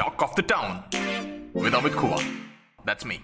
Talk 0.00 0.22
of 0.22 0.34
the 0.34 0.42
town 0.50 0.76
with 1.52 1.74
Amit 1.78 1.94
Khua. 2.00 2.18
That's 2.86 3.04
me. 3.04 3.16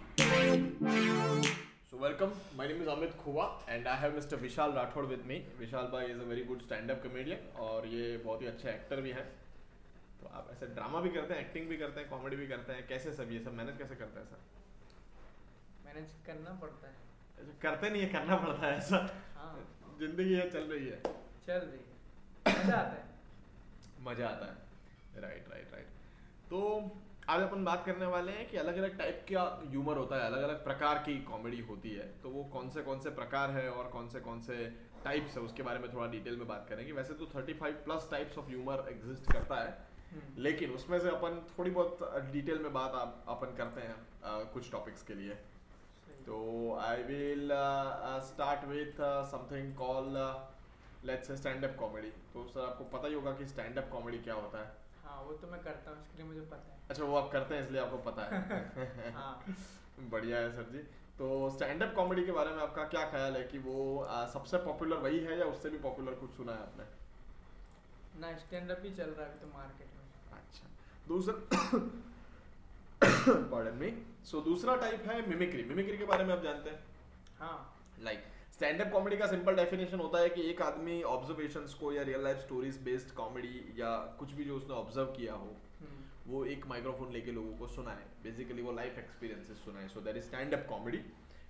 So 1.90 1.96
welcome. 1.96 2.32
My 2.54 2.66
name 2.66 2.82
is 2.82 2.88
Amit 2.94 3.14
Khua 3.20 3.46
and 3.66 3.88
I 3.88 3.94
have 3.96 4.12
Mr. 4.12 4.36
Vishal 4.42 4.74
Rathod 4.78 5.08
with 5.08 5.24
me. 5.24 5.46
Vishal 5.58 5.90
bhai 5.90 6.02
is 6.14 6.20
a 6.20 6.26
very 6.32 6.44
good 6.50 6.60
stand-up 6.66 7.00
comedian 7.06 7.40
और 7.68 7.86
ये 7.94 8.18
बहुत 8.26 8.42
ही 8.42 8.46
अच्छे 8.52 8.68
actor 8.74 9.00
भी 9.06 9.14
हैं। 9.20 9.24
तो 10.20 10.28
आप 10.40 10.50
ऐसे 10.56 10.66
drama 10.74 11.00
भी 11.00 11.14
करते 11.16 11.34
हैं 11.34 11.40
एक्टिंग 11.46 11.68
भी 11.68 11.76
करते 11.84 12.00
हैं 12.00 12.10
कॉमेडी 12.10 12.36
भी 12.42 12.46
करते 12.52 12.72
हैं। 12.72 12.86
कैसे 12.92 13.12
सब 13.22 13.32
ये 13.32 13.40
सब? 13.48 13.56
मैनेज 13.62 13.78
कैसे 13.78 13.94
करते 14.04 14.20
हैं 14.20 14.26
सर 14.26 14.40
मैनेज 15.86 16.14
करना 16.28 16.58
पड़ता 16.66 16.86
है। 16.86 16.94
ऐसे 17.40 17.58
करते 17.66 17.90
नहीं 17.90 18.02
है 18.02 18.08
करना 18.18 18.36
पड़ता 18.46 18.66
है 18.66 18.76
ऐसा 18.76 19.04
हाँ। 19.40 19.52
ज़िंदगी 20.00 20.32
है 20.34 20.48
चल 20.50 20.70
रही 20.76 20.86
है। 20.86 21.02
चल 21.48 21.60
रही 21.72 21.82
है। 21.88 21.92
मज़ा 22.62 22.76
आता 22.76 22.96
है। 22.96 23.04
मज़ा 24.10 24.28
आता 24.28 24.46
है। 24.46 25.22
राइट 25.22 25.52
राइट 25.52 25.72
राइट 25.74 25.94
तो 26.50 26.58
आज 27.30 27.42
अपन 27.42 27.64
बात 27.64 27.84
करने 27.86 28.06
वाले 28.06 28.32
हैं 28.32 28.48
कि 28.48 28.56
अलग 28.56 28.76
अलग 28.76 28.98
टाइप 28.98 29.24
का 29.30 29.44
ह्यूमर 29.70 29.96
होता 29.96 30.16
है 30.16 30.26
अलग 30.26 30.42
अलग 30.42 30.62
प्रकार 30.64 30.98
की 30.98 31.14
कॉमेडी 31.22 31.60
होती 31.60 31.90
है। 31.90 32.06
तो 32.22 32.30
वो 32.30 32.44
कौन 32.52 32.68
से 32.68 32.82
कौन 32.82 33.00
से 33.00 33.10
प्रकार 33.10 33.50
है 33.50 33.68
और 33.70 33.88
कौन 33.88 34.08
से 34.08 34.20
कौन 34.20 34.40
से 34.40 34.56
टाइप्स 35.04 35.36
है 35.36 35.42
उसके 35.42 35.62
बारे 35.62 35.78
में 35.78 35.92
थोड़ा 35.94 36.06
डिटेल 36.12 36.36
में 36.36 36.46
बात 36.48 36.66
करेंगे। 36.68 36.92
वैसे 36.92 37.14
तो 37.14 37.26
35 37.26 37.82
plus 37.84 38.08
types 38.10 38.38
of 38.38 38.46
humour 38.46 38.86
exist 38.90 39.32
करता 39.32 39.56
है 39.56 39.72
हम्म। 40.10 40.42
लेकिन 40.42 40.70
उसमें 40.70 40.98
से 40.98 41.08
अपन 41.08 41.40
थोड़ी 41.58 41.70
बहुत 41.70 41.98
डिटेल 42.32 42.58
में 42.58 42.72
बात 42.72 42.94
आप, 42.94 43.24
अपन 43.28 43.54
करते 43.56 43.80
हैं 43.80 43.96
अ, 44.22 44.52
कुछ 44.54 44.70
टॉपिक्स 44.72 45.02
के 45.02 45.14
लिए। 45.14 45.34
तो 46.26 46.38
I 46.82 47.02
will 47.02 47.48
start 48.28 48.64
with 48.68 49.00
something 49.32 49.74
call 49.74 50.16
let's 51.04 51.32
stand 51.32 51.64
up 51.64 51.76
comedy 51.78 52.10
तो 52.32 52.46
सर 52.48 52.60
आपको 52.60 52.84
पता 52.96 53.08
ही 53.08 53.14
होगा 53.14 53.32
कि 53.32 53.46
स्टैंड 53.46 53.78
अप 53.78 53.88
कॉमेडी 53.92 54.18
क्या 54.18 54.34
होता 54.34 54.58
है। 54.58 54.85
हाँ 55.16 55.24
वो 55.24 55.32
तो 55.32 55.46
मैं 55.46 55.60
करता 55.62 55.90
हूँ 55.90 55.98
इसके 56.00 56.16
लिए 56.18 56.26
मुझे 56.26 56.40
पता 56.40 56.72
है। 56.72 56.78
अच्छा 56.90 57.04
वो 57.04 57.16
आप 57.16 57.30
करते 57.32 57.54
हैं 57.54 57.62
इसलिए 57.62 57.80
आपको 57.80 57.98
पता 58.06 58.22
है। 58.22 59.12
हाँ। 59.14 59.54
बढ़िया 60.10 60.38
है 60.38 60.50
सर 60.56 60.68
जी। 60.72 60.78
तो 61.18 61.28
स्टैंड 61.50 61.82
अप 61.82 61.92
कॉमेडी 61.94 62.24
के 62.24 62.32
बारे 62.32 62.50
में 62.50 62.58
आपका 62.62 62.82
क्या 62.94 63.04
ख्याल 63.10 63.36
है 63.36 63.42
कि 63.44 63.58
वो 63.58 63.76
आ, 64.00 64.26
सबसे 64.26 64.58
पॉपुलर 64.64 64.96
वही 65.06 65.18
है 65.20 65.38
या 65.38 65.44
उससे 65.46 65.70
भी 65.70 65.78
पॉपुलर 65.78 66.14
कुछ 66.14 66.30
सुना 66.30 66.52
है 66.52 66.58
आपने? 66.58 66.84
ना 68.20 68.36
स्टैंड 68.38 68.70
अप 68.70 68.82
ही 68.84 68.90
चल 68.90 69.10
रहा 69.10 69.26
है 69.26 69.32
अभी 69.32 69.40
तो 69.40 69.46
मार्केट 69.56 69.88
में। 69.96 70.04
अच्छा। 70.38 70.68
दूसरा 71.08 71.34
पॉर्डन 73.50 73.78
मी 73.78 73.90
सो 74.30 74.40
दूसरा 74.40 74.76
टाइप 74.76 75.08
है 75.08 75.16
मिमिक्री 75.28 75.64
मिमिक्री 75.64 75.98
के 75.98 76.04
बारे 76.12 76.24
में 76.24 76.34
आप 76.34 76.42
जानते 76.42 76.70
हैं? 76.70 76.78
हाँ। 77.40 77.56
लाइक 78.00 78.24
स्टैंड 78.56 78.80
अप 78.80 78.90
कॉमेडी 78.92 79.16
का 79.16 79.26
सिंपल 79.26 79.56
डेफिनेशन 79.56 80.00
होता 80.00 80.18
है 80.18 80.28
कि 80.28 80.42
एक 80.50 80.60
आदमी 80.62 81.02
ऑब्जर्वेशंस 81.04 81.72
को 81.74 81.92
या 81.92 82.02
real 82.02 82.22
life 82.24 82.38
stories 82.38 82.76
based 82.84 83.10
comedy 83.14 83.58
या 83.78 83.90
कुछ 84.20 84.30
भी 84.32 84.44
जो 84.44 84.54
उसने 84.56 84.74
ऑब्ज़र्व 84.74 85.06
किया 85.16 85.32
हो 85.32 85.48
हम्म, 85.80 86.04
वो 86.26 86.44
एक 86.44 86.66
माइक्रोफोन 86.66 87.12
लेके 87.12 87.32
लोगों 87.32 87.52
को 87.58 87.66
सुनाए। 87.66 88.06
बेसिकली 88.22 88.62
वो 88.62 88.72
लाइफ 88.72 88.98
एक्सपीरियंसेस 88.98 89.58
सुनाए। 89.64 89.88
So 89.88 90.00
that 90.00 90.16
is 90.16 90.24
stand 90.24 90.54
up 90.54 90.64
comedy 90.68 91.00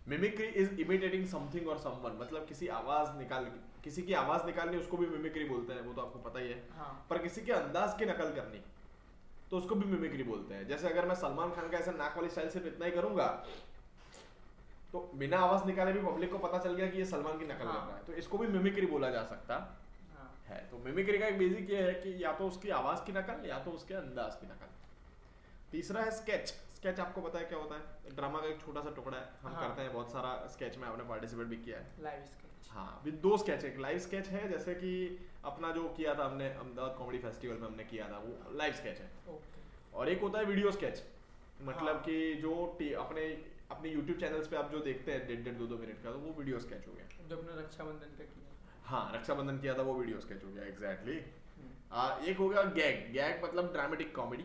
mimicry 0.09 0.47
is 0.63 0.81
imitating 0.81 1.27
something 1.27 1.69
और 1.69 1.79
समवन 1.79 2.19
मतलब 2.23 2.47
किसी 2.49 2.69
आवाज़ 2.81 3.17
निकाल 3.19 3.45
किसी 3.85 4.03
की 4.03 4.13
आवाज़ 4.23 4.47
निकालनी 4.47 4.79
उसको 4.79 4.97
भी 4.97 5.07
मिमिक्री 5.07 5.45
बोलते 5.45 5.73
हैं 5.73 5.83
वो 5.83 5.93
तो 5.93 6.03
आपको 6.03 6.19
पता 6.29 6.41
ही 6.41 6.49
है। 6.49 6.59
हाँ। 6.79 6.91
पर 7.11 7.19
किसी 7.19 7.41
के 7.41 7.53
अंदाज 7.53 7.99
की 7.99 8.07
नकल 8.07 8.35
करनी 8.41 8.63
तो 9.51 9.59
उसको 9.59 9.75
भी 9.75 9.93
मिमिक्री 9.93 10.23
बोलते 10.25 10.55
हैं। 10.55 10.67
जैसे 10.69 10.89
अगर 10.89 11.07
मैं 11.07 11.15
सलमान 11.15 11.55
खान 11.55 11.71
का 11.71 11.79
ऐसा 11.79 11.93
नाक 11.95 12.17
वाली 12.17 12.31
स्टाइल 12.31 12.51
सिर्फ़ 12.51 12.67
इतना 12.67 12.87
ही 12.87 12.93
करूँगा 12.93 13.31
तो 14.97 15.19
बिना 15.19 15.39
आवाज़ 15.39 15.65
निकाले 15.67 15.93
भी 15.93 16.01
पब्लिक 16.01 16.31
को 16.33 16.39
पता 16.39 16.59
चल 16.59 16.75
गया 16.75 16.87
कि 16.87 16.99
ये 16.99 17.05
सलमान 17.05 17.39
की 17.39 17.45
नकल 17.45 17.67
हाँ। 17.67 17.75
कर 17.75 17.87
रहा 17.87 17.97
है। 17.97 18.05
तो 18.05 18.13
इसको 18.15 18.39
भी 18.39 18.47
मिमिक्री 18.49 18.87
बोला 18.87 19.11
जा 19.11 19.23
सकता 19.25 19.57
हाँ। 20.17 20.29
है। 20.49 20.59
तो 20.71 20.79
मिमिक्री 20.85 21.19
का 21.19 21.27
एक 21.27 21.39
बेसिक 21.39 21.71
ये 21.71 21.83
है 21.83 21.95
कि 21.95 22.13
या 22.25 22.33
तो 22.33 22.47
उसकी 22.49 22.71
आवाज़ 22.77 23.05
की 23.07 23.13
नकल 23.13 23.49
या 23.49 23.59
तो 23.59 23.71
उसके 23.71 23.95
अंदाज 23.95 24.37
की 24.37 24.47
नकल। 24.47 24.71
तीसरा 25.73 26.03
है 26.03 26.11
स्केच 26.11 26.55
स्केच 26.77 27.01
आपको 27.01 27.21
पता 27.21 27.39
है 27.39 27.45
क्या 27.45 27.59
होता 27.59 27.75
है? 27.75 28.15
ड्रामा 28.17 28.41
का 28.41 28.49
एक 28.49 28.61
छोटा 28.61 28.81
सा 28.81 28.91
टुकड़ा 28.91 29.17
है। 29.19 29.29
हम 29.43 29.53
हाँ। 29.53 29.69
करते 29.69 29.83
हैं 29.83 29.93
बहुत 29.93 30.13
सारा 30.13 30.31
स्केच 30.47 30.77
में 30.79 30.87
आपने 30.89 31.05
पार्टिसिपेट 31.05 31.47
भी 31.47 31.57
किया 31.57 31.79
है। 31.79 32.03
लाइव 32.03 32.25
स्केच 32.27 32.71
हाँ 32.71 33.01
विद 33.05 33.15
दो 33.23 33.37
स्केच 33.37 33.65
एक 33.65 33.79
लाइव 33.79 33.99
स्केच 33.99 34.29
है 34.29 34.49
जैसे 34.49 34.75
कि 34.75 34.93
अपना 35.45 35.71
जो 35.73 35.89
किया 35.97 36.15
था 36.15 36.25
हमने 36.25 36.49
अहमदाबाद 36.49 36.95
कॉमेडी 36.99 37.19
फेस्टिवल 37.19 37.55
में 37.55 37.67
हमने 37.69 37.85
किया 37.85 38.09
था 38.09 38.19
वो 38.19 38.57
लाइव 38.59 38.73
स्केच 38.73 38.99
है। 38.99 39.11
ओके 39.29 39.97
और 39.99 40.09
एक 40.09 40.21
होता 40.21 40.39
है 40.39 40.45
वीडियो 40.45 40.71
स्केच 40.71 41.03
मतलब 41.63 41.95
हाँ। 41.95 42.03
कि 42.03 42.35
जो 42.35 42.55
अपने 43.01 43.27
अपने 43.71 43.91
यूट्यूब 43.91 44.19
चैनल्स 44.21 44.49
पे 44.49 44.57
आप 44.57 44.71
जो 44.73 44.79
देखते 44.81 45.13
हैं 45.13 45.27
डेढ़ 45.29 45.41
डेढ़ 45.45 45.55
दो 45.55 45.67
दो 45.67 45.77
मिनट 45.79 46.03
का 46.03 46.11
तो 46.13 46.19
वो 46.19 46.35
वीडियो 46.39 46.59
स्केच 46.61 46.87
हो 46.89 46.93
गया। 46.93 47.27
जो 47.29 47.37
अपने 47.37 47.61
रक्षाबंधन 47.61 48.17
का 48.19 48.25
किया। 48.25 48.55
हाँ 48.87 49.13
रक्षाबंधन 49.15 49.59
किया 49.59 49.75
था 49.79 49.83
वो 49.83 49.95
वीडियो 49.95 50.21
स्केच 50.21 50.45
हो 50.45 50.51
गया 50.51 50.65
एग्जैक्टली 50.65 51.15
हम्म, 51.17 51.71
आ, 51.93 52.19
एक 52.25 52.37
हो 52.39 52.49
गया 52.49 52.63
गैग 52.79 53.13
गैग 53.13 53.45
मतलब 53.45 53.73
ड्रामेटिक 53.73 54.15
कॉमेडी 54.17 54.45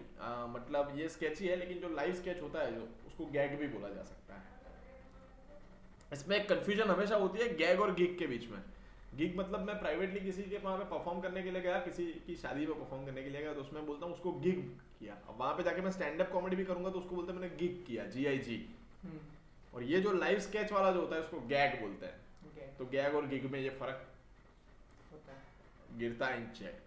मतलब 0.55 0.93
ये 0.97 1.09
स्केच 1.15 1.39
ही 1.41 1.47
है 1.47 1.55
लेकिन 1.59 1.79
जो 1.79 1.89
लाइव 1.95 2.13
स्केच 2.15 2.41
होता 2.41 2.61
है 2.61 2.73
जो 2.75 2.87
उसको 3.07 3.25
गैग 3.37 3.57
भी 3.59 3.67
बोला 3.77 3.89
जा 3.89 4.03
सकता 4.03 4.35
है। 4.35 4.49
इसमें 6.11 6.35
एक 6.37 6.47
कंफ्यूजन 6.49 6.89
हमेशा 6.89 7.15
होती 7.17 7.39
है 7.39 7.53
गैग 7.57 7.81
और 7.81 7.93
गिग 7.95 8.17
के 8.19 8.27
बीच 8.27 8.49
में। 8.51 8.59
गिग 9.15 9.37
मतलब 9.37 9.65
मैं 9.67 9.79
प्राइवेटली 9.79 10.19
किसी 10.21 10.43
के 10.49 10.57
वहाँ 10.57 10.77
पे 10.77 10.83
परफॉर्म 10.89 11.21
करने 11.21 11.41
के 11.43 11.51
लिए 11.51 11.61
गया 11.61 11.79
किसी 11.85 12.05
की 12.27 12.35
शादी 12.41 12.65
में 12.65 12.75
परफॉर्म 12.75 13.05
करने 13.05 13.23
के 13.23 13.29
लिए 13.29 13.41
गया 13.41 13.53
तो 13.53 13.61
उसमें 13.61 13.85
बोलता 13.85 14.05
हूँ 14.05 14.13
उसको 14.13 14.31
गिग 14.41 14.59
किया। 14.99 15.13
अब 15.29 15.37
वहाँ 15.39 15.53
पे 15.55 15.63
जाके 15.63 15.81
मैं 15.81 15.91
स्टैंड 15.91 16.21
अप 16.21 16.31
कॉमेडी 16.31 16.55
भी 16.55 16.65
करूँगा 16.65 16.89
तो 16.89 16.99
उसको 16.99 17.15
बोलते 17.15 17.33
हैं 17.33 17.39
मैंने 17.39 17.55
गिग 17.57 17.83
किया 17.87 18.05
जी 18.15 18.25
आई 18.25 18.37
जी 18.39 18.55
हम्म, 18.57 18.80
और 19.73 19.83
ये 19.83 19.99
जो 20.01 20.11
लाइव 20.13 20.39
स्केच 20.39 20.71
वाला 20.71 20.91
जो 20.91 20.99
होता 21.01 21.15
है 21.15 21.21
उसको 21.21 21.39
गैग 21.47 21.79
बोलते 21.81 22.05
हैं। 22.05 22.15
ओके 22.47 22.67
तो 22.77 22.85
गैग 22.91 23.15
और 23.15 23.25
गिग 23.27 23.45
में 23.51 23.59
ये 23.59 23.69
फ़र्क 23.79 24.07
होता 25.11 25.31
है। 25.33 25.97
गिरता 25.99 26.25
है 26.25 26.37
इन 26.37 26.47
चेक 26.57 26.81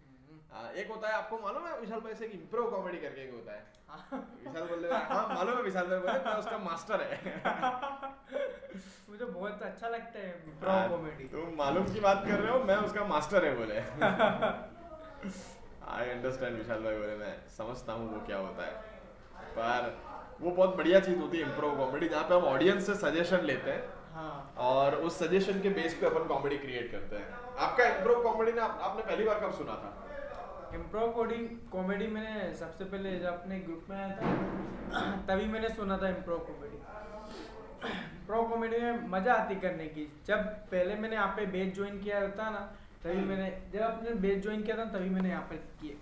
हम्म, 0.00 0.38
हाँ, 0.52 0.72
एक 0.72 0.90
होता 0.90 1.08
है 1.08 1.14
आपको 1.14 1.38
मालूम 1.38 1.66
है 1.66 1.78
विशाल 1.80 2.00
भाई 2.00 2.14
से 2.14 2.28
कि 2.28 2.38
इम्प्रो 2.38 2.64
कॉमेडी 2.70 2.98
करके 2.98 3.20
एक 3.24 3.32
होता 3.34 3.52
है? 3.52 3.64
हाँ। 3.88 4.18
विशाल 4.44 4.66
बोल 4.68 4.86
हाँ 4.92 5.26
मालूम 5.34 5.56
है 5.56 5.62
विशाल 5.62 5.86
भाई 5.86 5.98
बोले 5.98 6.18
मैं 6.24 6.34
उसका 6.38 6.58
मास्टर 6.58 7.00
है। 7.02 7.16
मुझे 9.10 9.24
बहुत 9.24 9.62
अच्छा 9.62 9.88
लगता 9.88 10.18
है 10.18 10.30
प्रो 10.60 10.70
हाँ, 10.70 10.88
कॉमेडी 10.88 11.24
तुम 11.34 11.54
मालूम 11.58 11.84
की 11.94 12.00
बात 12.00 12.24
कर 12.26 12.40
रहे 12.40 12.52
हो 12.52 12.58
मैं 12.64 12.76
उसका 12.88 13.04
मास्टर 13.14 13.44
है 13.44 13.54
बोले। 13.56 13.80
आई 15.96 16.08
अंडरस्टैंड 16.10 16.56
विशाल 16.58 16.82
भाई 16.84 16.96
बोले 16.98 17.16
मैं 17.16 17.34
समझता 17.56 17.92
हूँ 17.92 18.12
वो 18.12 18.20
क्या 18.26 18.36
होता 18.38 18.62
है। 18.66 18.72
पर 19.58 19.86
वो 20.40 20.50
बहुत 20.50 20.76
बढ़िया 20.76 21.00
चीज़ 21.00 21.18
होती 21.18 21.38
है 21.38 21.44
इम्प्रो 21.44 21.70
कॉमेडी 21.76 22.08
जहाँ 22.08 22.24
पे 22.24 22.34
हम 22.34 22.44
ऑडियंस 22.44 22.86
से 22.86 22.94
सजेशन 22.96 23.44
लेते 23.46 23.70
हैं। 23.70 23.84
हाँ। 24.14 24.54
और 24.66 24.94
उस 24.96 25.18
सजेशन 25.18 25.60
के 25.60 25.68
बेस 25.70 25.94
पे 26.00 26.06
अपन 26.06 26.26
कॉमेडी 26.28 26.56
क्रिएट 26.58 26.90
करते 26.92 27.16
हैं। 27.16 27.28
आपका 27.58 27.84
इम्प्रो 27.86 28.14
कॉमेडी 28.22 28.52
ने 28.52 28.60
आप, 28.60 28.78
आपने 28.82 29.02
पहली 29.02 29.24
बार 29.24 29.40
कब 29.40 29.52
सुना 29.58 29.74
था? 29.74 29.92
इम्प्रो 30.74 31.06
कॉमेडी 31.08 31.44
कॉमेडी 31.72 32.06
मैंने 32.06 32.54
सबसे 32.56 32.84
पहले 32.84 33.18
जब 33.18 33.26
अपने 33.32 33.58
ग्रुप 33.60 33.86
में 33.90 33.96
आया 33.96 34.08
था 34.16 34.24
तभी 35.28 35.46
मैंने 35.52 35.68
सुना 35.74 35.98
था 35.98 36.08
इम्प्रो 36.08 36.38
कॉमेडी 36.48 36.82
प्रो 38.26 38.42
कॉमेडी 38.44 38.78
में 38.80 39.06
मज़ा 39.08 39.34
आती 39.34 39.54
करने 39.60 39.84
की। 39.86 40.06
जब 40.26 40.44
पहले 40.70 40.94
मैंने 40.96 41.16
यहाँ 41.16 41.28
पे 41.36 41.46
बेच 41.48 41.74
ज्वाइन 41.74 41.98
किया 42.02 42.20
था 42.38 42.48
ना 42.50 42.60
तभी 43.04 43.24
मैंने 43.24 43.50
जब 43.72 43.80
अपने 43.82 44.14
बेच 44.20 44.42
ज्वाइन 44.42 44.62
किया 44.62 44.76
था 44.76 44.84
तभी 44.92 45.10
मैंने 45.10 45.28
यहाँ 45.28 45.46
पे 45.50 45.56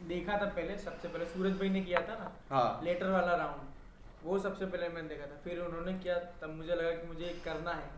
देखा 0.09 0.39
था 0.41 0.47
पहले 0.47 0.77
सबसे 0.79 1.09
पहले 1.09 1.25
सूरज 1.27 1.59
भाई 1.59 1.69
ने 1.69 1.81
किया 1.83 2.01
था 2.09 2.15
ना 2.19 2.31
हाँ। 2.51 2.81
लेटर 2.85 3.11
वाला 3.11 3.35
राउंड 3.37 3.73
वो 4.25 4.39
सबसे 4.39 4.67
पहले 4.67 4.89
मैंने 4.89 5.09
देखा 5.09 5.27
था। 5.27 5.41
फिर 5.45 5.61
उन्होंने 5.61 5.93
किया 5.99 6.15
तब 6.41 6.55
मुझे 6.57 6.75
लगा 6.75 6.91
कि 6.93 7.07
मुझे 7.09 7.35
करना 7.45 7.73
है। 7.73 7.93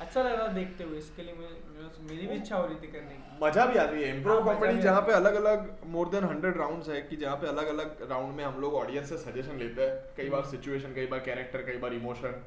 अच्छा 0.00 0.22
लग 0.22 0.32
रहा 0.32 0.46
देखते 0.48 0.84
हुए 0.84 0.98
इसके 0.98 1.22
लिए 1.22 1.34
मुझे 1.34 2.02
मेरी 2.10 2.26
भी 2.26 2.34
इच्छा 2.34 2.56
हो 2.56 2.66
रही 2.66 2.76
थी 2.76 2.90
करने 2.92 3.14
की। 3.14 3.44
मज़ा 3.44 3.64
भी 3.66 3.78
आती 3.78 4.02
है। 4.02 4.16
इम्प्रो 4.16 4.34
हाँ, 4.34 4.44
कॉमेडी 4.44 4.78
जहाँ 4.82 5.00
पे 5.02 5.12
अलग 5.12 5.34
अलग 5.36 5.58
मोर 5.94 6.08
देन 6.10 6.24
हंड्रेड 6.24 6.56
राउंड्स 6.58 6.88
है 6.88 7.00
कि 7.02 7.16
जहाँ 7.16 7.36
पे 7.36 7.46
अलग 7.48 7.66
अलग 7.68 8.06
राउंड 8.10 8.34
में 8.36 8.44
हम 8.44 8.60
लोग 8.60 8.74
ऑडियंस 8.74 9.08
से 9.08 9.16
सजेशन 9.20 9.58
लेते 9.58 9.82
हैं। 9.82 10.14
कई 10.16 10.28
बार 10.28 10.40
हम्म। 10.40 10.50
सिचुएशन 10.50 10.94
कई 10.94 11.06
बार 11.06 11.20
कैरेक्टर 11.26 11.62
कई 11.62 11.76
बार 11.78 11.94
इमोशन 11.94 12.42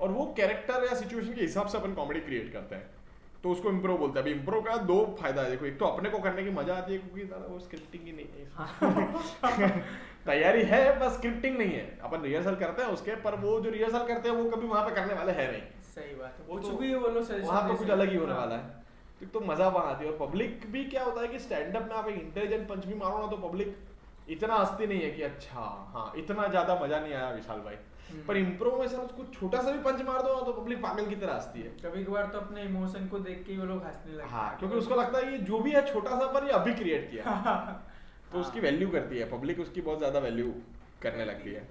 और 0.00 0.08
वो 0.10 0.24
कैरेक्टर 0.36 0.84
या 0.84 0.94
सिचुएशन 0.96 1.34
के 1.34 1.40
हिसाब 1.40 1.66
से 1.66 1.78
अपन 1.78 1.94
कॉमेडी 1.94 2.20
क्रिएट 2.20 2.52
करते 2.52 2.74
हैं। 2.74 2.90
तो 3.42 3.50
उसको 3.50 3.70
इम्प्रो 3.70 3.96
बोलते 3.98 4.18
हैं। 4.18 4.24
अभी 4.24 4.32
इम्प्रो 4.32 4.60
का 4.62 4.76
दो 4.88 4.98
फ़ायदा 5.20 5.42
है। 5.42 5.50
देखो 5.50 5.66
एक 5.66 5.78
तो 5.78 5.84
अपने 5.86 6.10
को 6.10 6.18
करने 6.20 6.42
की 6.44 6.50
मज़ा 6.52 6.74
आती 6.74 6.92
है 6.92 6.98
क्योंकि 6.98 7.22
वो 7.44 7.58
स्क्रिप्टिंग 7.60 8.04
ही 8.04 8.12
नहीं 8.12 8.28
है। 8.36 9.82
तैयारी 10.26 10.62
है 10.64 10.80
बस 11.00 11.12
स्क्रिप्टिंग 11.12 11.56
नहीं 11.58 11.72
है 11.72 11.98
अपन 12.02 12.22
रिहर्सल 12.22 12.54
करते 12.56 12.82
हैं 12.82 12.88
उसके 12.90 13.14
पर 13.22 13.34
वो 13.40 13.60
जो 13.60 13.70
रिहर्सल 13.70 14.06
करते 14.06 14.28
हैं 14.28 14.36
वो 14.36 14.50
कभी 14.50 14.66
वहाँ 14.66 14.84
पे 14.88 14.94
करने 14.94 15.14
वाले 15.14 15.32
है 15.32 15.50
नहीं 15.52 15.62
सही 15.94 16.14
बात 16.14 16.36
है 16.38 16.46
कुछ 16.46 16.62
तो- 16.62 16.78
भी 16.80 16.94
वहाँ 16.94 17.62
पे 17.62 17.76
कुछ 17.76 17.90
अलग 17.90 18.10
ही 18.10 18.16
होने 18.16 18.32
हाँ। 18.32 18.40
वाला 18.40 18.56
है 18.56 18.78
तो 19.20 19.26
तो 19.30 19.40
मज़ा 19.46 19.68
वहाँ 19.68 19.90
आती 19.90 20.04
है 20.04 20.10
और 20.10 20.18
पब्लिक 20.18 20.70
भी 20.72 20.84
क्या 20.86 21.04
होता 21.04 21.20
है 21.20 21.28
कि 21.28 21.38
स्टैंड 21.38 21.76
अप 21.76 21.88
में 21.88 21.96
आप 21.96 22.08
एक 22.08 22.20
इंटेलिजेंट 22.20 22.68
पंच 22.68 22.84
भी 22.86 22.94
मारो 22.94 23.18
ना 23.18 23.26
तो 23.26 23.36
पब्लिक 23.38 23.76
इतना 24.30 24.54
हंसती 24.54 24.86
नहीं 24.86 25.00
है 25.02 25.10
कि 25.10 25.22
अच्छा 25.22 25.64
हाँ 25.94 26.12
इतना 26.16 26.46
ज़्यादा 26.48 26.78
मज़ा 26.82 27.00
नहीं 27.00 27.14
आया 27.14 27.30
विशाल 27.30 27.60
भाई 27.60 27.74
हम्म। 28.10 28.22
पर 28.26 28.36
इम्प्रो 28.36 28.76
में 28.76 28.86
सर 28.88 29.06
कुछ 29.16 29.34
छोटा 29.34 29.62
सा 29.62 29.70
भी 29.70 29.78
पंच 29.82 30.02
मार 30.02 30.22
दो 30.22 30.34
ना 30.34 30.40
तो 30.42 30.52
पब्लिक 30.52 30.82
पागल 30.82 31.06
की 31.06 31.16
तरह 31.16 31.34
हंसती 31.34 31.60
है 31.60 31.70
कभी 31.82 32.04
कभार 32.04 32.26
तो 32.26 32.38
अपने 32.38 32.62
इमोशन 32.62 33.06
को 33.08 33.18
देख 33.20 33.44
के 33.46 33.56
वो 33.56 33.64
लोग 33.64 33.84
हंसने 33.84 34.12
लगते 34.12 34.30
हाँ 34.30 34.48
हैं। 34.48 34.58
क्योंकि 34.58 34.76
उसको 34.76 34.94
लगता 34.94 35.18
है 35.18 35.30
कि 35.30 35.38
जो 35.44 35.58
भी 35.58 35.72
है 35.72 35.86
छोटा 35.86 36.18
सा 36.18 36.26
पर 36.32 36.46
ये 36.46 36.52
अभी 36.52 36.74
क्रिएट 36.74 37.10
किया 37.10 37.24
है। 37.28 37.78
तो 38.32 38.38
हाँ, 38.38 38.46
उसकी 38.46 38.60
वैल्यू 38.60 38.88
करती 38.88 39.18
है 39.18 39.30
पब्लिक 39.30 39.60
उसकी 39.60 39.80
बहुत 39.80 39.98
ज़्यादा 39.98 40.18
वैल्यू 40.20 40.52
करने 41.02 41.24
लगती 41.24 41.52
है। 41.52 41.62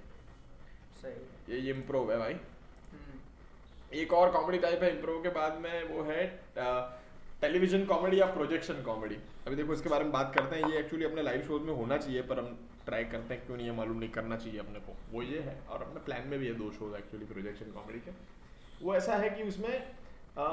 सही। 1.02 1.58
ये 1.58 1.70
इम्प्रूव 1.70 2.12
है 2.12 2.18
भाई। 2.18 2.32
हम्म, 2.32 3.18
एक 3.92 4.12
और 4.12 4.30
कॉमेडी 4.32 4.58
टाइप 4.58 4.82
है 4.82 4.90
इम्प्रूव 4.96 5.22
के 5.22 5.28
बाद 5.36 5.58
में 5.60 5.82
वो 5.88 6.02
है 6.10 6.24
टेलीविज़न 7.42 7.84
कॉमेडी 7.86 8.20
या 8.20 8.26
प्रोजेक्शन 8.32 8.82
कॉमेडी 8.84 9.16
अभी 9.46 9.56
देखो 9.56 9.72
इसके 9.72 9.88
बारे 9.88 10.04
में 10.04 10.12
बात 10.12 10.34
करते 10.34 10.56
हैं 10.56 10.68
ये 10.70 10.78
एक्चुअली 10.78 11.04
अपने 11.04 11.22
लाइव 11.22 11.42
शोज़ 11.42 11.62
में 11.62 11.72
होना 11.74 11.96
चाहिए 11.98 12.22
पर 12.22 12.38
हम 12.38 12.58
ट्राई 12.86 13.04
करते 13.06 13.34
हैं 13.34 13.44
क्यों 13.46 13.56
नहीं 13.56 13.66
ये 13.66 13.72
मालूम 13.72 13.98
नहीं 13.98 14.10
करना 14.10 14.36
चाहिए 14.36 14.58
अपने 14.60 14.80
को। 14.80 14.96
वो 15.12 15.22
ये 15.22 15.38
है 15.40 15.56
और 15.70 15.82
अपने 15.82 16.00
प्लान 16.04 16.28
में 16.28 16.38
भी 16.38 16.46
है 16.46 16.54
दो 16.54 16.70
शोज़ 16.72 16.94
एक्चुअली 16.96 17.26
प्रोजेक्शन 17.26 17.72
कॉमेडी 17.72 18.00
के। 18.00 18.10
वो 18.84 18.94
ऐसा 18.94 19.16
है 19.16 19.30
कि 19.30 19.42
उसमें 19.44 19.72
आ, 20.38 20.46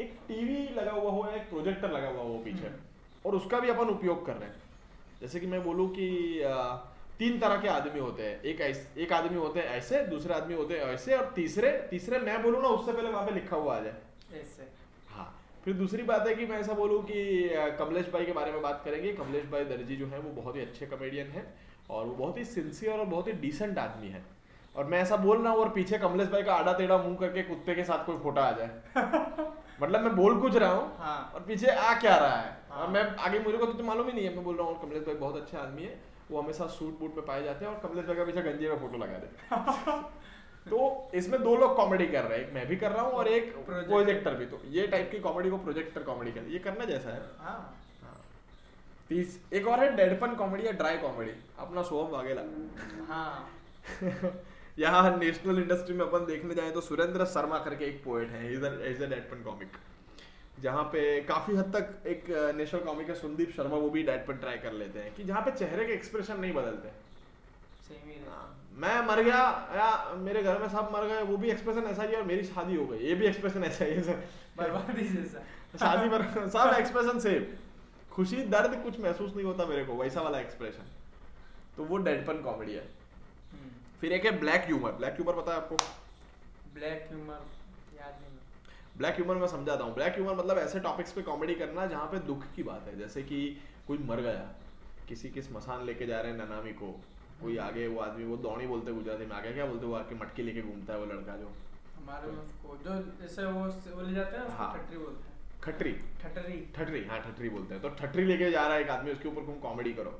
एक 0.00 0.18
टीवी 0.28 0.58
लगा 0.74 0.92
हुआ 0.92 1.10
हो 1.10 1.24
या 1.26 1.36
एक 1.36 1.48
प्रोजेक्टर 1.50 1.90
लगा 1.92 2.08
हुआ 2.08 2.22
हो 2.22 2.38
पीछे 2.44 2.70
और 3.24 3.34
उसका 3.36 3.60
भी 3.60 3.68
अपन 3.68 3.88
उपयोग 3.88 4.26
कर 4.26 4.34
रहे 4.34 4.48
हैं। 4.48 4.62
जैसे 5.20 5.40
कि 5.40 5.46
मैं 5.46 5.62
बोलूँ 5.64 5.88
कि 5.90 6.08
तीन 7.18 7.38
तरह 7.40 7.60
के 7.60 7.68
आदमी 7.68 8.00
होते 8.00 8.22
हैं। 8.22 8.40
एक 8.42 8.60
ऐस, 8.60 8.86
एक 8.98 9.12
आदमी 9.12 9.38
होते 9.38 9.60
हैं 9.60 9.66
ऐसे 9.68 10.02
दूसरे 10.06 10.34
आदमी 10.34 10.54
होते 10.54 10.74
हैं 10.74 10.92
ऐसे 10.94 11.14
और 11.14 11.32
तीसरे 11.36 11.70
तीसरे 11.90 12.18
मैं 12.20 12.42
बोलूँ 12.42 12.62
ना 12.62 12.68
उससे 12.68 12.92
पहले 12.92 13.10
वहाँ 13.10 13.26
पे 13.26 13.34
लिखा 13.34 13.56
हुआ 13.56 13.76
आ 13.76 13.80
जाए। 13.80 14.40
ऐसे। 14.40 14.68
हाँ 15.10 15.26
फिर 15.64 15.74
दूसरी 15.74 16.02
बात 16.02 16.26
है 16.28 16.34
कि 16.34 16.46
मैं 16.46 16.58
ऐसा 16.58 16.72
बोलूँ 16.74 17.02
कि 17.02 17.48
कमलेश 17.78 18.08
भाई 18.12 18.24
के 18.26 18.32
बारे 18.32 18.52
में 18.52 18.60
बात 18.62 18.82
करेंगे। 18.84 19.12
कमलेश 19.12 19.44
भाई 19.52 19.64
दर्जी 19.64 19.96
जो 19.96 20.06
है 20.06 20.18
वो 20.20 20.30
बहुत 20.42 20.56
ही 20.56 20.60
अच्छे 20.60 20.86
कॉमेडियन 20.86 21.26
है 21.26 21.46
और 21.90 22.04
वो 22.06 22.14
बहुत 22.14 22.38
ही 22.38 22.44
सिंसियर 22.44 22.98
और 22.98 23.04
बहुत 23.06 23.28
ही 23.28 23.32
डिसेंट 23.40 23.78
आदमी 23.78 24.08
है। 24.08 24.22
और 24.74 24.84
मैं 24.84 24.98
ऐसा 24.98 25.16
बोल 25.16 25.42
रहा 25.42 25.52
हूँ 25.52 25.60
और 25.60 25.68
पीछे 25.70 25.98
कमलेश 25.98 26.28
भाई 26.28 26.42
का 26.42 26.54
आड़ा 26.54 26.72
टेढ़ा 26.72 26.96
मुँह 26.98 27.16
करके 27.16 27.42
कुत्ते 27.42 27.74
के 27.74 27.84
साथ 27.84 28.06
कोई 28.06 28.16
फोटा 28.18 28.42
आ 28.42 28.52
जाए। 28.52 28.70
मतलब 29.82 30.00
मैं 30.00 30.14
बोल 30.16 30.40
कुछ 30.40 30.56
रहा 30.56 30.72
हूँ 30.72 30.96
हाँ। 30.98 31.32
और 31.34 31.40
पीछे 31.40 31.66
आ 31.66 31.94
क्या 32.00 32.16
रहा 32.16 32.36
है? 32.36 32.56
हाँ। 32.70 32.78
और 32.78 32.90
मैं 32.90 33.16
आगे 33.16 33.38
मुझे 33.38 33.58
को 33.58 33.66
तो 33.66 33.84
मालूम 33.84 34.06
ही 34.06 34.12
नहीं 34.12 34.24
है 34.24 34.34
मैं 34.34 34.44
बोल 34.44 34.56
रहा 34.56 34.66
हूँ 34.66 34.80
कमलेश 34.82 35.02
भाई 35.02 35.14
बहुत 35.14 35.36
अच्छे 35.36 35.56
आदमी 35.56 35.82
है 35.82 36.00
वो 36.30 36.40
हमेशा 36.40 36.66
सूट 36.66 36.98
बूट 36.98 37.16
में 37.16 37.26
पाए 37.26 37.42
जाते 37.42 37.64
हैं 37.64 37.72
और 37.72 37.88
कमलेश 37.88 38.06
भाई 38.06 38.16
का 38.16 38.24
पीछे 38.24 38.42
गंजे 38.42 38.68
में 38.68 38.78
फ़ोटो 38.78 38.98
लगा 38.98 39.18
दे 39.18 40.70
तो 40.70 41.10
इसमें 41.14 41.42
दो 41.42 41.56
लोग 41.56 41.76
कॉमेडी 41.76 42.06
कर 42.06 42.24
रहे 42.24 42.38
हैं 42.38 42.46
एक 42.46 42.54
मैं 42.54 42.66
भी 42.66 42.76
कर 42.76 42.92
रहा 42.92 43.02
हूँ 43.02 43.12
और 43.12 43.28
एक 43.28 43.56
प्रोजेक्टर 43.66 44.34
भी। 44.34 44.46
तो 44.46 44.60
ये 44.66 44.86
टाइप 44.86 45.10
की 45.10 45.18
कॉमेडी 45.18 45.50
को 45.50 45.56
प्रोजेक्टर 45.58 46.02
कॉमेडी 46.02 46.32
कर 46.32 46.46
ये 46.48 46.58
करना 46.58 46.84
जैसा 46.84 47.10
है। 47.10 47.22
हाँ। 47.38 47.80
तीस 49.08 49.40
एक 49.52 49.66
और 49.68 49.80
है 49.80 49.96
डेडपन 49.96 50.34
कॉमेडी 50.34 50.66
या 50.66 50.72
ड्राई 50.72 50.96
कॉमेडी 50.98 51.32
अपना 51.58 51.82
सोहम 51.82 52.10
वागेला। 52.10 52.42
हाँ। 53.14 53.50
यहाँ 54.78 55.16
नेशनल 55.18 55.58
इंडस्ट्री 55.58 55.94
में 55.96 56.04
अपन 56.04 56.24
देखने 56.26 56.54
जाए 56.54 56.70
तो 56.70 56.80
सुरेंद्र 56.80 57.24
शर्मा 57.32 57.58
करके 57.64 57.84
एक 57.84 58.02
पोएट 58.04 58.30
है 58.30 58.52
इज़ 58.52 58.64
अ 58.64 59.06
डेडपन 59.06 59.42
कॉमिक 59.44 59.76
जहाँ 60.60 60.82
पे 60.92 61.20
काफ़ी 61.28 61.56
हद 61.56 61.72
तक 61.76 62.06
एक 62.08 62.24
नेशनल 62.56 62.80
कॉमिक 62.82 63.08
है 63.08 63.14
सुनदीप 63.14 63.52
शर्मा 63.56 63.76
वो 63.76 63.90
भी 63.90 64.02
डेडपन 64.02 64.36
ट्राई 64.38 64.58
कर 64.58 64.72
लेते 64.74 64.98
हैं 64.98 65.14
कि 65.14 65.24
जहाँ 65.24 65.42
पे 65.42 65.50
चेहरे 65.52 65.84
के 65.86 65.92
एक्सप्रेशन 65.92 66.40
नहीं 66.40 66.52
बदलते। 66.54 66.92
मैं 68.76 69.00
मर 69.06 69.22
गया 69.22 69.40
या 69.76 70.14
मेरे 70.18 70.42
घर 70.42 70.58
में 70.58 70.68
सब 70.68 70.88
मर 70.92 71.06
गए 71.08 71.22
वो 71.24 71.36
भी 71.36 71.50
एक्सप्रेशन 71.50 71.84
ऐसा 71.86 72.02
ही 72.02 72.14
और 72.16 72.22
मेरी 72.24 72.44
शादी 72.44 72.76
हो 72.76 72.86
गई 72.86 72.98
ये 72.98 73.14
भी 73.14 73.26
एक्सप्रेशन 73.26 73.64
ऐसा 73.64 73.84
ही 73.84 73.92
है। 73.92 74.16
बर्बादी 74.58 75.08
जैसा। 75.08 75.42
शादी 75.78 76.08
पर 76.08 76.48
सब 76.48 76.74
एक्सप्रेशन 76.78 77.18
सेम 77.20 77.44
खुशी 78.12 78.42
दर्द 78.48 78.82
कुछ 78.82 78.98
महसूस 79.00 79.34
नहीं 79.36 79.46
होता 79.46 79.66
मेरे 79.66 79.84
को 79.84 79.94
वैसा 79.94 80.20
वाला 80.22 80.40
एक्सप्रेशन 80.40 80.90
तो 81.76 81.84
वो 81.84 81.96
डेडपन 82.08 82.42
कॉमेडी 82.42 82.72
है। 82.72 82.86
फिर 84.04 84.12
एक 84.12 84.24
है 84.24 84.30
ब्लैक 84.40 84.64
ह्यूमर। 84.66 84.92
ब्लैक 84.92 85.12
ह्यूमर 85.12 85.34
पता 85.34 85.52
है 85.52 85.58
आपको? 85.58 85.76
ब्लैक 86.72 87.06
ह्यूमर 87.10 87.44
याद 87.98 88.16
नहीं 88.22 88.98
ब्लैक 88.98 89.14
ह्यूमर 89.14 89.36
मैं 89.36 89.46
समझाता 89.48 89.84
हूँ। 89.84 89.94
ब्लैक 89.94 90.14
ह्यूमर 90.14 90.34
मतलब 90.34 90.58
ऐसे 90.58 90.80
टॉपिक्स 90.80 91.12
पे 91.12 91.22
कॉमेडी 91.22 91.54
करना 91.54 91.86
जहाँ 91.86 92.06
पे 92.06 92.18
दुख 92.26 92.44
की 92.56 92.62
बात 92.62 92.88
है। 92.88 92.98
जैसे 92.98 93.22
कि 93.22 93.38
कोई 93.86 93.98
मर 94.08 94.20
गया 94.20 94.42
किसी 95.08 95.30
की 95.30 95.42
स्मशान 95.42 95.84
लेके 95.86 96.06
जा 96.06 96.20
रहे 96.20 96.32
हैं 96.32 96.38
ननामी 96.38 96.72
को। 96.82 96.90
कोई 97.40 97.56
आगे 97.68 97.86
वो 97.86 98.00
आदमी 98.00 98.24
वो 98.24 98.36
दौड़ी 98.44 98.66
बोलते 98.66 98.92
गुजराती 98.92 99.26
में 99.26 99.34
आगे 99.36 99.52
क्या 99.52 99.66
बोलते 99.66 99.86
वो 99.86 99.94
आके 99.94 100.14
मटकी 100.16 100.42
लेके 100.42 100.62
घूमता 100.62 100.92
है 100.92 100.98
वो 101.00 101.06
लड़का 101.06 101.36
जो। 101.36 101.48
हमारे 101.96 102.32
में 102.32 102.42
उसको 102.42 102.76
जो 102.84 103.00
जैसे 103.22 103.46
वो 103.46 103.64
वो 103.96 104.02
ले 104.02 104.14
जाते 104.14 104.36
हैं 104.36 104.46
हाँ। 104.58 104.70
ठटरी 104.76 104.98
बोलते 104.98 105.28
हैं। 105.28 105.60
खटरी 105.64 105.96
ठटरी 106.22 106.60
ठटरी 106.76 107.04
हाँ 107.06 107.22
ठटरी 107.22 107.48
बोलते 107.56 107.74
हैं। 107.74 107.82
तो 107.82 107.96
ठटरी 108.02 108.24
लेके 108.24 108.50
जा 108.50 108.66
रहा 108.66 108.76
है 108.76 108.82
एक 108.82 108.90
आदमी 108.90 109.12
उसके 109.12 109.28
ऊपर 109.28 109.46
तुम 109.46 109.58
कॉमेडी 109.60 109.94
करो। 109.94 110.18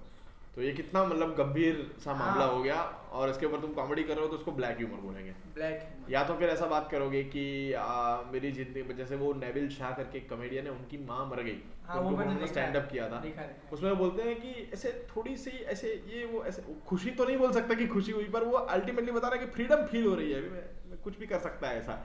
तो 0.57 0.63
ये 0.63 0.73
कितना 0.73 1.05
मतलब 1.05 1.35
गंभीर 1.37 1.79
सा 2.05 2.13
मामला 2.13 2.25
हाँ। 2.25 2.33
मामला 2.33 2.45
हो 2.47 2.63
गया 2.63 2.75
और 3.13 3.31
इसके 3.31 3.47
ऊपर 3.47 3.61
तुम 3.61 3.71
कॉमेडी 3.73 4.03
कर 4.03 4.15
रहे 4.15 4.23
हो 4.23 4.29
तो 4.29 4.37
उसको 4.37 4.53
ब्लैक 4.53 4.77
ह्यूमर 4.79 5.01
बोलेंगे। 5.01 5.31
ब्लैक 5.55 6.11
या 6.11 6.23
तो 6.25 6.35
फिर 6.35 6.49
ऐसा 6.51 6.67
बात 6.67 6.89
करोगे 6.91 7.23
कि 7.25 7.73
आ, 7.73 8.23
मेरी 8.33 8.53
ज़िंदगी 8.53 8.83
में 8.83 8.97
जैसे 8.97 9.17
वो 9.17 9.33
नेविल 9.35 9.69
शाह 9.71 9.93
करके 9.93 10.21
कमेडियन 10.29 10.67
है 10.67 10.73
उनकी 10.73 10.99
माँ 11.07 11.25
मर 11.31 11.43
गई 11.43 11.59
हाँ, 11.87 11.99
तो 11.99 12.09
उन्होंने 12.09 12.47
स्टैंड 12.47 12.77
अप 12.77 12.89
किया 12.93 13.09
था। 13.09 13.23
उसमें 13.73 13.91
वो 13.91 13.97
बोलते 13.97 14.23
हैं 14.23 14.37
कि 14.41 14.71
ऐसे 14.75 14.93
थोड़ी 15.17 15.37
सी 15.37 15.51
ऐसे 15.75 15.93
ये 16.09 16.25
वो 16.27 16.45
ऐसे 16.45 16.63
खुशी 16.87 17.11
तो 17.13 17.25
नहीं 17.25 17.37
बोल 17.37 17.53
सकता 17.53 17.75
कि 17.75 17.87
खुशी 17.89 18.13
हुई 18.13 18.29
पर 18.31 18.45
वो 18.45 18.57
अल्टीमेटली 18.77 19.13
बता 19.13 19.29
रहा 19.29 19.41
है 19.41 19.47
कि 19.47 19.53
फ्रीडम 19.53 19.85
फील 19.87 20.07
हो 20.07 20.15
रही 20.15 20.33
है 20.33 20.39
अभी 20.39 20.51
मैं 20.51 20.99
कुछ 21.05 21.19
भी 21.19 21.27
कर 21.27 21.39
सकता 21.41 21.69
है 21.69 21.79
ऐसा। 21.79 22.01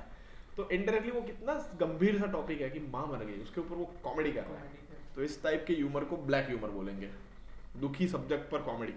तो 0.57 0.69
इनडायरेक्टली 0.71 1.11
वो 1.11 1.21
कितना 1.21 1.53
गंभीर 1.79 2.19
सा 2.19 2.25
टॉपिक 2.31 2.61
है 2.61 2.69
कि 2.69 2.79
माँ 2.93 3.07
मर 3.07 3.25
गई 3.25 3.41
उसके 3.43 3.61
ऊपर 3.61 3.75
वो 3.75 3.91
कॉमेडी 4.03 4.31
कर 4.31 4.43
रहा 4.43 4.59
है। 4.59 4.87
तो 5.15 5.23
इस 5.23 5.41
टाइप 5.43 5.65
के 5.67 5.73
ह्यूमर 5.73 6.03
को 6.03 6.17
ब्लैक 6.27 6.47
ह्यूमर 6.47 6.69
बोलेंगे। 6.71 7.09
दुखी 7.77 8.07
सब्जेक्ट 8.07 8.51
पर 8.51 8.61
कॉमेडी 8.61 8.93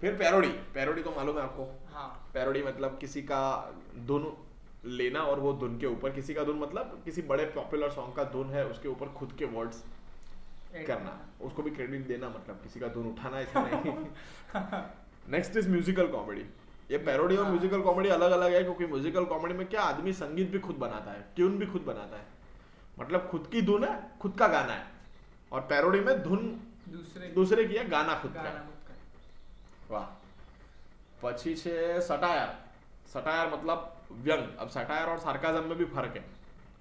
फिर 0.00 0.14
पैरोडी 0.16 0.48
पैरोडी 0.74 1.02
तो 1.02 1.10
मालूम 1.10 1.36
है 1.36 1.42
आपको? 1.42 1.64
हाँ. 1.92 2.30
पैरोडी 2.34 2.62
मतलब 2.62 2.98
किसी 2.98 3.22
का 3.22 3.40
धुन 4.06 4.32
लेना 4.86 5.20
और 5.20 5.40
वो 5.40 5.52
धुन 5.52 5.78
के 5.78 5.86
ऊपर. 5.86 6.10
किसी 6.10 6.34
का 6.34 6.44
धुन 6.44 6.58
मतलब 6.58 7.00
किसी 7.04 7.22
बड़े 7.22 7.44
पॉपुलर 7.54 7.90
सॉन्ग 7.90 8.14
का 8.16 8.24
धुन 8.32 8.50
है 8.50 8.64
उसके 8.66 8.88
ऊपर 8.88 9.08
खुद 9.08 9.32
के 9.38 9.44
वर्ड्स 9.44 9.82
करना. 10.86 11.18
उसको 11.40 11.62
भी 11.62 11.70
क्रेडिट 11.70 12.06
देना 12.06 12.28
मतलब. 12.28 12.60
किसी 12.62 12.80
का 12.80 12.88
धुन 12.88 13.06
उठाना 13.06 13.40
ऐसा 13.40 13.62
नहीं. 13.62 13.92
नेक्स्ट 15.28 15.56
इज़ 15.56 15.68
म्यूजिकल 15.70 16.06
कॉमेडी 16.06 16.44
ये 16.90 16.98
पैरोडी 16.98 17.36
और। 17.36 17.46
म्यूजिकल 17.46 17.80
कॉमेडी 17.80 18.08
अलग 18.08 18.30
अलग 18.30 18.52
है 18.52 18.62
क्योंकि 18.62 18.86
म्यूजिकल 18.86 19.24
कॉमेडी 19.24 19.54
में 19.54 19.66
क्या 19.66 19.82
आदमी 19.82 20.12
संगीत 20.12 20.50
भी 20.50 20.58
खुद 20.58 20.76
बनाता 20.76 21.12
है 21.12 21.24
ट्यून 21.36 21.58
भी 21.58 21.66
खुद 21.66 21.82
बनाता 21.82 22.16
है. 22.16 22.26
मतलब 22.98 23.28
खुद 23.30 23.48
की 23.52 23.62
धुन 23.62 23.84
है 23.84 23.94
खुद 24.20 24.36
का 24.38 24.48
गाना 24.48 24.72
है. 24.72 24.86
और 25.52 25.60
पैरोडी 25.60 26.00
में 26.00 26.22
धुन 26.22 26.60
दूसरे 26.89 27.27
दूसरे 27.35 27.65
की 27.65 27.75
है 27.75 27.87
गाना 27.89 28.13
खुद 28.21 28.33
का 28.33 28.43
गाना 28.43 28.59
है। 28.59 28.65
खुद 28.65 28.79
का 28.87 28.95
વાહ 29.91 30.07
પછી 31.21 31.51
છે 31.61 31.75
સટાયર 32.09 32.49
सटायर 33.13 33.47
मतलब 33.53 33.79
व्यंग 34.23 34.47
अब 34.61 34.69
सटायर 34.69 35.09
और 35.09 35.19
सार्काजम 35.19 35.67
में 35.69 35.77
भी 35.77 35.85
फर्क 35.93 36.15
है 36.17 36.23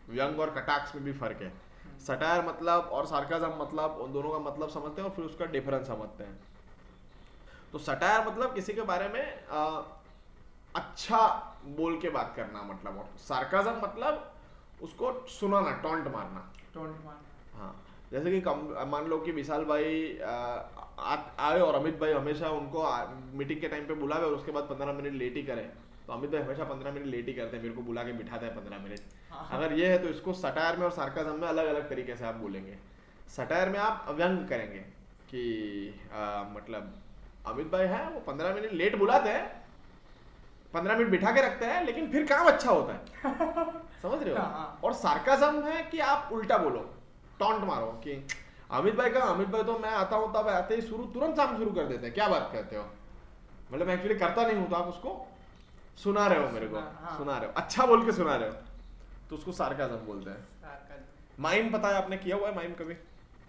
व्यंग 0.09 0.41
और 0.41 0.51
कटाक्ष 0.57 0.95
में 0.95 1.05
भी 1.05 1.13
फर्क 1.21 1.43
है 1.43 1.51
सटायर 2.07 2.41
मतलब 2.47 2.89
और 2.97 3.07
सार्काजम 3.07 3.53
मतलब 3.61 4.01
उन 4.05 4.13
दोनों 4.13 4.31
का 4.31 4.39
मतलब 4.47 4.69
समझते 4.71 5.01
हैं 5.01 5.09
और 5.09 5.15
फिर 5.17 5.25
उसका 5.25 5.47
डिफरेंस 5.55 5.87
समझते 5.87 6.25
हैं 6.25 6.37
तो 7.73 7.79
सटायर 7.87 8.27
मतलब 8.29 8.55
किसी 8.55 8.73
के 8.73 8.83
बारे 8.91 9.09
में 9.09 9.25
आ, 9.51 9.63
अच्छा 10.75 11.21
बोल 11.79 11.99
के 12.01 12.11
बात 12.11 12.33
करना 12.37 12.63
मतलब 12.73 12.99
और 12.99 13.09
सार्काजम 13.29 13.81
मतलब 13.83 14.15
उसको 14.83 15.13
सुनाना 15.37 15.73
टॉन्ट 15.85 16.09
मारना 16.17 16.43
टोंट 16.75 17.05
मान 17.05 17.17
हाँ 17.17 17.30
जैसे 18.12 18.32
कि 18.32 18.40
कम 18.42 18.68
मान 18.90 19.06
लो 19.08 19.18
कि 19.18 19.32
विशाल 19.32 19.64
भाई 19.66 20.18
आए 21.40 21.60
और 21.60 21.76
अमित 21.76 22.00
भाई 22.00 22.12
हमेशा 22.14 22.50
उनको 22.52 22.84
मीटिंग 23.38 23.62
के 23.62 23.68
टाइम 23.68 23.86
पे 23.88 23.94
बुलावे 24.02 24.26
और 24.26 24.34
उसके 24.34 24.52
बाद 24.52 24.64
पंद्रह 24.72 24.94
मिनट 24.94 25.14
लेट 25.14 25.36
ही 25.36 25.44
करें। 25.44 25.68
तो 26.08 26.14
अमित 26.14 26.32
भाई 26.32 26.42
हमेशा 26.42 26.64
पंद्रह 26.64 26.92
मिनट 26.92 27.06
लेट 27.08 27.28
ही 27.28 27.34
करते 27.34 27.58
हैं 27.58 27.64
मेरे 27.64 27.76
को 27.76 27.82
बुला 27.82 28.04
के 28.04 28.12
बिठाते 28.14 28.46
हैं 28.46 28.56
पंद्रह 28.56 28.80
मिनट 28.80 29.00
हाँ। 29.32 29.48
अगर 29.58 29.74
ये 29.74 29.88
है 29.88 29.98
तो 30.04 30.10
इसको 30.10 30.34
सटायर 30.36 30.78
में 30.78 30.86
और 30.86 30.92
सार्काजम 30.92 31.40
में 31.42 31.48
अलग 31.48 31.66
अलग 31.66 31.90
तरीके 31.90 32.16
से 32.16 32.26
आप 32.26 32.36
बोलेंगे। 32.36 32.78
सटायर 33.36 33.70
में 33.70 33.80
आप 33.80 34.06
व्यंग 34.18 34.48
करेंगे 34.48 34.80
कि 35.30 35.44
आ, 36.14 36.44
मतलब 36.54 36.94
अमित 37.48 37.68
भाई 37.72 37.86
है 37.88 38.08
वो 38.10 38.20
पंद्रह 38.22 38.54
मिनट 38.56 38.74
लेट 38.74 38.96
बुलाते 38.98 39.30
हैं 39.30 39.46
पंद्रह 40.74 40.98
मिनट 40.98 41.10
बिठा 41.12 41.32
के 41.32 41.42
रखते 41.42 41.66
हैं 41.66 41.86
लेकिन 41.86 42.12
फिर 42.12 42.26
काम 42.28 42.48
अच्छा 42.48 42.72
होता 42.72 42.94
है। 42.94 43.00
समझ 44.02 44.24
रहे 44.24 44.34
हो? 44.34 44.40
हाँ। 44.40 44.80
और 44.84 44.94
सार्काजम 44.96 45.62
है 45.64 45.84
कि 45.92 46.00
आप 46.00 46.30
उल्टा 46.34 46.58
बोलो। 46.58 46.90
टॉन्ट 47.42 47.64
मारो 47.64 47.88
कि 47.88 48.28
अमित 48.72 48.96
भाई 48.96 49.10
का 49.10 49.20
अमित 49.20 49.48
भाई 49.48 49.64
तो 49.64 49.80
मैं 49.80 49.90
आता 49.90 50.16
हूँ 50.16 50.30
तब 50.30 50.48
आते 50.48 50.76
ही 50.76 50.82
शुरू 50.82 51.04
तुरंत 51.04 51.38
काम 51.38 51.58
शुरू 51.58 51.72
कर 51.72 51.86
देते 51.86 52.06
हैं। 52.06 52.14
क्या 52.14 52.28
बात 52.28 52.50
करते 52.54 52.76
हो? 52.76 52.86
मतलब 53.74 53.88
मैं 53.88 53.94
एक्चुअली 53.94 54.20
करता 54.20 54.46
नहीं 54.48 54.58
हूँ 54.58 54.70
तो 54.70 54.76
आप 54.76 54.88
उसको 54.88 55.28
सुना 56.04 56.28
रहे 56.28 56.46
हो 56.46 56.50
मेरे 56.50 56.68
को। 56.68 56.76
सुना- 56.76 57.06
हाँ। 57.06 57.18
सुना 57.18 57.38
रहे 57.38 57.46
हो। 57.46 57.54
अच्छा 57.58 57.86
बोल 57.86 58.06
के 58.06 58.12
सुना 58.12 58.36
रहे 58.36 58.50
हो। 58.50 58.56
तो 59.30 59.36
उसको 59.36 59.52
सार्काजम 59.52 59.96
बोलते 59.96 60.30
हैं। 60.30 60.48
माइम 61.40 61.72
पता 61.72 61.88
है 61.88 61.94
आपने 61.94 62.18
किया 62.18 62.36
हुआ 62.36 62.48
है 62.50 62.56
माइम 62.56 62.74
कभी? 62.74 62.94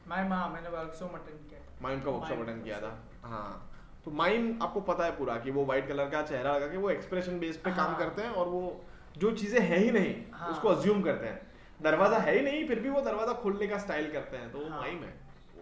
मैं 0.09 0.29
माँ 0.29 0.49
मैंने 0.49 0.69
वर्कशॉप 0.69 1.15
अटेंड 1.15 1.49
किया। 1.51 1.61
माइम 1.83 2.01
का 2.01 2.11
वर्कशॉप 2.11 2.39
अटेंड 2.39 2.65
किया 2.65 2.81
था। 2.81 2.99
हाँ। 3.25 3.71
तो 4.05 4.11
माइम 4.11 4.63
आपको 4.63 4.81
पता 4.81 5.05
है 5.05 5.11
पूरा 5.11 5.37
कि 5.37 5.51
वो 5.51 5.65
व्हाइट 5.65 5.89
कलर 5.89 6.05
का 6.05 6.23
चेहरा 6.23 6.57
लगा 6.57 6.67
के 6.67 6.77
वो 6.77 6.91
एक्सप्रेशन 6.91 7.39
बेस 7.41 7.57
पे 7.57 7.71
काम 7.71 7.87
हाँ। 7.87 7.97
करते 7.97 8.23
हैं 8.23 8.31
और 8.31 8.49
वो 8.49 8.85
जो 9.19 9.31
चीज़ें 9.31 9.61
है 9.61 9.79
ही 9.79 9.91
नहीं 9.91 10.25
हाँ। 10.33 10.49
उसको 10.49 10.69
अज्यूम 10.69 11.03
करते 11.03 11.27
हैं। 11.27 11.52
दरवाज़ा 11.83 12.19
है 12.19 12.35
ही 12.37 12.43
नहीं 12.43 12.67
फिर 12.69 12.81
भी 12.81 12.89
वो 12.91 13.01
दरवाज़ा 13.03 13.33
खोलने 13.43 13.67
का 13.67 13.79
स्टाइल 13.79 14.11
करते 14.13 14.37
हैं 14.37 14.51
तो 14.53 14.59
वो। 14.59 14.69
माइम 14.71 15.03
है 15.05 15.13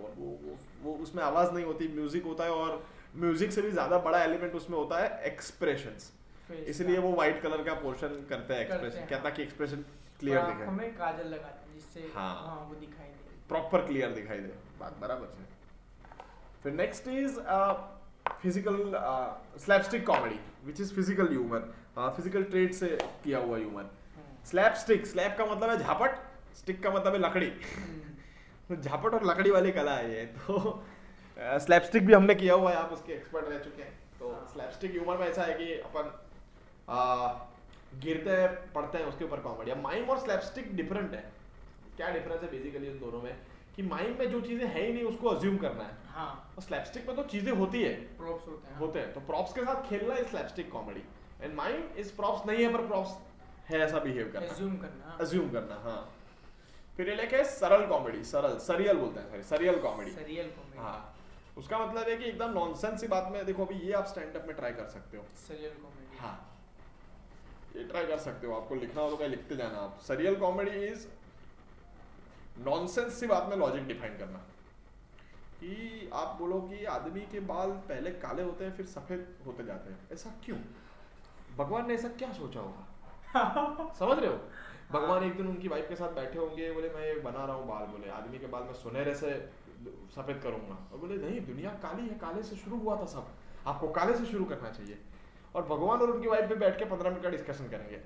और 0.01 0.15
वो 0.19 0.27
वो 0.45 0.57
वो 0.83 0.97
उसमें 1.03 1.23
आवाज़ 1.25 1.53
नहीं 1.53 1.65
होती 1.65 1.89
म्यूज़िक 1.95 2.25
होता 2.25 2.45
है 2.45 2.51
और 2.53 2.83
म्यूज़िक 3.17 3.53
से 3.53 3.63
भी 3.63 3.71
ज़्यादा 3.71 3.99
बड़ा 4.01 4.23
एलिमेंट 4.25 4.55
उसमें 4.55 4.77
होता 4.79 4.99
है 4.99 5.21
एक्सप्रेशंस 5.27 6.11
Face 6.51 6.69
इसलिए 6.71 6.99
वो 7.01 7.13
व्हाइट 7.13 7.41
कलर 7.43 7.63
का 7.65 7.75
पोर्शन 7.81 8.15
करते 8.29 8.55
हैं 8.55 8.61
एक्सप्रेशन 8.61 9.07
क्या। 9.09 9.19
ताकि 9.21 9.43
एक्सप्रेशन 9.43 9.85
क्लियर 10.21 10.43
दिखे 10.45 10.71
में 10.73 10.95
काजल 10.97 11.29
लगाते 11.29 11.69
हैं 11.69 11.75
जिससे 11.75 12.01
हाँ। 12.15 12.35
हाँ 12.37 12.57
वो 12.69 12.75
दिखाई 12.81 13.07
दे 13.09 13.37
प्रॉपर 13.49 13.87
क्लियर 13.87 14.11
दिखाई 14.15 14.39
दे 14.41 14.55
बात 14.81 14.99
बराबर 15.01 15.37
है 15.39 15.47
फिर 16.63 16.73
next 16.75 17.09
is 17.11 17.39
physical 18.43 18.93
slapstick 19.59 20.07
comedy 20.07 20.39
which 20.65 20.81
is 20.81 20.93
physical 20.95 21.29
humour 21.29 21.73
physical 21.99 22.43
trade 22.45 22.73
से 22.75 22.89
किया 23.25 23.39
हुआ 23.41 23.57
ह्यूमर। 23.59 23.91
स्लैप 24.47 24.75
स्टिक 24.75 25.07
स्लैप 25.07 25.35
का 25.39 25.45
मतलब 25.47 25.71
है 25.71 25.79
झापट 25.79 26.19
स्टिक 26.57 26.83
का 26.83 26.91
मतलब 26.91 27.13
है 27.15 27.19
लकड़ी। 27.21 27.47
हम्म। 27.47 28.09
तो 28.69 28.83
झापट 28.89 29.15
और 29.15 29.25
लकड़ी 29.27 29.51
वाली 29.51 29.73
कला 29.73 29.95
है 29.95 30.15
ये 30.15 30.25
तो 30.27 30.83
स्लैपस्टिक 31.39 32.07
भी 32.07 32.13
हमने 32.13 32.35
किया 32.35 32.55
हुआ 32.55 32.71
है 32.71 32.77
आप 32.77 32.93
उसके 32.93 33.13
एक्सपर्ट 33.13 33.49
रह 33.49 33.59
चुके 33.59 33.83
हैं। 33.83 33.93
तो 34.21 34.33
हाँ। 34.33 34.49
स्लैपस्टिक 34.53 34.91
ह्यूमर 34.91 35.17
में 35.17 35.27
ऐसा 35.27 35.43
है 35.43 35.55
कि 35.55 35.73
अपन 35.75 36.11
गिरते 38.01 38.31
हैं 38.31 38.49
पड़ते 38.73 38.99
हैं 38.99 39.05
उसके 39.07 39.25
ऊपर 39.25 39.41
कॉमेडी 39.41 39.71
अब 39.71 39.83
माइम 39.83 40.11
और 40.11 40.19
स्लैपस्टिक 40.19 40.75
डिफरेंट 40.77 41.15
है। 41.15 41.23
क्या 41.97 42.11
डिफरेंस 42.11 42.43
है 42.43 42.51
बेसिकली 42.51 42.87
इन 42.87 42.99
दोनों 42.99 43.23
में? 43.23 43.37
कि 43.77 43.83
माइम 43.83 44.19
में 44.19 44.31
जो 44.31 44.41
चीज़ें 44.41 44.67
है 44.67 44.85
ही 44.87 44.93
नहीं 44.93 45.05
उसको 45.05 45.29
अज्यूम 45.29 45.57
करना 45.57 45.85
है। 45.85 45.97
हाँ। 46.09 46.53
और 46.57 46.63
स्लैपस्टिक 46.63 47.07
में 47.09 47.17
तो 47.17 47.23
चीज़ें 47.23 47.53
होती 47.53 47.83
है। 47.83 47.95
प्रॉप्स 48.19 48.47
होते 48.49 48.69
हैं। 48.69 48.79
होते 48.79 48.99
हैं। 48.99 49.13
तो 49.15 49.21
प्रॉप्स 49.21 49.53
के 49.53 49.65
साथ 49.65 49.89
खेलना 49.89 50.15
is 50.15 50.27
slapstick 50.27 50.71
comedy 50.73 51.03
and 51.43 51.55
mime 51.55 51.83
is 51.97 52.15
props 52.17 52.47
नहीं 52.47 52.65
है 52.65 52.73
पर 52.73 52.87
प्रॉप्स 52.87 53.11
है 53.71 53.81
ऐसा 53.81 53.99
बिहेव 53.99 54.31
करना। 54.33 54.47
एज्यूम 54.47 54.77
करना 54.77 55.05
हाँ। 55.05 55.17
अज्यूम 55.21 55.51
करना 55.51 55.75
हाँ। 55.75 56.01
फिर 56.97 57.09
ये 57.09 57.15
लेके 57.15 57.45
सरल 57.45 57.87
कॉमेडी 57.87 58.25
सरल 58.25 58.59
सरियल 58.59 58.97
बोलते 58.97 59.21
हैं 59.21 59.31
sorry 59.31 59.43
surreal 59.43 59.79
comedy 59.81 60.11
surreal 60.11 60.51
comedy 60.51 60.79
हाँ। 60.79 61.17
उसका 61.59 61.79
मतलब 61.79 62.09
है 62.09 62.17
कि 62.17 62.25
एकदम 62.25 62.51
नॉनसेंस 62.51 63.01
सी 63.01 63.09
बात 63.09 63.33
में 63.33 63.45
देखो 63.47 63.65
अभी 63.65 63.75
ये 63.75 63.93
आप 63.93 64.07
स्टैंड 64.07 64.37
अप 64.37 64.47
में 64.47 64.57
ट्राई 64.57 64.73
कर 64.73 64.87
सकते 64.87 65.17
हो। 65.17 65.25
सरियल 65.49 65.71
कॉमेडी 65.71 66.19
हाँ। 66.19 66.61
ये 67.77 67.85
ट्राई 67.85 68.07
कर 68.07 68.19
सकते 68.19 68.47
हो 68.47 68.55
आपको 68.55 68.75
लिखना 68.75 69.03
हो 69.03 69.11
तो 69.11 69.17
कहीं 69.17 69.29
लिखते 69.29 69.57
जाना 69.57 69.79
आप। 69.79 70.01
सरियल 70.09 70.37
कॉमेडी 70.37 70.71
इज़ 70.71 71.07
नॉनसेंस 72.59 73.21
सी 73.21 73.27
बात 73.27 73.49
में 73.51 73.57
लॉजिक 73.57 73.87
डिफाइन 73.87 74.19
करना। 74.19 74.39
कि 75.61 76.11
आप 76.15 76.37
बोलो 76.39 76.61
कि 76.61 76.85
आदमी 76.85 77.21
के 77.21 77.41
बाल 77.41 77.71
पहले 77.71 78.11
काले 78.11 78.43
होते 78.43 78.65
हैं 78.65 78.77
फिर 78.77 78.87
सफ़ेद 78.87 79.37
होते 79.47 79.65
जाते 79.65 79.91
हैं। 79.91 80.09
ऐसा 80.13 80.31
क्यों? 80.45 80.59
भगवान 81.57 81.89
ने 81.89 81.95
ऐसा 81.95 82.09
क्या 82.09 82.33
सोचा 82.33 82.61
होगा? 82.61 82.87
समझ 83.99 84.19
रहे 84.19 84.29
हो? 84.29 84.39
भगवान 84.93 85.25
एक 85.25 85.37
दिन 85.37 85.47
उनकी 85.47 85.69
वाइफ 85.69 85.89
के 85.89 85.97
साथ 85.97 86.15
बैठे 86.15 86.39
होंगे 86.39 86.71
बोले 86.73 86.89
मैं 86.91 87.03
ये 87.03 87.15
बना 87.21 87.45
रहा 87.45 87.57
हूँ 87.57 87.67
बाल 87.69 87.87
बोले 87.87 88.09
आदमी 88.11 88.39
के 88.39 88.47
बाल 88.47 88.63
मैं 88.63 88.73
सुनहरे 88.75 89.15
से 89.15 89.31
सफ़ेद 90.15 90.41
करूँगा। 90.43 90.79
और 90.93 90.99
बोले 90.99 91.17
नहीं 91.17 91.41
दुनिया 91.47 91.71
काली 91.83 92.09
है 92.09 92.15
काले 92.19 92.43
से 92.43 92.57
शुरू 92.57 92.79
हुआ 92.79 92.97
था 93.01 93.05
सब। 93.13 93.29
आपको 93.67 93.89
काले 93.99 94.17
से 94.17 94.25
शुरू 94.27 94.45
करना 94.45 94.71
चाहिए। 94.71 94.99
और 95.55 95.63
भगवान 95.67 96.01
और 96.01 96.11
उनकी 96.11 96.29
वाइफ 96.29 96.49
भी 96.49 96.55
बैठ 96.55 96.79
के 96.79 96.85
पंद्रह 96.85 97.11
मिनट 97.11 97.23
का 97.23 97.31
डिस्कशन 97.31 97.69
करेंगे। 97.69 98.01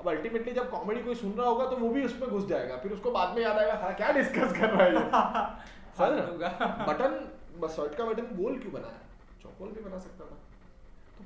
अब 0.00 0.08
अल्टीमेटली 0.08 0.52
जब 0.52 0.70
कॉमेडी 0.70 1.02
कोई 1.02 1.14
सुन 1.14 1.32
रहा 1.32 1.48
होगा 1.48 1.66
तो 1.66 1.76
वो 1.76 1.90
भी 1.90 2.04
उसमें 2.04 2.28
घुस 2.30 2.46
जाएगा। 2.46 2.76
फिर 2.76 2.92
उसको 2.92 3.10
बाद 3.10 3.36
में 3.36 3.42
याद 3.42 3.58
आएगा 3.58 3.74
हाँ 3.82 3.94
क्या 3.94 4.10
डिस्कस 4.12 4.58
कर 4.60 4.70
रहा 4.70 4.84
है 4.84 4.92
समझ 5.98 6.10
रहे 6.10 6.26
होगा। 6.26 6.48
बटन 6.88 7.20
बस 7.60 7.76
शर्ट 7.76 7.94
का 7.94 8.04
बटन 8.04 8.34
गोल 8.36 8.58
क्यों 8.58 8.72
बनाया? 8.72 8.98
चौकोल 9.42 9.68
भी 9.68 9.80
बना 9.80 9.98
सकता 9.98 10.24
था। 10.24 10.36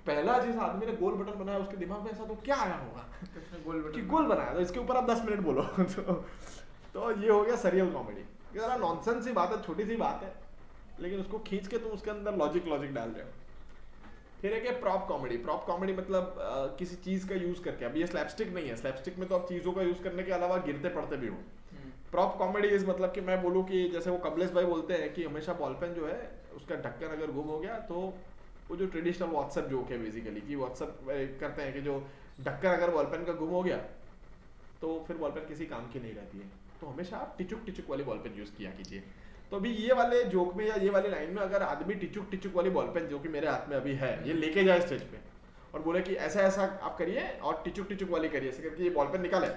पहला 0.07 0.39
जिस 0.39 0.57
आदमी 0.57 0.87
ने 0.87 0.93
गोल 0.93 1.15
बटन 1.15 1.39
बनाया 1.39 1.59
उसके 1.59 1.77
दिमाग 1.77 2.03
में 2.03 2.11
ऐसा 2.11 2.25
तो 2.25 2.35
क्या 2.35 2.57
आया 2.57 2.75
होगा? 2.75 3.07
तो 3.25 3.63
गोल 3.65 3.93
कि 3.95 4.03
गोल 4.03 4.27
बनाया 4.27 4.55
तो 4.55 4.61
इसके 4.61 4.81
ऊपर 4.81 4.97
आप 4.97 5.11
दस 5.11 5.23
मिनट 5.25 5.41
बोलो। 5.41 5.63
तो, 5.79 6.13
तो 6.95 7.11
ये 7.21 7.31
हो 7.31 7.43
गया 7.43 7.57
सरियल 7.57 7.91
कॉमेडी 7.93 8.21
ये 8.21 8.61
जरा 8.61 8.77
नॉनसेंस 8.77 9.25
सी 9.25 9.33
बात 9.33 9.53
है 9.53 9.63
छोटी 9.63 9.85
सी 9.85 9.97
बात 9.97 10.23
है 10.23 10.33
लेकिन 11.01 11.21
उसको 11.21 11.39
खींच 11.39 11.67
के 11.67 11.79
तुम 11.79 11.93
उसके 11.93 12.11
अंदर 12.11 12.37
लॉजिक 12.37 12.67
लॉजिक 12.67 12.95
डाल 12.95 13.09
रहे 13.09 13.25
हो। 13.25 13.31
फिर 14.41 14.53
एक 14.53 14.67
है 14.67 14.81
प्रॉप 14.81 15.07
कॉमेडी 15.09 15.37
प्रॉप 15.37 15.65
कॉमेडी 15.65 15.93
मतलब 15.93 16.37
अ, 16.39 16.77
किसी 16.79 16.97
चीज़ 16.97 17.29
का 17.29 17.35
यूज़ 17.35 17.63
करके। 17.63 17.85
अब 17.85 17.97
ये 17.97 18.07
स्लैपस्टिक 18.07 18.53
नहीं 18.55 18.69
है। 18.69 18.77
स्लैपस्टिक 18.77 19.19
में 19.19 19.29
तो 19.29 19.35
आप 19.35 19.49
चीज़ों 19.49 19.73
का 19.73 19.83
यूज़ 19.83 20.03
करने 20.03 20.23
के 20.23 20.33
अलावा 20.33 20.57
गिरते 20.57 20.89
पड़ते 20.89 21.17
भी 21.17 21.29
हो। 21.29 21.37
प्रॉप 22.11 22.37
कॉमेडी 22.39 22.69
इज़ 22.69 22.87
मतलब 22.87 23.13
कि 23.13 23.21
मैं 23.21 23.43
बोलूँ 23.43 23.65
कि 23.65 23.89
जैसे 23.89 24.11
वो 24.11 24.19
कमलेश 24.19 24.51
भाई 24.51 24.65
बोलते 24.65 24.95
हैं 24.95 25.13
कि 25.15 25.25
हमेशा 25.25 25.53
बॉल 25.53 25.73
पेन 25.73 25.95
जो 25.95 26.07
है 26.07 26.19
उसका 26.57 26.75
ढक्कन 26.75 27.07
अगर 27.07 27.33
गुम 27.33 27.49
हो 27.49 27.59
गया 27.59 27.79
तो 27.89 28.15
वो 28.71 28.77
जो 28.77 28.87
ट्रेडिशनल 28.87 29.29
व्हाट्सएप 29.29 29.67
जोक 29.67 29.91
है 29.91 29.99
बेसिकली 29.99 30.41
कि 30.41 30.57
व्हाट्सएप 30.57 30.99
करते 31.41 31.63
हैं 31.63 31.73
कि 31.75 31.81
जो 31.81 31.95
ढक्कन 32.41 32.69
अगर 32.69 32.91
बॉल 32.91 33.05
पेन 33.07 33.25
का 33.25 33.33
गुम 33.35 33.51
हो 33.51 33.63
गया 33.63 33.77
तो 34.81 35.05
फिर 35.07 35.17
बॉल 35.17 35.31
पेन 35.31 35.47
किसी 35.47 35.67
काम 35.67 35.87
की 35.93 36.01
नहीं 36.01 36.15
रहती 36.15 36.39
है। 36.39 36.51
तो 36.81 36.87
हमेशा 36.87 37.17
आप 37.17 37.35
टिचुक 37.39 37.63
टिचुक 37.67 37.91
वाली 37.91 38.05
बॉल 38.05 38.19
पेन 38.19 38.39
यूज़ 38.39 38.51
किया 38.57 38.71
कीजिए। 38.71 39.03
तो 39.51 39.57
अभी 39.57 39.71
ये 39.73 39.93
वाले 39.95 40.23
जोक 40.27 40.55
में 40.57 40.65
या 40.67 40.75
ये 40.77 40.91
वाली 40.91 41.09
लाइन 41.09 41.31
में 41.35 41.43
अगर 41.43 41.63
आदमी 41.63 41.95
टिचुक 41.95 42.27
टिचुक 42.31 42.55
वाली 42.55 42.71
बॉल 42.71 42.87
पेन 42.95 43.07
जो 43.09 43.19
कि 43.19 43.29
मेरे 43.29 43.49
हाथ 43.49 43.69
में 43.69 43.77
अभी 43.77 43.95
है 43.95 44.13
ये 44.29 44.35
लेके 44.35 44.65
जाए 44.65 44.81
स्टेज 44.81 45.03
पे 45.03 45.19
और 45.75 45.83
बोले 45.83 46.01
कि 46.01 46.15
ऐसा 46.27 46.41
ऐसा 46.41 46.63
आप 46.83 46.97
करिए 46.99 47.29
और 47.43 47.61
टिचुक 47.65 47.89
टिचुक 47.89 48.11
वाली 48.11 48.29
करिए 48.29 48.51
ऐसे 48.51 48.63
करके 48.63 48.85
ये 48.85 48.91
बॉल 48.91 49.07
पेन 49.07 49.23
निकाले 49.23 49.49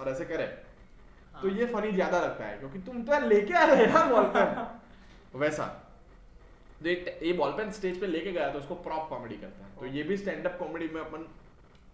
और 0.00 0.08
ऐसे 0.08 0.24
करे। 0.24 0.46
तो 0.46 1.48
हाँ। 1.48 1.56
ये 1.58 1.66
फनी 1.66 1.92
ज़्यादा 1.92 2.20
लगता 2.20 2.44
है 2.44 2.58
क्योंकि 2.58 2.78
तुम 2.80 3.02
तो 3.02 3.26
लेके 3.28 3.54
आ 3.54 3.64
रहे 3.64 3.84
हो 3.84 3.92
यार 3.92 4.12
बॉल 4.12 4.24
पेन 4.36 5.38
वैसा। 5.40 5.64
तो 6.82 6.88
ये 6.88 7.18
ये 7.22 7.32
बॉल 7.32 7.52
पेन 7.52 7.70
स्टेज 7.72 8.00
पे 8.00 8.06
लेके 8.06 8.32
गया 8.32 8.48
तो 8.52 8.58
उसको 8.58 8.74
प्रॉप 8.74 9.08
कॉमेडी 9.08 9.36
करता 9.36 9.64
है। 9.66 9.76
तो 9.76 9.86
ये 9.86 10.02
भी 10.02 10.16
स्टैंड 10.16 10.46
अप 10.46 10.58
कॉमेडी 10.58 10.88
में 10.94 11.00
अपन 11.00 11.26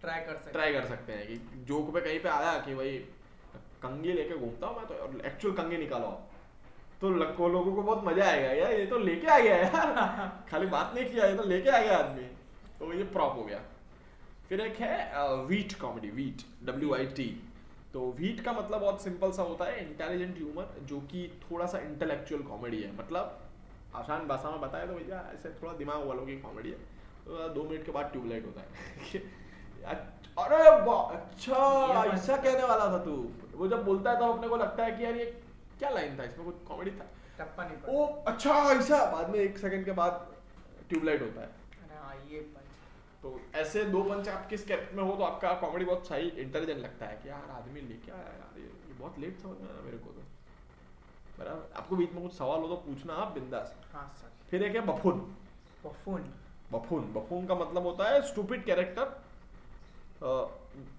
ट्राई 0.01 0.21
कर 0.21 0.35
सकते 0.35 0.51
ट्राई 0.51 0.73
कर 0.73 0.85
सकते 0.85 1.13
हैं 1.13 1.27
कि 1.27 1.35
जोक 1.65 1.93
पे 1.93 2.01
कहीं 2.01 2.19
पे 2.19 2.29
आया 2.29 2.53
कि 2.59 2.75
भाई 2.75 2.97
कंगी 3.83 4.13
लेके 4.13 4.37
घूमता 4.37 4.67
हूँ 4.67 4.77
मैं 4.77 4.85
तो 4.85 4.93
और 4.93 5.21
एक्चुअल 5.25 5.55
कंगी 5.55 5.77
निकालो। 5.77 6.11
तो 7.01 7.09
लग- 7.09 7.35
को 7.37 7.47
लोगों 7.49 7.75
को 7.75 7.83
बहुत 7.83 8.03
मज़ा 8.03 8.25
आएगा 8.25 8.51
यार 8.51 8.73
ये 8.73 8.85
तो 8.85 8.97
लेके 8.97 9.27
आ 9.27 9.39
गया 9.39 9.55
यार। 9.55 10.43
खाली 10.51 10.67
बात 10.67 10.91
नहीं 10.95 11.05
किया 11.05 11.25
ये 11.25 11.35
तो 11.37 11.43
लेके 11.43 11.69
आ 11.69 11.81
गया 11.81 11.97
आदमी। 11.97 12.23
तो 12.79 12.93
ये 12.93 13.03
प्रॉप 13.03 13.35
हो 13.37 13.43
गया। 13.43 13.61
फिर 14.49 14.61
एक 14.61 14.77
है 14.77 15.25
wit 15.45 15.73
comedy 15.73 16.09
wit 16.11 16.41
W 16.65 16.93
I 16.95 17.05
T 17.05 17.29
तो 17.93 18.05
वीट 18.19 18.39
का 18.41 18.51
मतलब 18.51 18.81
बहुत 18.81 19.03
सिंपल 19.03 19.31
सा 19.31 19.43
होता 19.43 19.65
है 19.65 19.87
इंटेलिजेंट 19.87 20.37
ह्यूमर 20.37 20.75
जो 20.83 20.99
कि 21.11 21.27
थोड़ा 21.41 21.65
सा 21.65 21.79
इंटेलेक्चुअल 21.79 22.41
कॉमेडी 22.41 22.81
है। 22.81 22.95
मतलब 22.97 23.39
आसान 23.95 24.27
भाषा 24.27 24.49
में 24.51 24.61
बताया 24.61 24.85
तो 24.85 24.93
भैया 24.93 25.23
ऐसे 25.33 25.49
थोड़ा 25.61 25.73
दिमाग 25.73 26.05
वालों 26.07 26.25
की 26.25 26.35
कॉमेडी 26.39 26.69
है। 26.69 26.77
तो 27.25 27.47
दो 27.49 27.63
मिनट 27.63 27.85
के 27.85 27.91
बाद 27.91 28.09
ट्यूबलाइट 28.11 28.45
होता 28.45 28.61
है। 28.61 29.21
अरे 30.43 30.55
अच्छा 31.15 31.57
ऐसा 32.13 32.37
कहने 32.37 32.63
वाला 32.63 32.85
था 32.91 33.03
तू। 33.05 33.15
वो 33.55 33.67
जब 33.67 33.83
बोलता 33.85 34.11
है 34.11 34.19
तो 34.19 34.31
अपने 34.33 34.47
को 34.47 34.57
लगता 34.57 34.83
है 34.83 34.91
कि 34.97 35.03
यार 35.05 35.15
ये 35.15 35.25
क्या 35.79 35.89
लाइन 35.89 36.17
था 36.19 36.23
इसमें 36.23 36.45
कुछ 36.45 36.55
कॉमेडी 36.67 36.91
था। 36.91 37.05
टप्पा 37.39 37.63
नहीं 37.63 37.95
ओ 37.97 38.05
अच्छा 38.31 38.53
ऐसा। 38.71 39.05
बाद 39.11 39.29
में 39.29 39.39
एक 39.39 39.57
सेकंड 39.57 39.85
के 39.85 39.91
बाद 39.99 40.27
ट्यूबलाइट 40.89 41.21
होता 41.21 41.41
है। 41.41 41.49
हाँ 41.99 42.15
ये 42.31 42.39
तो 43.23 43.39
ऐसे 43.55 43.83
दो 43.85 44.01
पंच 44.03 44.27
आपके 44.29 44.57
स्केप 44.57 44.89
में 44.93 45.03
हो 45.03 45.15
तो 45.15 45.23
आपका 45.23 45.53
कॉमेडी 45.59 45.85
बहुत 45.85 46.07
सही 46.07 46.29
इंटेलिजेंट 46.45 46.79
लगता 46.79 47.05
है 47.05 47.19
कि 47.23 47.29
यार 47.29 47.51
आदमी 47.57 47.81
लेके 47.81 48.11
आया 48.11 48.33
यार 48.39 48.59
ये, 48.59 48.65
ये 48.65 48.93
बहुत 48.99 49.19
लेट 49.19 49.39
समझ 49.39 49.57
में 49.61 49.69
आया 49.69 49.81
मेरे 49.81 49.97
को 49.97 50.11
तो। 50.11 50.22
बराबर। 51.43 51.73
आपको 51.77 51.95
बीच 51.95 52.11
में 52.13 52.23
कुछ 52.23 52.33
सवाल 52.33 52.59
हो 52.59 52.67
तो 52.67 52.75
पूछना 52.75 53.13
आप 53.13 53.31
बिंदास। 53.31 53.75
हाँ 53.93 54.07
सर। 54.21 54.31
फिर 54.49 54.63
एक 54.63 54.75
है 54.75 54.81
बफून। 54.81 55.19
पफून 55.83 56.33
बफून। 56.71 57.13
बफून 57.13 57.45
का 57.45 57.55
मतलब 57.55 57.83
होता 57.83 58.09
है 58.09 58.21
स्टूपिड 58.21 58.65
कैरेक्टर 58.65 59.21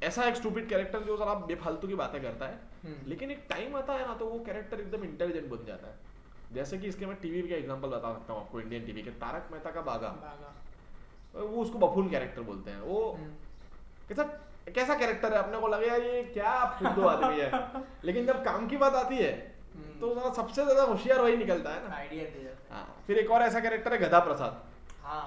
ऐसा 0.03 0.25
एक 0.25 0.35
स्टूपिड 0.37 0.69
कैरेक्टर 0.69 1.01
जो 1.01 1.17
जरा 1.17 1.35
बेफालतू 1.35 1.89
की 1.89 1.95
बातें 1.95 2.23
करता 2.23 2.47
है। 2.47 2.55
हम्म। 2.85 3.09
लेकिन 3.09 3.31
एक 3.31 3.47
टाइम 3.51 3.77
आता 3.77 3.93
है 3.93 4.07
ना 4.09 4.15
तो 4.15 4.27
वो 4.27 4.45
कैरेक्टर 4.45 4.81
एकदम 4.81 5.05
इंटेलिजेंट 5.05 5.49
बन 5.51 5.65
जाता 5.67 5.89
है। 5.89 5.95
जैसे 6.53 6.79
कि 6.79 6.87
इसके 6.89 7.07
मैं 7.07 7.17
टीवी 7.17 7.49
का 7.49 7.57
एग्जांपल 7.57 7.89
बता 7.89 8.13
सकता 8.13 8.33
हूँ 8.33 8.43
आपको 8.43 8.61
इंडियन 8.61 8.87
टीवी 8.87 9.03
के 9.03 9.11
तारक 9.11 9.49
मेहता 9.53 9.71
का 9.71 9.81
बागा। 9.81 10.09
वो 11.35 11.63
उसको 11.63 11.79
बफून 11.79 12.11
कैरेक्टर 12.11 12.43
बोलते 12.43 12.71
हैं। 12.71 12.81
वो 12.81 13.13
हम्म, 13.13 13.33
कैसा 14.09 14.23
कैसा 14.75 14.95
कैरेक्टर 14.95 15.33
है? 15.33 15.39
अपने 15.39 15.59
को 15.59 15.69
लगे 15.69 15.87
यार 15.87 16.03
ये 16.03 16.23
क्या 16.23 16.51
आदमी 16.51 17.41
है। 17.41 17.83
लेकिन 18.05 18.27
जब 18.27 18.45
काम 18.45 18.69
की 18.69 18.77
बात 18.77 18.95
आती 18.95 19.17
है। 19.17 19.54
तो 20.05 20.33
सबसे 20.35 20.65
ज़्यादा 20.65 20.83
होशियार 20.83 21.21
वही 21.21 21.37
निकलता 21.37 21.71
है 21.71 21.89
ना। 21.89 21.97
आइडिया 21.97 22.75
हाँ। 22.75 22.85
फिर 23.07 23.19
एक 23.19 23.31
और 23.31 23.43
ऐसा 23.43 23.61
कैरेक्टर 23.61 23.93
है 23.93 23.99
गधा 23.99 24.19
प्रसाद 24.19 24.63
हाँ। 25.03 25.25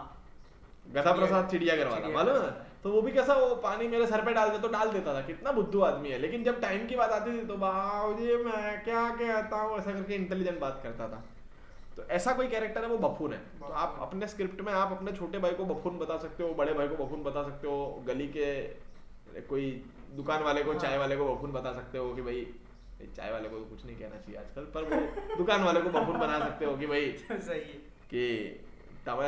गधा 0.88 1.01
चिड़िया- 1.01 1.17
प्रसाद 1.17 1.50
चिड़ियाघर 1.51 1.88
वाला 1.88 2.10
मालूम 2.10 2.41
है? 2.43 2.51
तो 2.84 2.91
वो 2.91 3.01
भी 3.01 3.12
कैसा 3.12 3.34
वो 3.34 3.55
पानी 3.63 3.88
मेरे 3.88 4.07
सर 4.07 4.22
पे 4.25 4.34
डाल 4.34 4.50
दे 4.50 4.60
तो 4.60 4.67
डाल 4.67 4.91
देता 4.91 5.13
था। 5.13 5.22
कितना 5.22 5.51
बुद्धू 5.51 5.79
आदमी 5.81 6.10
है। 6.10 6.17
लेकिन 6.19 6.43
जब 6.43 6.60
टाइम 6.62 6.86
की 6.88 6.96
बात 6.96 7.12
आती 7.12 7.31
थी 7.31 7.46
तो 7.48 7.55
बाबूजी 7.57 8.36
मैं 8.43 8.84
क्या 8.84 9.07
कहता 9.15 9.57
हूँ 9.57 9.77
ऐसा 9.77 9.91
करके 9.91 10.15
इंटेलिजेंट 10.15 10.60
बात 10.60 10.79
करता 10.84 11.07
था। 11.07 11.24
तो 11.98 12.03
ऐसा 12.15 12.34
कोई 12.34 12.48
कैरेक्टर 12.48 12.84
है 12.84 12.89
वो 12.89 12.98
बफून 13.07 13.34
है। 13.34 13.39
तो 13.60 13.74
आप 13.84 13.98
अपने 14.01 14.27
स्क्रिप्ट 14.27 14.62
में 14.62 14.74
आप 14.74 14.91
अपने 14.91 15.12
छोटे 15.12 15.39
भाई 15.39 15.51
को 15.51 15.65
बफून 15.65 15.98
बता 15.98 16.17
सकते 16.17 16.43
हो 16.43 16.53
बड़े 16.53 16.74
भाई 16.74 16.88
को 16.88 17.03
बफून 17.05 17.24
बता 17.24 17.43
सकते 17.43 17.67
हो 17.67 18.03
गली 18.07 18.27
के 18.27 18.51
कोई 19.50 19.65
दुकान 20.15 20.43
वाले 20.43 20.63
को 20.63 20.72
हाँ। 20.72 20.79
चाय 20.79 20.98
वाले 20.98 21.17
को 21.17 21.34
बफून 21.36 21.51
बता 21.51 21.74
सकते 21.74 21.98
हो 21.98 22.13
कि 22.15 22.22
भाई 22.22 22.46
चाय 23.05 23.31
वाले 23.31 23.49
को 23.49 23.59
कुछ 23.65 23.85
नहीं 23.85 23.95
कहना 23.95 24.19
चाहिए 24.21 24.39
आजकल 24.39 24.61
पर 24.75 24.83
वो 24.83 25.35
दुकान 25.37 25.63
वाले 25.63 25.81
को 25.81 25.89
बफून 25.89 26.17
बना 26.19 26.39
सकते 26.39 26.65
हो 26.65 26.75
कि 26.77 26.87
भाई 26.87 27.11
सही 27.31 27.59
है। 27.59 27.81
कि 28.13 28.63
तब 29.07 29.21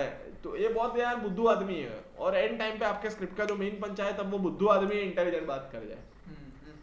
तो 0.44 0.56
ये 0.58 0.70
बहुत 0.70 0.98
यार 0.98 1.16
बुद्धू 1.16 1.46
आदमी 1.48 1.76
है। 1.76 2.00
और 2.20 2.36
एंड 2.36 2.58
टाइम 2.60 2.80
पे 2.80 2.86
आपके 2.86 3.10
स्क्रिप्ट 3.10 3.38
का 3.38 3.46
जो 3.46 3.56
मेन 3.56 3.80
पंच 3.82 4.02
है 4.02 4.18
तब 4.18 4.32
वो 4.32 4.38
बुद्धू 4.40 4.68
आदमी 4.68 4.96
इंटेलिजेंट 4.96 5.48
बात 5.48 5.70
कर 5.72 5.86
जाए 5.86 6.04
हम्म, 6.26 6.74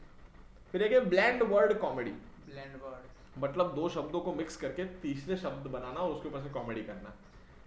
फिर 0.73 0.83
एक 0.83 1.09
bland 1.09 1.43
word 1.43 1.79
comedy 1.79 2.11
blend 2.11 2.81
word 2.83 3.43
मतलब 3.45 3.75
दो 3.75 3.89
शब्दों 3.89 4.21
को 4.21 4.33
मिक्स 4.35 4.57
करके 4.57 4.85
तीसरे 4.85 5.37
शब्द 5.37 5.67
बनाना 5.71 6.01
और 6.01 6.11
उसके 6.11 6.29
ऊपर 6.29 6.41
से 6.41 6.49
कॉमेडी 6.51 6.83
करना। 6.83 7.15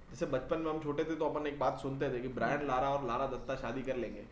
जैसे 0.09 0.25
बचपन 0.25 0.59
में 0.59 0.71
हम 0.71 0.79
छोटे 0.83 1.03
थे 1.03 1.15
तो 1.15 1.25
अपन 1.25 1.47
एक 1.47 1.59
बात 1.59 1.79
सुनते 1.79 2.09
थे 2.09 2.19
कि 2.19 2.27
ब्रायन 2.27 2.65
लारा 2.67 2.89
और 2.89 3.05
लारा 3.07 3.27
दत्ता 3.27 3.55
शादी 3.55 3.81
कर 3.81 3.95
लेंगे। 3.95 4.23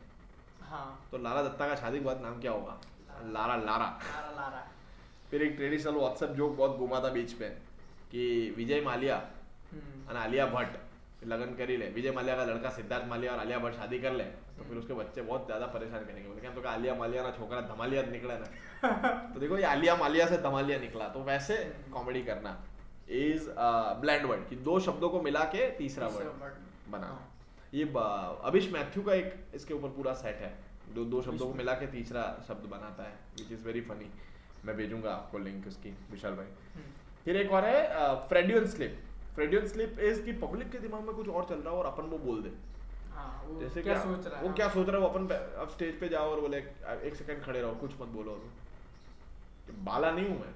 हाँ। 0.61 1.07
तो 1.11 1.17
लारा 1.17 1.43
दत्ता 1.43 1.67
का 1.67 1.75
शादी 1.75 1.99
के 1.99 2.05
बाद 2.05 2.21
नाम 2.21 2.39
क्या 2.41 2.51
होगा? 2.51 2.79
लारा 3.25 3.55
लारा 3.55 3.85
लारा 4.15 4.31
लारा 4.31 4.65
फिर 5.31 5.41
एक 5.43 5.55
ट्रेडिशनल 5.55 5.95
व्हाट्सएप 5.95 6.29
जोक 6.35 6.55
बहुत 6.57 6.77
घुमा 6.77 6.99
था 7.03 7.09
बीच 7.11 7.39
में 7.41 7.49
कि 8.11 8.53
विजय 8.57 8.81
मालिया 8.81 9.15
और 10.09 10.15
आलिया 10.17 10.45
भट्ट 10.47 11.25
लगन 11.27 11.53
कर 11.57 11.69
ही 11.69 11.77
ले। 11.77 11.87
विजय 11.91 12.11
मालिया 12.11 12.35
का 12.35 12.43
लड़का 12.45 12.69
सिद्धार्थ 12.71 13.07
मालिया 13.07 13.31
और 13.31 13.39
आलिया 13.39 13.57
भट्ट 13.59 13.75
शादी 13.75 13.99
कर 13.99 14.13
ले 14.13 14.23
तो 14.57 14.63
फिर 14.63 14.77
उसके 14.77 14.93
बच्चे 14.93 15.21
बहुत 15.21 15.45
ज़्यादा 15.45 15.65
परेशान 15.67 16.05
करेंगे। 16.05 16.27
बोले 16.27 16.49
तो 16.51 16.67
आलिया 16.69 16.95
मालिया 16.95 17.23
ना 17.23 17.31
छोकरा 17.31 17.61
धमालिया 17.67 18.01
निकला 18.03 18.37
ना। 18.37 18.47
तो 19.33 19.39
देखो 19.39 19.57
ये 19.57 19.63
आलिया 19.65 19.95
मालिया 19.97 20.27
से 20.27 20.37
धमालिया 20.43 20.77
निकला 20.79 21.07
तो 21.09 21.23
वैसे 21.23 21.55
कॉमेडी 21.93 22.21
करना 22.23 22.51
इज़ 23.09 23.49
ब्लैंड 24.01 24.25
वर्ड 24.25 24.47
कि 24.49 24.55
दो 24.63 24.79
शब्दों 24.79 25.09
को 25.09 25.21
मिला 25.21 25.43
के 25.51 25.69
तीसरा 25.77 26.07
वर्ड 26.09 26.91
बना। 26.91 27.09
ये 27.73 27.83
अभिश 28.43 28.71
मैथ्यू 28.71 29.03
का 29.03 29.13
एक 29.15 29.33
इसके 29.55 29.73
ऊपर 29.73 29.89
पूरा 29.95 30.13
सेट 30.15 30.41
है 30.41 30.53
जो 30.95 31.05
दो 31.05 31.21
शब्दों 31.21 31.47
को 31.47 31.53
मिला 31.53 31.73
के 31.73 31.87
तीसरा 31.91 32.23
शब्द 32.47 32.69
बनाता 32.71 33.03
है 33.03 33.15
विच 33.37 33.51
इज़ 33.51 33.65
वेरी 33.65 33.81
फनी 33.83 34.09
मैं 34.67 34.75
भेजूँगा 34.77 35.11
आपको 35.11 35.37
लिंक 35.39 35.67
उसकी 35.67 35.89
विशाल 36.11 36.33
भाई। 36.35 36.45
हम्म, 36.45 36.91
फिर 37.25 37.37
एक 37.37 37.51
और 37.51 37.65
है 37.65 38.15
Freudian 38.27 38.65
slip 38.67 39.03
Freudian 39.35 39.67
slip 39.67 39.99
is 40.01 40.21
कि 40.23 40.33
पब्लिक 40.41 40.71
के 40.71 40.77
दिमाग 40.79 41.01
में 41.07 41.15
कुछ 41.15 41.27
और 41.29 41.45
चल 41.49 41.55
रहा 41.55 41.73
हो 41.73 41.79
और 41.79 41.85
अपन 41.85 42.09
वो 42.09 42.17
बोल 42.19 42.41
दे। 42.43 42.51
हाँ, 43.13 43.43
वो 43.47 43.59
जैसे 43.61 43.81
क्या 43.81 43.97
सोच 43.99 44.25
रहा 44.27 44.37
है 44.37 44.41
वो 44.41 44.47
हाँ। 44.47 44.55
क्या 44.55 44.67
सोच 44.69 44.87
रहा 44.87 44.97
है 44.97 45.01
वो 45.01 45.09
अपन 45.09 45.27
अब 45.61 45.69
स्टेज 45.69 45.99
पे 45.99 46.09
जाओ 46.09 46.31
और 46.31 46.41
बोले 46.41 46.57
एक 46.57 47.15
सेकंड 47.15 47.43
खड़े 47.43 47.61
रहो 47.61 47.71
कुछ 47.81 47.93
मत 48.01 48.07
बोलो 48.15 48.39
बाला 49.85 50.11
नहीं 50.11 50.27
हूँ 50.27 50.39
मैं। 50.39 50.53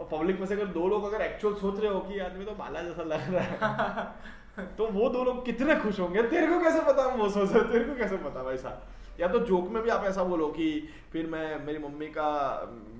और 0.00 0.08
पब्लिक 0.12 0.40
में 0.40 0.46
से 0.46 0.54
अगर 0.54 0.66
दो 0.76 0.86
लोग 0.88 1.04
अगर 1.04 1.22
एक्चुअल 1.22 1.54
सोच 1.56 1.80
रहे 1.80 1.90
हो 1.92 2.00
कि 2.00 2.18
आदमी 2.20 2.44
तो 2.44 2.52
बाला 2.54 2.82
जैसा 2.82 3.02
लग 3.04 3.34
रहा 3.34 3.76
है। 3.88 4.66
तो 4.78 4.86
वो 4.92 5.08
दो 5.08 5.24
लोग 5.24 5.44
कितने 5.44 5.76
खुश 5.80 6.00
होंगे? 6.00 6.22
तेरे 6.22 6.46
को 6.46 6.58
कैसे 6.60 6.80
पता? 6.82 7.06
वो 7.16 7.28
सोच 7.28 7.52
रहे 7.52 7.72
तेरे 7.72 7.84
को 7.84 7.94
कैसे 7.96 8.16
पता 8.24 8.42
भाई 8.42 8.56
साहब? 8.58 8.82
या 9.20 9.28
तो 9.28 9.38
जोक 9.38 9.68
में 9.68 9.82
भी 9.82 9.90
आप 9.90 10.04
ऐसा 10.04 10.22
बोलो 10.24 10.46
कि 10.48 10.68
फिर 11.12 11.26
मैं 11.26 11.64
मेरी 11.64 11.78
मम्मी 11.78 12.06
का 12.06 12.28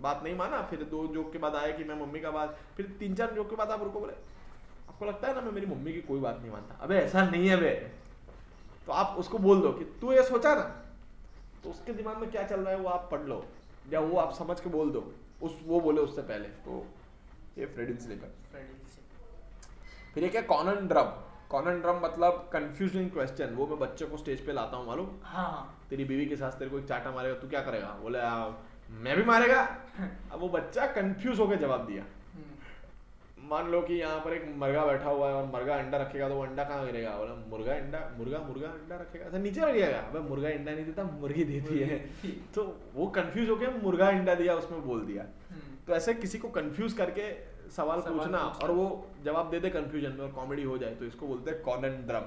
बात 0.03 0.21
नहीं 0.25 0.35
माना 0.37 0.61
फिर 0.63 0.83
दो 0.85 1.07
जोक 1.07 1.33
के 1.33 1.39
बाद 1.39 1.55
आया 1.55 1.71
कि 1.77 1.85
मैं 1.85 1.95
मम्मी 1.97 2.21
का 2.21 2.31
बात 2.31 2.59
फिर 2.77 2.87
तीन 3.01 3.15
चार 3.15 3.33
जोक 3.33 3.51
के 3.51 3.57
बाद 3.57 3.71
आप 3.71 3.83
रुको 3.83 4.01
बोले। 4.01 4.13
आपको 4.89 5.05
लगता 5.05 5.29
है 5.29 5.35
ना 5.35 5.41
मैं 5.41 5.53
मेरी 5.53 5.67
मम्मी 5.67 5.93
की 5.93 6.01
कोई 6.03 6.21
बात 6.21 6.39
नहीं 6.41 6.51
मानता? 6.51 6.75
अबे 6.83 6.97
ऐसा 6.97 7.25
नहीं 7.25 7.49
है 7.49 7.57
बे 7.57 7.71
तो 8.87 8.93
आप 8.93 9.17
उसको 9.19 9.39
बोल 9.39 9.61
दो 9.61 9.73
कि 9.73 9.85
तू 10.01 10.13
ये 10.13 10.23
सोचा 10.23 10.55
ना 10.55 10.65
तो 11.65 11.71
उसके 11.71 11.93
दिमाग 11.93 12.19
में 12.19 12.31
क्या 12.31 12.43
चल 12.47 12.61
रहा 12.61 12.75
है 12.75 12.79
वो 12.79 12.89
आप 12.89 13.09
पढ़ 13.13 13.21
लो। 13.23 13.45
या 13.93 14.01
वो 14.01 14.17
आप 14.19 14.33
समझ 14.35 14.61
के 14.61 14.71
बोल 14.71 14.91
दो। 14.91 15.13
उस 15.43 15.59
वो 15.67 15.81
बोले 15.81 16.01
उससे 16.01 16.23
पहले। 16.23 16.49
तो 16.65 16.87
ये 17.59 17.67
फ्रेडिन 17.67 17.97
स्लीपर 17.97 18.35
फिर 20.15 20.25
एक 20.25 20.35
है 20.35 20.43
कॉनन 20.43 20.87
ड्रम 20.89 21.13
कॉनन 21.53 21.83
मतलब 22.03 22.49
कंफ्यूजिंग 22.53 23.11
क्वेश्चन 23.11 23.55
वो 23.55 23.67
मैं 23.67 23.79
बच्चे 23.79 24.07
को 24.07 24.17
स्टेज 24.17 24.45
पे 24.47 24.53
लाता 24.53 24.77
हूँ 24.77 24.87
मालूम? 24.87 25.09
हाँ। 25.25 25.87
तेरी 25.91 26.05
बीवी 26.05 26.27
के 26.27 26.37
साथ 26.37 26.59
तेरे 26.59 26.71
को 26.71 26.79
एक 26.79 26.87
चाटा 26.89 27.11
मारेगा 27.13 27.35
तू 27.41 27.49
क्या 27.49 27.61
करेगा? 27.63 27.89
बोले 28.03 28.19
मैं 29.03 29.17
भी 29.17 29.25
मारेगा? 29.25 29.61
अब 30.33 30.41
वो 30.41 30.49
बच्चा 30.51 30.87
कंफ्यूज 30.95 31.39
होकर 31.41 31.57
जवाब 31.59 31.87
दिया। 31.87 32.03
हम्म, 32.33 33.49
मान 33.49 33.71
लो 33.71 33.81
कि 33.83 33.95
यहाँ 33.95 34.19
पर 34.21 34.33
एक 34.33 34.45
मुर्गा 34.59 34.85
बैठा 34.87 35.11
हुआ 35.11 35.29
है 35.29 35.35
और 35.35 35.45
मुर्गा 35.47 35.77
अंडा 35.77 35.99
रखेगा 35.99 36.29
तो 36.29 36.35
वो 36.35 36.43
अंडा 36.45 36.65
कहाँ 36.65 36.87
गिरेगा? 36.87 37.11
बोला 37.19 37.35
मुर्गा 37.51 37.73
अंडा 37.75 38.01
मुर्गा 38.19 38.39
मुर्गा 38.49 38.69
अंडा 38.71 38.97
रखेगा। 38.97 39.27
ऐसा 39.27 39.39
नीचे 39.39 39.61
रखेगा 39.63 39.99
अबे 40.01 40.21
मुर्गा 40.29 40.49
अंडा 40.51 40.73
नहीं 40.73 40.85
देता 40.85 41.05
मुर्गी 41.13 41.45
देती 41.45 41.79
है। 41.79 41.99
तो 42.55 42.65
वो 42.95 43.07
कंफ्यूज 43.17 43.49
होकर 43.51 43.81
मुर्गा 43.83 44.09
अंडा 44.09 44.35
दिया 44.35 44.55
उसमें 44.57 44.85
बोल 44.87 45.05
दिया। 45.07 45.23
हम्म, 45.51 45.77
तो 45.87 45.95
ऐसे 45.95 46.15
किसी 46.17 46.39
को 46.39 46.49
कंफ्यूज 46.51 46.93
करके 46.93 47.31
सवाल 47.73 48.01
सवाल 48.01 48.19
पूछना। 48.19 48.39
और 48.39 48.71
वो 48.71 48.87
जवाब 49.25 49.51
दे 49.51 49.61
दे 49.61 49.71
कंफ्यूजन 49.71 50.13
में 50.13 50.21
और 50.21 50.33
कॉमेडी 50.33 50.63
हो 50.63 50.79
जाए 50.79 50.95
तो 50.95 51.05
इसको 51.05 51.27
बोलते 51.27 51.51
हैं 51.51 51.63
कॉनन 51.63 51.95
ड्रम 52.07 52.25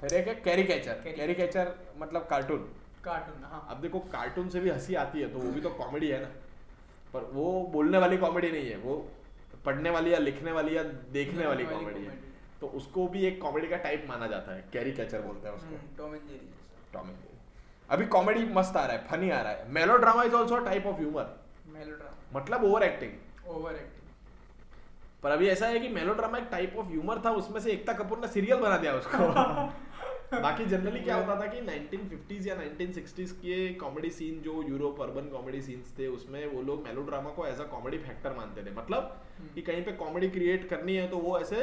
फिर 0.00 0.14
एक 0.14 0.28
है 0.28 0.34
कैरिकेचर 0.44 0.94
कैरिकेचर 1.06 1.74
मतलब 1.98 2.26
कार्टून 2.30 2.68
cartoon, 3.04 3.44
हाँ। 3.44 3.66
अब 3.70 3.80
देखो 3.80 3.98
कार्टून 4.12 4.48
से 4.48 4.60
भी 4.60 4.70
हँसी 4.70 4.94
आती 4.96 5.20
है 5.20 5.32
तो 5.32 5.38
वो 5.38 5.50
भी 5.52 5.60
तो 5.60 5.70
कॉमेडी 5.72 6.08
है 6.08 6.20
ना। 6.22 6.28
पर 7.12 7.28
वो 7.32 7.46
बोलने 7.72 7.98
वाली 7.98 8.16
कॉमेडी 8.16 8.50
नहीं 8.50 8.70
है 8.70 8.76
वो 8.78 8.94
पढ़ने 9.64 9.90
वाली 9.90 10.12
या 10.12 10.18
लिखने 10.18 10.52
वाली 10.52 10.76
या 10.76 10.82
देखने 11.12 11.46
वाली 11.46 11.64
कॉमेडी 11.64 12.04
है। 12.04 12.16
तो 12.60 12.66
उसको 12.76 13.06
भी 13.08 13.24
एक 13.26 13.40
कॉमेडी 13.42 13.68
का 13.68 13.76
टाइप 13.86 14.06
माना 14.08 14.26
जाता 14.26 14.54
है 14.54 14.64
कैरिकेचर 14.72 15.22
बोलते 15.22 15.48
हैं 15.48 15.54
उसको। 15.56 15.80
टॉम 15.98 16.14
एंड 16.14 16.28
जेरी 16.28 16.48
अभी 17.88 18.06
कॉमेडी 18.06 18.44
मस्त 18.54 18.76
आ 18.76 18.84
रहा 18.86 18.96
है 18.96 19.06
फनी 19.06 19.30
आ 19.30 19.40
रहा 19.40 19.52
है। 19.52 19.70
Melodrama 19.72 20.22
is 20.22 20.34
also 20.34 20.58
type 20.64 20.86
of 20.86 20.96
humour 20.96 21.36
Melodrama, 21.72 22.36
मतलब 22.36 22.64
ओवर 22.64 22.82
एक्टिंग 22.82 23.12
overacting। 23.48 24.00
पर 25.22 25.30
अभी 25.30 25.48
ऐसा 25.48 25.66
है 25.66 25.80
कि 25.80 25.88
मेलोड्रामा 25.88 26.38
एक 26.38 26.48
टाइप 26.50 26.76
ऑफ़ 26.78 26.86
ह्यूमर 26.86 27.18
था 27.24 27.30
उसमें 27.30 27.60
से 27.60 27.70
एकता 27.70 27.92
कपूर 27.92 28.18
ने 28.18 28.28
सीरियल 28.28 28.58
बना 28.58 28.76
दिया 28.76 28.94
उसको। 28.94 29.18
बाकी 30.42 30.64
जनरली 30.64 31.00
क्या 31.00 31.16
होता 31.16 31.34
था 31.40 31.46
कि 31.46 31.60
1950s 31.60 32.46
या 32.46 32.56
1960s 32.56 33.32
के 33.32 33.56
कॉमेडी 33.74 34.10
सीन 34.10 34.40
जो 34.40 34.62
यूरोप 34.68 35.00
अर्बन 35.02 35.28
कॉमेडी 35.28 35.60
सीन्स 35.62 35.92
थे 35.98 36.06
उसमें 36.06 36.46
वो 36.46 36.62
लोग 36.62 36.86
मेलोड्रामा 36.86 37.30
को 37.30 37.46
एज 37.46 37.60
अ 37.60 37.64
कॉमेडी 37.64 37.98
फैक्टर 37.98 38.32
मानते 38.32 38.62
थे। 38.62 38.74
मतलब 38.74 39.22
कि 39.54 39.62
कहीं 39.62 39.82
पे 39.84 39.92
कॉमेडी 39.92 40.28
क्रिएट 40.28 40.68
करनी 40.68 40.96
है 40.96 41.08
तो 41.08 41.18
वो 41.18 41.38
ऐसे 41.40 41.62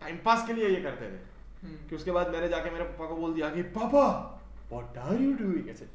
टाइम 0.00 0.16
पास 0.24 0.46
के 0.46 0.52
लिए 0.52 0.68
ये 0.68 0.82
करते 0.82 1.06
थे। 1.06 1.20
हम्म, 1.62 1.88
कि 1.88 1.96
उसके 1.96 2.10
बाद 2.10 2.28
मैंने 2.28 2.48
जाके 2.48 2.70
मेरे 2.70 2.84
पापा 2.84 3.06
को 3.06 3.16
बोल 3.16 3.34
दिया 3.34 3.50
कि 3.50 3.62
पापा 3.62 4.04
व्हाट 4.72 4.98
आर 4.98 5.20
यू 5.22 5.32
डूइंग 5.32 5.68
ऐसे। 5.68 5.86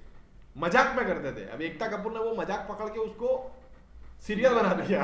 मज़ाक 0.57 0.95
में 0.97 1.05
करते 1.07 1.31
थे। 1.31 1.45
अब 1.49 1.61
एकता 1.61 1.87
कपूर 1.87 2.11
ने 2.13 2.19
वो 2.19 2.35
मज़ाक 2.35 2.67
पकड़ 2.69 2.89
के 2.89 2.99
उसको 2.99 3.56
सीरियल 4.21 4.53
बना 4.53 4.73
दिया। 4.73 5.03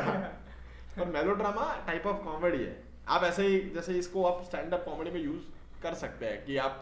पर 0.97 1.05
मेलोड्रामा 1.05 1.83
टाइप 1.87 2.07
ऑफ़ 2.07 2.17
कॉमेडी 2.17 2.63
है। 2.63 2.83
आप 3.07 3.23
ऐसे 3.23 3.47
ही 3.47 3.69
जैसे 3.69 3.93
इसको 3.93 4.25
आप 4.25 4.43
स्टैंड 4.43 4.73
अप 4.73 4.85
कॉमेडी 4.85 5.11
में 5.11 5.21
यूज़ 5.21 5.43
कर 5.83 5.93
सकते 5.93 6.25
हैं 6.25 6.45
कि 6.45 6.57
आप 6.57 6.81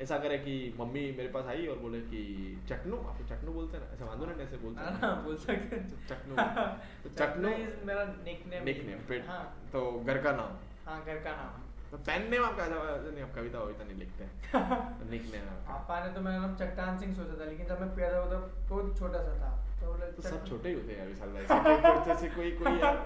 ऐसा 0.00 0.18
करें 0.18 0.42
कि 0.44 0.74
मम्मी 0.80 1.00
मेरे 1.00 1.28
पास 1.28 1.44
आई 1.44 1.66
और 1.66 1.78
बोले 1.78 2.00
कि 2.00 2.20
चटनू? 2.68 2.96
आप 2.96 3.18
चटनू 3.28 3.52
बोलते 3.52 3.76
हैं 3.76 3.88
ना। 3.88 3.94
ऐसे 3.94 4.04
वांदो 4.04 4.26
ना 4.26 4.42
ऐसे 4.42 4.56
बोलते 4.56 4.80
हाँ, 4.80 4.90
हैं 4.90 5.00
हाँ, 5.02 5.24
बोल 5.24 5.36
सकते 5.36 5.76
हैं। 5.76 6.06
चटनू। 6.08 6.36
तो 7.04 7.08
चटनू 7.08 7.48
is 7.48 7.86
मेरा 7.86 8.04
nickname 8.06 8.64
निक 8.64 8.76
ही 8.76 8.82
नेम 8.82 8.98
है। 8.98 9.06
पेट 9.06 9.26
हाँ, 9.28 9.68
तो 9.72 10.04
घर 10.06 10.22
का 10.22 10.32
नाम। 10.32 10.56
हाँ, 10.86 11.04
घर 11.04 11.14
का 11.14 11.30
नाम। 11.30 11.70
तो 11.90 11.96
पेन 11.96 12.30
नेम 12.30 12.44
आपका 12.44 12.66
नहीं 12.66 13.22
आप 13.22 13.34
कविता 13.34 13.58
वविता 13.58 13.84
नहीं 13.84 13.96
लिखते 13.96 14.24
हैं। 14.24 14.30
नेम 15.10 15.48
आपका। 15.48 15.74
पापा 15.74 16.06
ने 16.06 16.12
तो 16.12 16.20
मेरा 16.20 16.38
नाम 16.38 16.56
चट्टान 16.56 16.98
सिंह 16.98 17.14
सोचा 17.14 17.40
था 17.40 17.48
लेकिन 17.48 17.66
जब 17.66 17.80
मैं 17.80 17.96
पैदा 17.96 18.18
हुआ 18.18 18.32
था 18.32 18.38
बहुत 18.68 18.98
छोटा 18.98 19.18
सा 19.18 19.34
था। 19.38 19.69
तो 19.80 19.92
तो 20.16 20.22
सब 20.22 20.46
छोटे 20.48 20.68
ही 20.68 20.74
होते 20.74 20.92
हैं 20.92 21.06
विशाल 21.08 21.28
भाई। 21.34 22.04
जैसे 22.06 22.28
कोई 22.28 22.50
कोई 22.58 22.72
यार। 22.78 22.96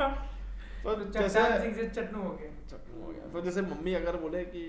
तो 0.84 0.94
तो 0.94 1.04
जैसे 1.12 1.88
चटनू 1.88 2.22
हो 2.22 2.30
गए। 2.30 2.50
चटनू 2.70 3.04
हो 3.04 3.10
गया। 3.12 3.32
तो 3.32 3.40
जैसे 3.40 3.62
मम्मी 3.62 3.94
अगर 3.94 4.16
बोले 4.16 4.44
कि 4.54 4.62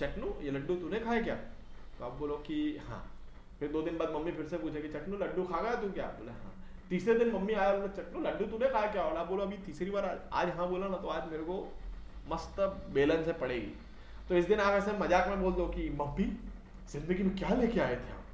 चटनू 0.00 0.34
ये 0.42 0.50
लड्डू 0.50 0.74
तूने 0.76 1.00
खाए 1.00 1.20
क्या? 1.22 1.34
तो 1.98 2.04
आप 2.04 2.12
बोलो 2.18 2.36
कि 2.46 2.58
हाँ। 2.88 3.02
फिर 3.60 3.68
दो 3.72 3.82
दिन 3.82 3.98
बाद 3.98 4.10
मम्मी 4.14 4.32
फिर 4.32 4.46
से 4.48 4.58
पूछे 4.58 4.80
कि 4.80 4.88
चटनू 4.88 5.16
लड्डू 5.18 5.44
खा 5.44 5.60
गया 5.62 5.74
तू 5.82 5.90
क्या? 5.92 6.06
बोले 6.18 6.32
हाँ। 6.32 6.52
तीसरे 6.90 7.14
दिन 7.18 7.32
मम्मी 7.34 7.54
आया 7.54 7.72
बोले 7.76 7.88
चटनू 7.96 8.20
लड्डू 8.20 8.44
तूने 8.52 8.68
खाया 8.68 8.92
क्या? 8.92 9.04
बोला 9.08 9.24
बोलो 9.24 9.42
अभी 9.42 9.56
तीसरी 9.66 9.90
बार 9.90 10.04
आज, 10.04 10.18
आज 10.32 10.56
हाँ 10.56 10.68
बोला 10.68 10.88
ना 10.88 10.96
तो 10.96 11.08
आज 11.08 11.30
मेरे 11.30 11.42
को 11.42 11.56
मस्त 12.30 12.60
बेलन 12.94 13.24
से 13.24 13.32
पड़ेगी। 13.44 13.72
तो 14.28 14.36
इस 14.36 14.44
दिन 14.46 14.60
आप 14.60 14.72
ऐसे 14.74 14.92
मज़ाक 14.98 15.28
में 15.28 15.42
बोल 15.42 15.52
दो 15.52 15.66
कि 15.68 15.88
मम्मी 16.00 16.24
ज़िंदगी 16.92 17.22
में 17.22 17.36
क्या 17.36 17.54
लेके 17.54 17.80
आए 17.80 17.96
थे 17.96 18.12
आप? 18.12 18.24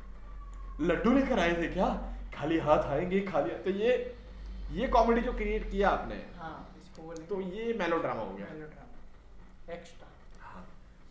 लड्डू 0.80 1.12
लेकर 1.12 1.38
आए 1.38 1.52
थे 1.62 1.68
क्या? 1.74 1.88
खाली 2.36 2.58
हाथ 2.58 2.84
आएँगे 2.86 3.20
खाली। 3.26 3.50
तो 3.64 3.70
ये 3.72 3.92
ये 4.72 4.88
कॉमेडी 4.88 5.20
जो 5.20 5.32
क्रिएट 5.32 5.70
किया 5.70 5.88
आपने 5.88 6.14
हाँ 6.38 6.54
तो 7.28 7.40
ये 7.40 7.72
मेलोड्रामा 7.78 8.22
हो 8.22 8.34
गया। 8.34 8.46
एक्स्ट्रा 9.74 10.62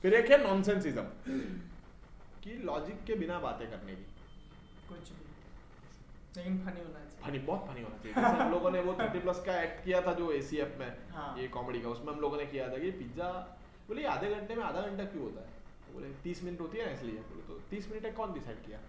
फिर 0.03 0.13
एक 0.13 0.31
है 0.31 0.37
नॉनसेंसिज्म 0.43 1.01
कि 2.43 2.57
लॉजिक 2.63 3.03
के 3.05 3.15
बिना 3.15 3.39
बातें 3.39 3.67
करने 3.69 3.95
की। 3.95 4.05
कुछ 4.89 5.09
भी। 5.09 5.23
लेकिन 6.37 6.57
फनी 6.59 6.81
होना 6.81 6.99
चाहिए। 6.99 7.21
फनी 7.21 7.39
बहुत 7.45 7.67
फनी 7.67 7.81
होना 7.81 7.97
चाहिए। 7.97 8.39
हम 8.39 8.51
लोगों 8.51 8.71
ने 8.71 8.81
वो 8.81 8.93
30 8.93 9.21
प्लस 9.21 9.41
का 9.45 9.59
एक्ट 9.61 9.83
किया 9.85 10.01
था 10.01 10.13
जो 10.13 10.31
एसीएफ 10.31 10.75
में 10.79 10.87
हाँ। 11.11 11.35
ये 11.39 11.47
कॉमेडी 11.47 11.81
का 11.81 11.89
उसमें 11.89 12.13
हम 12.13 12.19
लोगों 12.19 12.37
ने 12.37 12.45
किया 12.45 12.67
था 12.69 12.77
कि 12.77 12.91
पिज्जा 12.91 13.29
बोले 13.87 14.05
आधे 14.07 14.33
घंटे 14.35 14.55
में 14.55 14.63
आधा 14.63 14.81
घंटा 14.81 15.03
क्यों 15.05 15.23
होता 15.23 15.41
है? 15.41 15.93
बोले 15.93 16.13
तीस 16.23 16.43
मिनट 16.43 16.61
होती 16.61 16.77
है 16.77 16.85
ना 16.85 16.91
इसलिए। 16.91 17.19
बोले 17.31 17.47
तो 17.47 17.59
तीस 17.69 17.89
मिनट 17.91 18.15
कौन 18.15 18.33
डिसाइड 18.33 18.65
किया? 18.65 18.79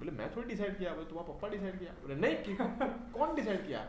बोले 0.00 0.12
मैं 0.18 0.28
थोड़ी 0.36 0.48
डिसाइड 0.48 0.78
किया 0.78 0.92
बोले 0.94 1.06
तुम्हारा 1.06 1.32
पप्पा 1.32 1.48
डिसाइड 1.48 1.78
किया? 1.78 1.92
बोले 2.02 2.14
नहीं 2.16 2.56
कौन 3.16 3.34
डिसाइड 3.34 3.66
किया? 3.66 3.80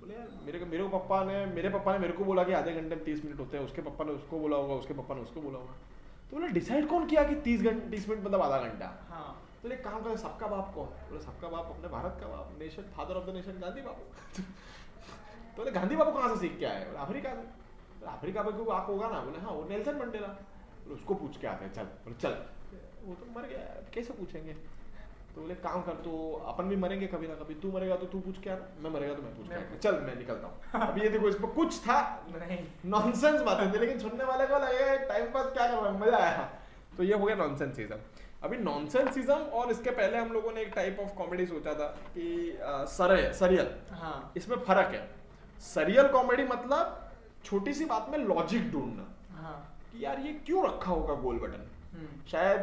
बोले 0.00 0.14
यार 0.14 0.28
मेरे 0.46 0.64
मेरे 0.64 0.82
को 0.84 0.98
पप्पा 0.98 1.22
ने 1.24 1.44
मेरे 1.54 1.68
पापा 1.68 1.92
ने 1.92 1.98
मेरे 1.98 2.12
को 2.12 2.24
बोला 2.24 2.42
कि 2.44 2.52
आधे 2.52 2.72
घंटे 2.72 2.94
में 2.96 3.04
तीस 3.04 3.24
मिनट 3.24 3.40
होते 3.40 3.56
हैं 3.56 3.64
उसके 3.64 3.82
पापा 3.82 4.04
ने 4.04 4.12
उसको 4.12 4.38
बोला 4.40 4.56
होगा 4.56 4.74
उसके 4.74 4.94
पापा 4.94 5.14
ने 5.14 5.20
उसको 5.20 5.40
बोला 5.40 5.58
होगा। 5.58 5.74
तो 6.30 6.36
बोले 6.36 6.48
डिसाइड 6.52 6.88
कौन 6.88 7.06
किया 7.06 7.24
कि 7.24 7.34
तीस 7.48 7.62
घंटे 7.62 7.88
तीस 7.90 8.08
मिनट 8.08 8.24
मतलब 8.24 8.42
आधा 8.42 8.58
घंटा? 8.68 8.86
हाँ। 9.10 9.30
तो 9.62 9.68
एक 9.70 9.82
काम 9.84 10.02
करें 10.02 10.16
सबका 10.16 10.46
बाप 10.46 10.72
कौन? 10.74 10.86
बोले 11.10 11.20
सबका 11.22 11.48
बाप 11.48 11.70
अपने 11.76 11.88
भारत 11.88 12.18
का 12.20 12.28
बाप 12.28 12.56
nation 12.58 12.82
father 12.96 13.14
of 13.14 13.30
the 13.30 13.34
nation 13.34 13.58
Gandhi 13.60 13.80
बाबू। 13.80 14.42
तो 15.56 15.62
बोले 15.62 15.70
गांधी 15.70 15.96
बाबू 15.96 16.10
कहाँ 16.18 16.34
से 16.34 16.40
सीख 16.40 16.58
के 16.58 16.66
आए? 16.66 16.84
बोले 16.84 16.98
अफ्रीका 16.98 17.34
से। 17.34 18.06
अफ्रीका 18.06 18.42
में 18.42 18.52
कोई 18.56 18.64
बाप 18.64 18.86
होगा 18.90 19.08
ना? 19.10 19.20
बोले 19.20 19.38
हाँ 19.38 19.52
वो 19.52 19.64
नेल्सन 19.68 19.96
मंडेला। 19.96 20.36
उसको 20.92 21.14
पूछ 21.14 21.36
के 21.36 21.46
आते 21.46 21.64
हैं 21.64 21.72
चल। 21.72 21.84
बोले 22.04 22.16
चल। 22.22 22.36
वो 23.04 23.14
तो 23.14 23.26
मर 23.36 23.46
गया 23.46 23.64
कैसे 23.94 24.12
पूछेंगे? 24.12 24.56
तो 25.38 25.42
बोले 25.42 25.54
काम 25.62 25.82
कर 25.82 25.98
तो 26.04 26.12
अपन 26.48 26.68
भी 26.68 26.76
मरेंगे 26.76 27.06
कभी 27.06 27.26
ना 27.28 27.34
कभी। 27.34 27.54
तू 27.62 27.70
मरेगा 27.72 27.96
तो 27.96 28.06
तू 28.12 28.20
पूछ 28.20 28.38
के 28.42 28.50
आना 28.50 28.66
मैं 28.82 28.90
मरेगा 28.90 29.14
तो 29.14 29.22
मैं 29.22 29.34
पूछ 29.36 29.48
के 29.48 29.78
चल 29.78 29.98
मैं 30.06 30.14
निकलता 30.16 30.46
हूँ। 30.46 30.88
अभी 30.88 31.00
ये 31.00 31.08
देखो 31.08 31.28
इसमें 31.28 31.50
कुछ 31.52 31.78
था। 31.80 31.98
नहीं। 32.34 32.58
नॉनसेंस 32.86 33.40
बातें 33.42 33.72
थी 33.72 33.78
लेकिन 33.78 33.98
सुनने 33.98 34.24
वाले 34.24 34.46
को 34.46 34.58
लगेगा 34.58 34.96
टाइम 35.08 35.30
पास 35.32 35.52
क्या 35.52 35.66
कर 35.66 35.74
रहा 35.74 35.90
है? 35.90 35.98
मज़ा 36.00 36.16
आया। 36.18 36.48
तो 36.96 37.02
ये 37.02 37.14
हो 37.14 37.26
गया 37.26 37.36
नॉनसेंसिज्म 37.36 37.96
अभी 38.42 38.56
नॉनसेंसिज्म 38.56 39.34
और 39.60 39.70
इसके 39.70 39.90
पहले 39.90 40.18
हम 40.18 40.32
लोगों 40.32 40.52
ने 40.52 40.62
एक 40.62 40.72
टाइप 40.74 40.98
ऑफ़ 41.00 41.14
कॉमेडी 41.16 41.46
सोचा 41.46 41.74
था 41.74 41.86
कि 42.14 42.26
अ, 42.52 42.84
सरे 42.88 43.32
सरियल 43.34 43.70
हाँ। 43.92 44.32
इसमें 44.36 44.56
फ़र्क 44.58 44.94
है। 44.94 45.08
सरियल 45.64 46.08
कॉमेडी 46.08 46.44
मतलब 46.46 47.10
छोटी 47.44 47.74
सी 47.74 47.84
बात 47.84 48.10
में 48.10 48.18
लॉजिक 48.18 48.70
ढूंढना। 48.72 49.06
हाँ। 49.36 49.56
कि 49.92 50.04
यार 50.04 50.20
ये 50.20 50.32
क्यों 50.46 50.66
रखा 50.66 50.90
होगा 50.92 51.14
गोल 51.22 51.38
बटन 51.38 51.66
हम्म, 51.94 52.08
शायद 52.30 52.60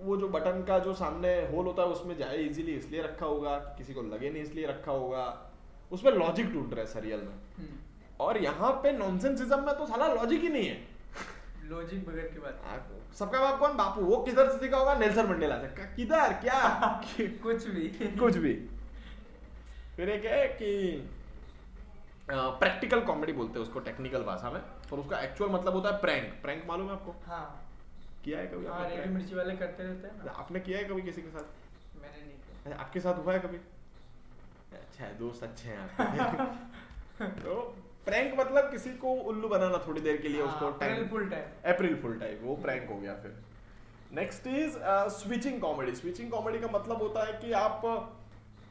वो 0.00 0.16
जो 0.16 0.28
बटन 0.28 0.64
का 0.64 0.78
जो 0.78 0.94
सामने 0.94 1.34
होल 1.34 1.66
होता 1.66 1.82
है 1.82 1.88
उसमें 1.88 2.16
जाए 2.16 2.36
इजीली 2.36 2.72
इसलिए 2.72 3.02
रखा 3.02 3.26
होगा 3.26 3.56
किसी 3.58 3.94
को 3.94 4.02
लगे 4.02 4.30
नहीं 4.30 4.42
इसलिए 4.42 4.66
रखा 4.66 4.92
होगा। 4.92 5.50
उसमें 5.92 6.12
लॉजिक 6.12 6.52
ढूंढ 6.52 6.74
रहे 6.74 6.84
हैं 6.84 6.92
सरियल 6.92 7.18
में। 7.18 7.34
हम्म, 7.58 7.78
और 8.20 8.38
यहाँ 8.38 8.72
पे 8.72 8.92
नॉनसेंसिज्म 8.92 9.66
में 9.66 9.74
तो 9.78 9.86
साला 9.86 10.14
लॉजिक 10.14 10.40
ही 10.40 10.48
नहीं 10.48 10.68
है। 10.68 10.88
लॉजिक 11.64 12.08
बगैर 12.08 12.28
की 12.28 12.38
बात। 12.38 13.14
सबका 13.14 13.40
बाप 13.40 13.58
कौन? 13.58 13.76
बापू। 13.76 14.00
वो 14.00 14.16
किधर 14.16 14.50
से 14.50 14.58
सीखा 14.58 14.76
होगा? 14.76 14.94
नेल्सन 14.94 15.26
मंडेला 15.26 15.58
से। 15.58 15.66
किधर? 15.96 16.32
क्या? 16.32 16.88
कुछ 17.20 17.66
भी। 17.66 17.88
कुछ 18.18 18.36
भी। 18.36 18.54
फिर 19.96 20.08
एक 20.08 20.24
है 20.24 20.48
कि 20.48 21.08
प्रैक्टिकल 22.30 23.00
कॉमेडी 23.00 23.32
बोलते 23.32 23.58
हैं 23.58 23.66
उसको 23.66 23.80
टेक्निकल 23.80 24.22
भाषा 24.22 24.50
में। 24.50 24.60
और 24.60 24.98
उसका 24.98 25.20
एक्चुअल 25.20 25.50
मतलब 25.50 25.72
होता 25.72 25.88
है 25.88 26.00
प्रैंक 26.00 26.42
प्रैंक 26.42 26.66
मालूम 26.68 26.86
है 26.86 26.92
आपको? 26.92 27.14
हाँ। 27.26 27.67
किया 28.24 28.38
है 28.38 28.46
कभी 28.46 28.66
हाँ 28.66 28.84
आपने? 28.84 28.96
रेडी 28.96 29.10
मिर्ची 29.10 29.34
वाले 29.34 29.56
करते 29.56 29.82
रहते 29.82 30.08
हैं 30.08 30.24
ना। 30.24 30.32
आपने 30.32 30.60
किया 30.60 30.78
है 30.78 30.84
कभी 30.84 31.02
किसी 31.02 31.22
के 31.22 31.28
साथ? 31.28 31.44
मैंने 32.02 32.20
नहीं 32.20 32.32
किया। 32.32 32.76
आपके 32.76 33.00
साथ 33.00 33.14
हुआ 33.14 33.32
है 33.32 33.38
कभी? 33.38 33.56
अच्छा 34.72 35.04
है 35.04 35.18
दोस्त 35.18 35.42
अच्छे 35.42 35.68
हैं 35.68 35.78
आपके। 35.78 37.24
तो 37.42 37.54
प्रैंक 38.04 38.40
मतलब 38.40 38.70
किसी 38.70 38.90
को 38.90 39.08
उल्लू 39.08 39.48
बनाना 39.48 39.84
थोड़ी 39.88 40.00
देर 40.00 40.16
के 40.16 40.28
लिए 40.28 40.42
हाँ, 40.42 40.48
उसको 40.48 40.70
time 40.70 40.96
April 40.96 41.08
Fool 41.12 41.24
time। 41.24 41.66
April 41.66 41.96
fool 41.96 42.18
time 42.18 42.38
वो 42.38 42.56
प्रैंक 42.56 42.90
हो 42.90 42.98
गया 43.00 43.14
फिर। 43.14 43.36
Next 44.12 44.46
is 44.46 44.78
switching 45.08 45.60
comedy 45.60 45.94
switching 45.94 46.30
comedy 46.30 46.58
का 46.58 46.66
मतलब 46.66 46.96
होता 46.96 47.24
है 47.24 47.32
कि 47.32 47.52
आप 47.52 47.82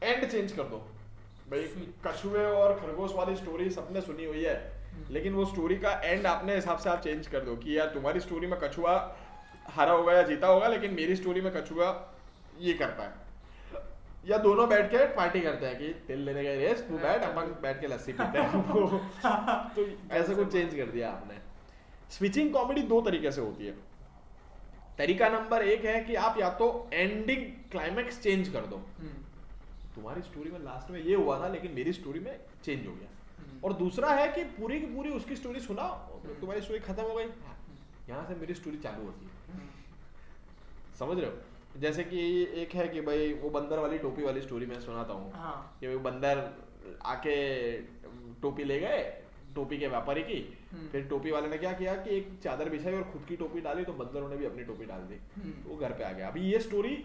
एंड 0.02 0.30
चेंज 0.30 0.52
कर 0.52 0.62
दो। 0.62 0.78
भाई 1.50 1.62
कछुए 2.06 2.44
और 2.44 2.80
खरगोश 2.80 3.12
वाली 3.14 3.36
स्टोरी 3.36 3.70
सबने 3.70 4.00
सुनी 4.00 4.24
हुई 4.24 4.44
है 4.44 4.72
लेकिन 5.10 5.32
वो 5.32 5.44
स्टोरी 5.44 5.76
का 5.76 5.90
एंड 5.90 6.26
अपने 6.26 6.54
हिसाब 6.54 6.78
से 6.78 6.90
आप 6.90 7.00
चेंज 7.00 7.26
कर 7.26 7.40
दो 7.40 7.56
कि 7.56 7.78
यार 7.78 7.86
तुम्हारी 7.86 8.20
स्टोरी 8.20 8.46
में 8.46 8.60
कछुआ 8.60 9.16
हारा 9.68 9.92
होगा 9.92 10.12
या 10.12 10.22
जीता 10.22 10.46
होगा 10.46 10.68
लेकिन 10.68 10.94
मेरी 10.94 11.16
स्टोरी 11.16 11.40
में 11.40 11.52
कछुआ 11.52 12.10
ये 12.58 12.72
करता 12.72 13.02
है 13.02 13.26
या 14.26 14.38
दोनों 14.38 14.68
बैठ 14.68 14.90
के 14.90 15.04
पार्टी 15.14 15.40
करते 15.40 15.66
हैं 15.66 15.78
कि 15.78 15.88
तिल 15.88 16.18
लेने 16.18 16.42
गए 16.42 16.56
रेस 16.56 16.80
तू 16.88 16.98
बैठ 16.98 17.22
अपन 17.22 17.42
बैठ 17.62 17.80
के 17.80 17.86
लस्सी 17.86 18.12
पीते 18.12 18.38
हैं। 18.38 18.62
तो 19.76 20.14
ऐसा 20.14 20.34
कुछ 20.34 20.52
चेंज 20.52 20.74
कर 20.74 20.86
दिया 20.86 21.10
आपने। 21.10 21.38
स्विचिंग 22.10 22.52
कॉमेडी 22.52 22.82
दो 22.82 23.00
तरीके 23.00 23.32
से 23.32 23.40
होती 23.40 23.66
है। 23.66 23.72
तरीका 24.98 25.28
नंबर 25.28 25.62
एक 25.62 25.84
है 25.84 26.00
कि 26.00 26.14
आप 26.14 26.38
या 26.40 26.50
तो 26.50 26.90
एंडिंग 26.92 27.42
क्लाइमैक्स 27.70 28.20
चेंज 28.22 28.48
कर 28.48 28.60
दो। 28.60 28.76
हम्म, 28.76 29.22
तुम्हारी 29.94 30.22
स्टोरी 30.22 30.50
में 30.50 30.58
लास्ट 30.58 30.90
में 30.90 31.00
ये 31.00 31.14
हुआ 31.14 31.40
था 31.40 31.48
लेकिन 31.48 31.72
मेरी 31.72 31.92
स्टोरी 31.92 32.20
में 32.20 32.40
चेंज 32.64 32.86
हो 32.86 32.92
गया। 32.92 33.08
हम्म। 33.38 33.60
और 33.64 33.72
दूसरा 33.72 34.08
है 34.08 34.28
कि 34.28 34.44
पूरी 34.44 34.80
की 34.80 34.86
पूरी 34.86 35.10
उसकी 35.10 35.36
स्टोरी 35.36 35.60
सुना 35.60 35.88
तुम्हारी 36.40 36.60
स्टोरी 36.60 36.80
खत्म 36.80 37.02
हो 37.02 37.14
गई। 37.14 37.24
यहाँ 38.08 38.26
से 38.26 38.34
मेरी 38.34 38.54
स्टोरी 38.54 38.76
चालू 38.76 39.04
होती 39.04 39.24
है। 39.24 39.30
हम्म, 39.30 39.37
समझ 40.98 41.18
रहे 41.18 41.30
हो? 41.30 41.36
जैसे 41.80 42.04
कि 42.04 42.20
एक 42.62 42.74
है 42.74 42.88
कि 42.88 43.00
भाई 43.00 43.32
वो 43.32 43.50
बंदर 43.50 43.78
वाली 43.78 43.98
टोपी 43.98 44.22
वाली 44.22 44.40
स्टोरी 44.40 44.66
मैं 44.66 44.80
सुनाता 44.80 45.12
हूँ। 45.12 45.32
हाँ। 45.32 45.76
कि 45.80 45.86
वो 45.86 45.98
बंदर 45.98 46.38
आके 47.06 47.36
टोपी 48.42 48.64
ले 48.64 48.78
गए 48.80 49.02
टोपी 49.54 49.78
के 49.78 49.86
व्यापारी 49.86 50.22
की। 50.22 50.58
हम्म। 50.72 50.88
फिर 50.88 51.04
टोपी 51.04 51.30
वाले 51.30 51.48
ने 51.48 51.58
क्या 51.58 51.72
किया 51.72 51.94
कि 51.94 52.16
एक 52.16 52.28
चादर 52.44 52.68
बिछाई 52.68 52.94
और 52.94 53.02
खुद 53.02 53.24
की 53.28 53.36
टोपी 53.36 53.60
डाली 53.60 53.84
तो 53.84 53.92
बंदरों 53.92 54.28
ने 54.28 54.36
भी 54.36 54.44
अपनी 54.44 54.64
टोपी 54.64 54.84
डाल 54.84 55.00
दी। 55.00 55.20
हम्म। 55.40 55.70
वो 55.70 55.76
घर 55.76 55.92
पे 55.92 56.04
आ 56.04 56.12
गया। 56.12 56.28
अभी 56.28 56.40
ये 56.40 56.58
स्टोरी 56.58 57.04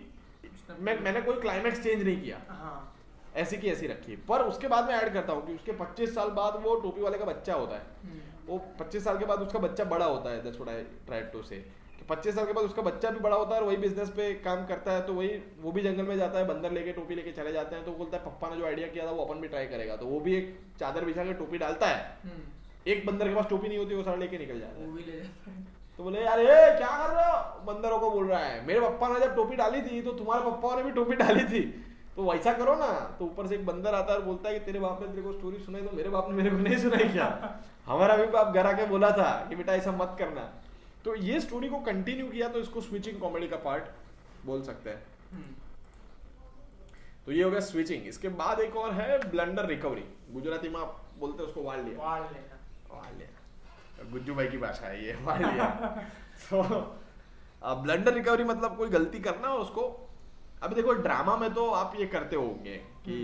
मैं 0.80 1.00
मैंने 1.00 1.22
कोई 1.22 1.42
क्लाइमैक्स 1.42 1.84
चेंज 1.84 2.04
नहीं 2.04 2.22
किया। 2.22 2.42
हाँ। 2.50 2.96
ऐसी 3.36 3.58
की 3.58 3.68
ऐसी 3.68 3.88
रखी 3.88 4.16
पर 4.16 4.42
उसके 4.42 4.68
बाद 4.68 4.88
मैं 4.88 4.96
ऐड 4.96 5.14
करता 5.14 5.34
हूँ 5.34 5.46
कि 5.48 5.54
उसके 5.54 5.72
25 5.72 6.14
साल 6.16 6.30
बाद 6.30 6.62
वो 6.64 6.76
टोपी 6.76 7.02
वाले 7.02 7.18
का 7.18 7.26
बच्चा 7.26 7.54
होता 7.54 7.76
है। 7.76 7.86
हम्म, 8.04 8.20
वो 8.48 8.58
25 8.80 9.04
साल 9.04 9.18
के 9.18 9.26
बाद 9.26 9.40
उसका 9.40 9.60
बच्चा 9.60 9.84
बड़ा 9.84 10.06
होता 10.06 10.30
है 10.30 10.44
that's 10.44 10.60
what 10.60 10.76
I 10.76 10.84
tried 10.84 11.32
to 11.32 11.42
say 11.42 11.66
कि 12.04 12.08
25 12.10 12.36
साल 12.36 12.46
के 12.46 12.54
बाद 12.54 12.66
उसका 12.66 12.82
बच्चा 12.82 13.10
भी 13.10 13.20
बड़ा 13.20 13.36
होता 13.36 13.56
है 13.56 13.62
और 13.62 13.68
वही 13.68 13.78
बिज़नेस 13.78 14.10
पे 14.10 14.34
काम 14.34 14.66
करता 14.66 14.92
है 14.92 15.02
तो 15.02 15.14
वही 15.14 15.28
वो 15.62 15.72
भी 15.72 15.82
जंगल 15.82 16.04
में 16.04 16.18
जाता 16.18 16.40
है 16.40 16.48
बंदर 16.48 16.72
लेके 16.72 16.92
टोपी 16.92 17.16
लेके 17.16 17.32
चले 17.32 17.52
जाते 17.54 17.76
हैं 17.76 17.86
तो 17.86 17.92
बोलता 17.92 18.18
है 18.18 18.24
पप्पा 18.26 18.50
ने 18.50 18.58
जो 18.58 18.66
आइडिया 18.66 18.88
किया 18.88 19.06
था 19.08 19.12
वो 19.12 19.26
अपन 19.26 19.42
भी 19.42 19.48
ट्राई 19.48 19.66
करेगा। 19.66 19.96
तो 19.96 20.06
वो 20.06 20.20
भी 20.20 20.36
एक 20.36 20.60
चादर 20.80 21.06
बिछा 21.06 21.24
के 21.24 21.34
टोपी 21.34 21.58
डालता 21.58 21.88
है। 21.88 22.18
हम्म, 22.24 22.44
एक 22.88 23.06
बंदर 23.06 23.28
के 23.28 23.36
पास 23.36 23.46
टोपी 23.50 23.68
नहीं 23.68 23.78
होती 23.78 23.96
वो 23.96 24.04
सारा 24.04 24.18
लेके 24.18 24.38
निकल 24.38 24.54
है। 24.54 24.60
जाता 24.60 25.52
है। 25.52 25.66
तो 25.98 26.04
बोले 26.04 26.22
यार 26.22 26.40
ए 26.40 26.78
क्या 26.78 27.08
कर 27.08 27.14
रहे 27.14 27.26
हो? 27.26 27.74
बंदरों 27.74 28.00
को 28.00 28.10
बोल 28.10 28.28
रहा 28.28 28.40
है 28.40 28.66
मेरे 28.68 28.80
पप्पा 28.80 29.08
ने 29.08 29.20
जब 29.20 29.36
टोपी 29.36 29.56
डाली 29.56 29.82
थी 29.82 30.02
तो 30.02 30.12
तुम्हारे 30.12 30.52
पप्पा 30.52 30.76
ने 30.76 30.84
भी 30.84 30.92
टोपी 30.92 31.16
डाली 31.16 31.44
थी। 31.44 31.62
तो 32.16 32.32
वैसा 32.32 32.54
करो 32.54 32.76
ना। 32.76 33.16
तो 33.20 33.26
ऊपर 33.26 33.48
से 33.48 33.56
एक 33.56 33.66
बंदर 33.66 33.94
आता 33.94 34.14
है 34.14 34.20
और 34.20 34.26
बोलता 34.26 34.50
है 34.50 34.60
कि 34.60 34.66
तेरे 34.66 34.80
बाप 34.80 35.02
ने 35.02 35.08
तेरे 35.08 35.22
को 35.22 35.34
स्टोरी 35.34 35.58
सुनाई 35.58 35.82
तो 35.82 35.96
मेरे 35.96 36.10
बाप 36.10 36.30
ने 36.30 36.36
मेरे 36.36 36.50
को 36.50 36.58
नहीं 36.58 36.78
सुनाई 36.78 37.08
क्या? 37.10 37.60
हमारा 37.86 38.18
भी 38.18 38.26
बाप 38.26 38.54
घर 38.54 38.68
आके 38.68 38.86
बोला 38.86 39.12
था 39.12 39.46
कि 39.50 39.56
बेटा 39.56 39.76
ऐसा 39.76 39.92
मत 39.92 40.16
करना। 40.20 40.63
तो 41.06 41.16
ये 41.16 41.40
स्टोरी 41.40 41.70
को 41.70 41.80
कंटिन्यू 41.80 42.28
किया 42.28 42.48
तो 42.48 42.60
इसको 42.60 42.82
स्विचिंग 42.82 43.20
कॉमेडी 43.20 43.48
का 43.48 43.58
पार्ट 43.58 43.84
बोल 44.46 44.62
सकते 44.64 44.90
हैं। 44.90 45.04
हम्म, 45.32 45.54
तो 47.26 47.32
ये 47.32 47.44
हो 47.44 47.52
गया 47.52 47.60
स्विचिंग 47.60 48.08
इसके 48.08 48.30
बाद 48.42 48.60
एक 48.60 48.76
और 48.76 48.94
है 48.94 49.30
ब्लंडर 49.30 49.66
रिकवरी 49.66 50.04
गुजराती 50.32 50.70
में 50.70 50.80
आप 50.80 51.02
बोलते 51.20 51.44
हैं 51.44 51.50
उसको 51.50 51.64
वाड़ 51.64 51.80
लिया। 51.80 51.98
वाड़ 52.00 52.22
लेना। 52.22 52.60
वाड़ 52.90 53.14
लिया। 53.18 54.10
गुज्जू 54.12 54.36
भाई 54.36 54.48
की 54.48 54.58
भाषा 54.58 54.88
है 54.88 55.06
ये 55.06 55.14
वाड़ 55.24 55.40
लिया। 55.42 55.66
तो 56.50 56.62
ब्लंडर 57.84 58.14
रिकवरी 58.14 58.44
मतलब 58.44 58.76
कोई 58.78 58.90
गलती 58.90 59.20
करना 59.20 59.48
और 59.48 59.60
उसको। 59.60 59.82
अभी 60.64 60.76
देखो 60.76 60.94
ड्रामा 60.94 61.36
में 61.38 61.54
तो 61.54 61.70
आप 61.72 61.96
ये 62.00 62.06
करते 62.06 62.36
होंगे 62.36 62.76
कि 63.06 63.16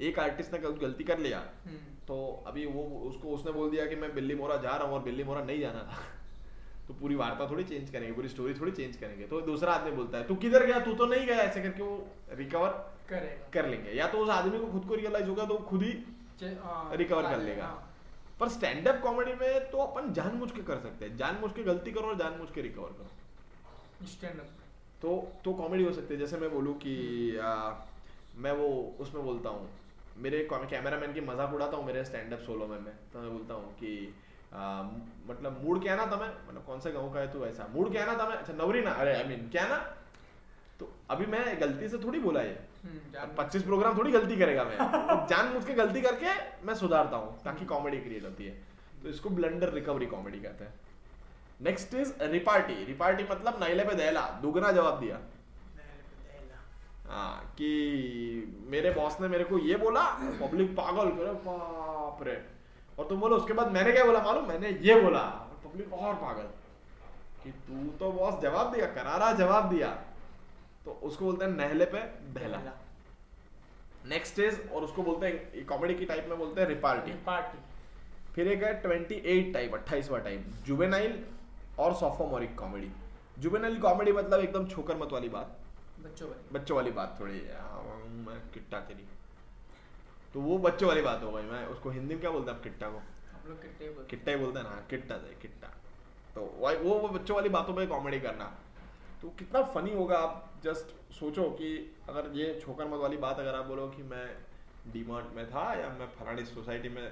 एक 0.00 0.18
आर्टिस्ट 0.18 0.52
ने 0.52 0.58
गलती 0.58 1.04
कर 1.04 1.18
लिया। 1.18 1.38
हम्म, 1.38 1.76
तो 2.08 2.44
अभी 2.46 2.66
वो 2.66 2.82
उसको 3.08 3.28
उसने 3.28 3.52
बोल 3.52 3.70
दिया 3.70 3.86
कि 3.86 3.96
मैं 3.96 4.14
बिल्ली 4.14 4.34
मोरा 4.34 4.56
जा 4.56 4.76
रहा 4.76 4.86
हूँ 4.86 4.94
और 4.94 5.02
बिल्ली 5.02 5.24
मोरा 5.24 5.42
नहीं 5.44 5.60
जाना 5.60 5.82
था। 5.82 6.02
तो 6.88 6.94
पूरी 6.94 7.14
वार्ता 7.14 7.48
थोड़ी 7.50 7.64
चेंज 7.64 7.90
करेंगे 7.90 8.12
पूरी 8.12 8.28
स्टोरी 8.28 8.54
थोड़ी 8.54 8.72
चेंज 8.72 8.96
करेंगे। 8.96 9.26
तो 9.26 9.40
दूसरा 9.40 9.72
आदमी 9.72 9.90
बोलता 9.90 10.18
है 10.18 10.26
तू 10.26 10.34
किधर 10.36 10.64
गया? 10.66 10.78
तू 10.80 10.94
तो 10.94 11.06
नहीं 11.06 11.26
गया 11.26 11.36
ऐसे 11.36 11.62
करके 11.62 11.82
वो 11.82 12.06
रिकवर 12.32 12.68
करेगा। 13.08 13.48
कर 13.52 13.68
लेंगे। 13.68 13.90
या 13.90 14.06
तो 14.08 14.18
उस 14.18 14.30
आदमी 14.30 14.58
को 14.58 14.66
खुद 14.66 14.84
को 14.88 14.94
रियलाइज़ 14.94 15.28
होगा 15.28 15.44
तो 15.44 15.54
खुद 15.68 15.82
ही 15.82 15.92
हाँ, 16.42 16.96
कर 16.96 17.38
लेगा। 17.38 17.64
हाँ, 17.64 17.94
पर 18.40 18.48
स्टैंड 18.48 18.88
अप 18.88 19.00
कॉमेडी 19.02 19.32
में 19.34 19.70
तो 19.70 19.78
अपन 19.78 20.12
जानबूझ 20.12 20.50
के 20.50 20.62
कर 20.62 20.78
सकते 20.78 21.04
हैं। 21.04 21.16
जानबूझ 21.16 21.52
के 21.52 21.62
गलती 21.62 21.92
करो 21.92 22.08
और 22.08 22.16
जानबूझ 22.16 22.48
के 22.54 22.62
रिकवर 22.62 22.92
करो। 22.92 24.06
stand 24.06 24.40
up, 24.40 24.50
तो 25.02 25.10
तो 25.44 25.52
कॉमेडी 25.52 25.84
हो 25.84 25.92
सकती 25.92 26.14
है। 26.14 26.20
जैसे 26.20 26.36
मैं 26.36 26.50
बोलूँ 26.50 26.74
कि 26.78 26.94
आ, 27.36 27.72
मैं 28.36 28.52
वो 28.52 28.68
उसमें 29.00 29.24
बोलता 29.24 29.48
हूँ। 29.48 29.68
मेरे 30.18 30.46
कैमरा 30.52 30.98
मैन 30.98 31.12
की 31.12 31.20
मज़ाक 31.20 31.54
उड़ाता 31.54 31.76
हूँ 31.76 31.86
मेरे 31.86 32.04
स्टैंड 32.04 32.32
अप 32.32 32.40
सोलो 32.40 32.66
में 32.66 32.78
मैं। 32.78 32.94
तो 33.12 33.20
मैं 33.20 33.32
बोलता 33.32 33.54
हूँ 33.54 33.72
कि 33.74 34.14
आ, 34.52 34.82
मतलब 35.28 35.60
मूड 35.64 35.82
क्या 35.82 35.96
ना 35.96 36.04
तुम्हें 36.06 36.28
मतलब 36.48 36.64
कौन 36.66 36.80
से 36.80 36.90
गाँव 36.92 37.12
का 37.14 37.20
है 37.20 37.32
तू 37.32 37.44
ऐसा। 37.46 37.66
मूड 37.74 37.90
क्या 37.92 38.04
ना 38.06 38.14
तुम्हें 38.14 38.36
अच्छा 38.36 38.52
नवरी 38.54 38.82
ना 38.82 38.90
अरे 38.92 39.14
आई 39.14 39.24
मीन 39.24 39.48
क्या 39.50 39.66
ना 39.68 39.76
तो 40.80 40.92
अभी 41.10 41.26
मैं 41.26 41.60
गलती 41.60 41.88
से 41.88 41.98
थोड़ी 41.98 42.18
बोला 42.20 42.42
ये। 42.42 42.58
हम्म, 42.84 43.34
पच्चीस 43.36 43.62
प्रोग्राम 43.62 43.98
थोड़ी 43.98 44.12
गलती 44.12 44.36
करेगा 44.36 44.64
मैं 44.64 44.76
जान 45.28 45.52
मुझ 45.54 45.64
के 45.64 45.74
गलती 45.74 46.00
करके 46.02 46.34
मैं 46.66 46.74
सुधारता 46.74 47.16
हूँ 47.16 47.38
ताकि 47.44 47.64
कॉमेडी 47.66 47.98
क्रिएट 48.00 48.24
होती 48.24 48.44
है। 48.44 48.52
तो 49.02 49.08
इसको 49.08 49.30
ब्लंडर 49.30 49.72
रिकवरी 49.72 50.06
कॉमेडी 50.06 50.38
कहते 50.40 50.64
हैं। 50.64 50.74
नेक्स्ट 51.60 51.94
इज़ 51.94 52.12
रिपार्टी 52.22 52.84
रिपार्टी 52.84 53.24
मतलब 53.30 53.60
नाइले 53.60 53.84
पे 53.84 53.94
दहला 53.94 54.20
दुगना 54.42 54.70
जवाब 54.72 55.00
दिया। 55.00 55.18
हाँ 57.06 57.54
कि 57.58 57.70
मेरे 58.66 58.90
बॉस 58.90 59.20
ने 59.20 59.28
मेरे 59.28 59.44
को 59.44 59.58
ये 59.58 59.76
बोला 59.76 60.02
पब्लिक 60.40 60.70
पागल 60.76 61.10
करे 61.10 61.32
बाप 61.44 62.22
रे। 62.22 62.34
और 62.98 63.08
तुम 63.08 63.20
बोलो 63.20 63.36
उसके 63.36 63.52
बाद 63.52 63.72
मैंने 63.72 63.92
क्या 63.92 64.04
बोला 64.04 64.20
मालूम? 64.20 64.48
मैंने 64.48 64.70
ये 64.82 65.00
बोला। 65.00 65.22
पब्लिक 65.64 65.92
और 65.92 66.14
पागल। 66.14 66.48
कि 67.42 67.50
तू 67.50 67.86
तो 67.98 68.10
बॉस 68.12 68.40
जवाब 68.42 68.72
दिया 68.74 68.86
करारा 68.94 69.32
जवाब 69.32 69.68
दिया। 69.70 69.88
तो 70.84 70.98
उसको 71.02 71.24
बोलते 71.24 71.44
हैं 71.44 71.52
नहले 71.52 71.84
पे 71.84 71.98
दहला 72.34 72.60
नेक्स्ट 74.06 74.38
इज़ 74.38 74.60
और 74.68 74.84
उसको 74.84 75.02
बोलते 75.02 75.26
हैं 75.26 75.64
कॉमेडी 75.66 75.94
की 75.94 76.04
टाइप 76.04 76.26
में 76.28 76.38
बोलते 76.38 76.60
हैं 76.60 76.68
रिपार्टी। 76.68 77.12
पार्टी 77.26 77.58
फिर 78.34 78.48
एक 78.48 78.62
है 78.62 78.72
ट्वेंटी 78.82 79.14
एट 79.14 79.52
टाइप 79.54 79.74
अट्ठाईसवा 79.74 80.18
टाइप 80.18 80.46
जुवेनाइल 80.66 81.24
और 81.78 81.94
सोफोमोरिक 81.94 82.58
कॉमेडी 82.58 82.90
जुवेनाइल 83.38 83.78
कॉमेडी 83.80 84.12
मतलब 84.12 84.40
एकदम 84.40 84.66
छोकर 84.66 84.96
मत 84.96 85.12
वाली 85.12 85.28
बात। 85.28 85.56
बच्चों 86.00 86.28
वाली। 86.28 86.58
बच्चों 86.58 86.76
वाली 86.76 86.90
बात 86.90 87.16
थोड़ी 87.20 87.40
मैं 88.26 88.40
किट्टा 88.54 88.80
तेरी। 88.80 89.06
तो 90.38 90.42
वो 90.42 90.58
बच्चों 90.58 90.88
वाली 90.88 91.00
बात 91.02 91.22
हो 91.22 91.30
गई। 91.32 91.42
मैं 91.42 91.66
उसको 91.66 91.90
हिंदी 91.90 92.14
में 92.14 92.20
क्या 92.20 92.30
बोलते 92.30 92.50
हैं? 92.50 92.58
आप 92.58 92.64
किट्टा 92.64 92.88
को। 92.88 92.98
किट्टा 94.04 94.30
ही 94.30 94.36
बोलते 94.36 94.58
हैं। 94.58 94.66
ना। 94.66 94.82
किट्टा 94.90 95.16
दे 95.16 95.34
किट्टा। 95.42 95.68
तो 96.34 96.40
वो 96.40 96.98
वो 96.98 97.08
बच्चों 97.08 97.36
वाली 97.36 97.48
बातों 97.48 97.74
पे 97.74 97.86
कॉमेडी 97.86 98.20
करना। 98.20 98.46
तो 99.22 99.28
कितना 99.28 99.62
फनी 99.62 99.94
होगा 99.94 100.18
आप 100.18 100.52
जस्ट 100.64 101.14
सोचो 101.14 101.50
कि 101.50 101.96
अगर 102.08 102.30
ये 102.36 102.60
छोकर 102.66 102.86
मत 102.86 103.00
वाली 103.00 103.16
बात 103.16 103.40
अगर 103.40 103.54
आप 103.54 103.64
बोलो 103.64 103.88
कि 103.88 104.02
मैं 104.02 104.26
डीमार्ट 104.92 105.34
में 105.36 105.50
था 105.50 105.74
या 105.74 105.88
मैं 105.88 106.08
फलानी 106.08 106.44
सोसाइटी 106.44 106.88
में 106.88 107.10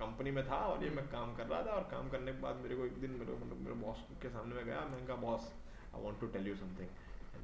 कंपनी 0.00 0.30
में 0.30 0.50
था 0.50 0.56
और 0.56 0.84
ये 0.84 0.90
मैं 0.90 1.06
काम 1.08 1.34
कर 1.36 1.46
रहा 1.46 1.62
था 1.62 1.70
और 1.70 1.88
काम 1.90 2.08
करने 2.08 2.32
के 2.32 2.40
बाद 2.40 2.56
मेरे 2.56 2.76
को 2.76 2.84
एक 2.84 3.00
दिन 3.00 3.10
मेरे 3.10 3.32
मेरे 3.54 3.86
बॉस 3.86 4.04
के 4.22 4.28
सामने 4.28 4.54
में 4.54 4.64
गया। 4.64 4.80
मैंने 4.80 5.06
कहा 5.06 5.16
boss 5.16 5.52
I 5.94 6.02
want 6.02 6.20
to 6.20 6.26
tell 6.26 6.48
you 6.48 6.56
something 6.56 6.88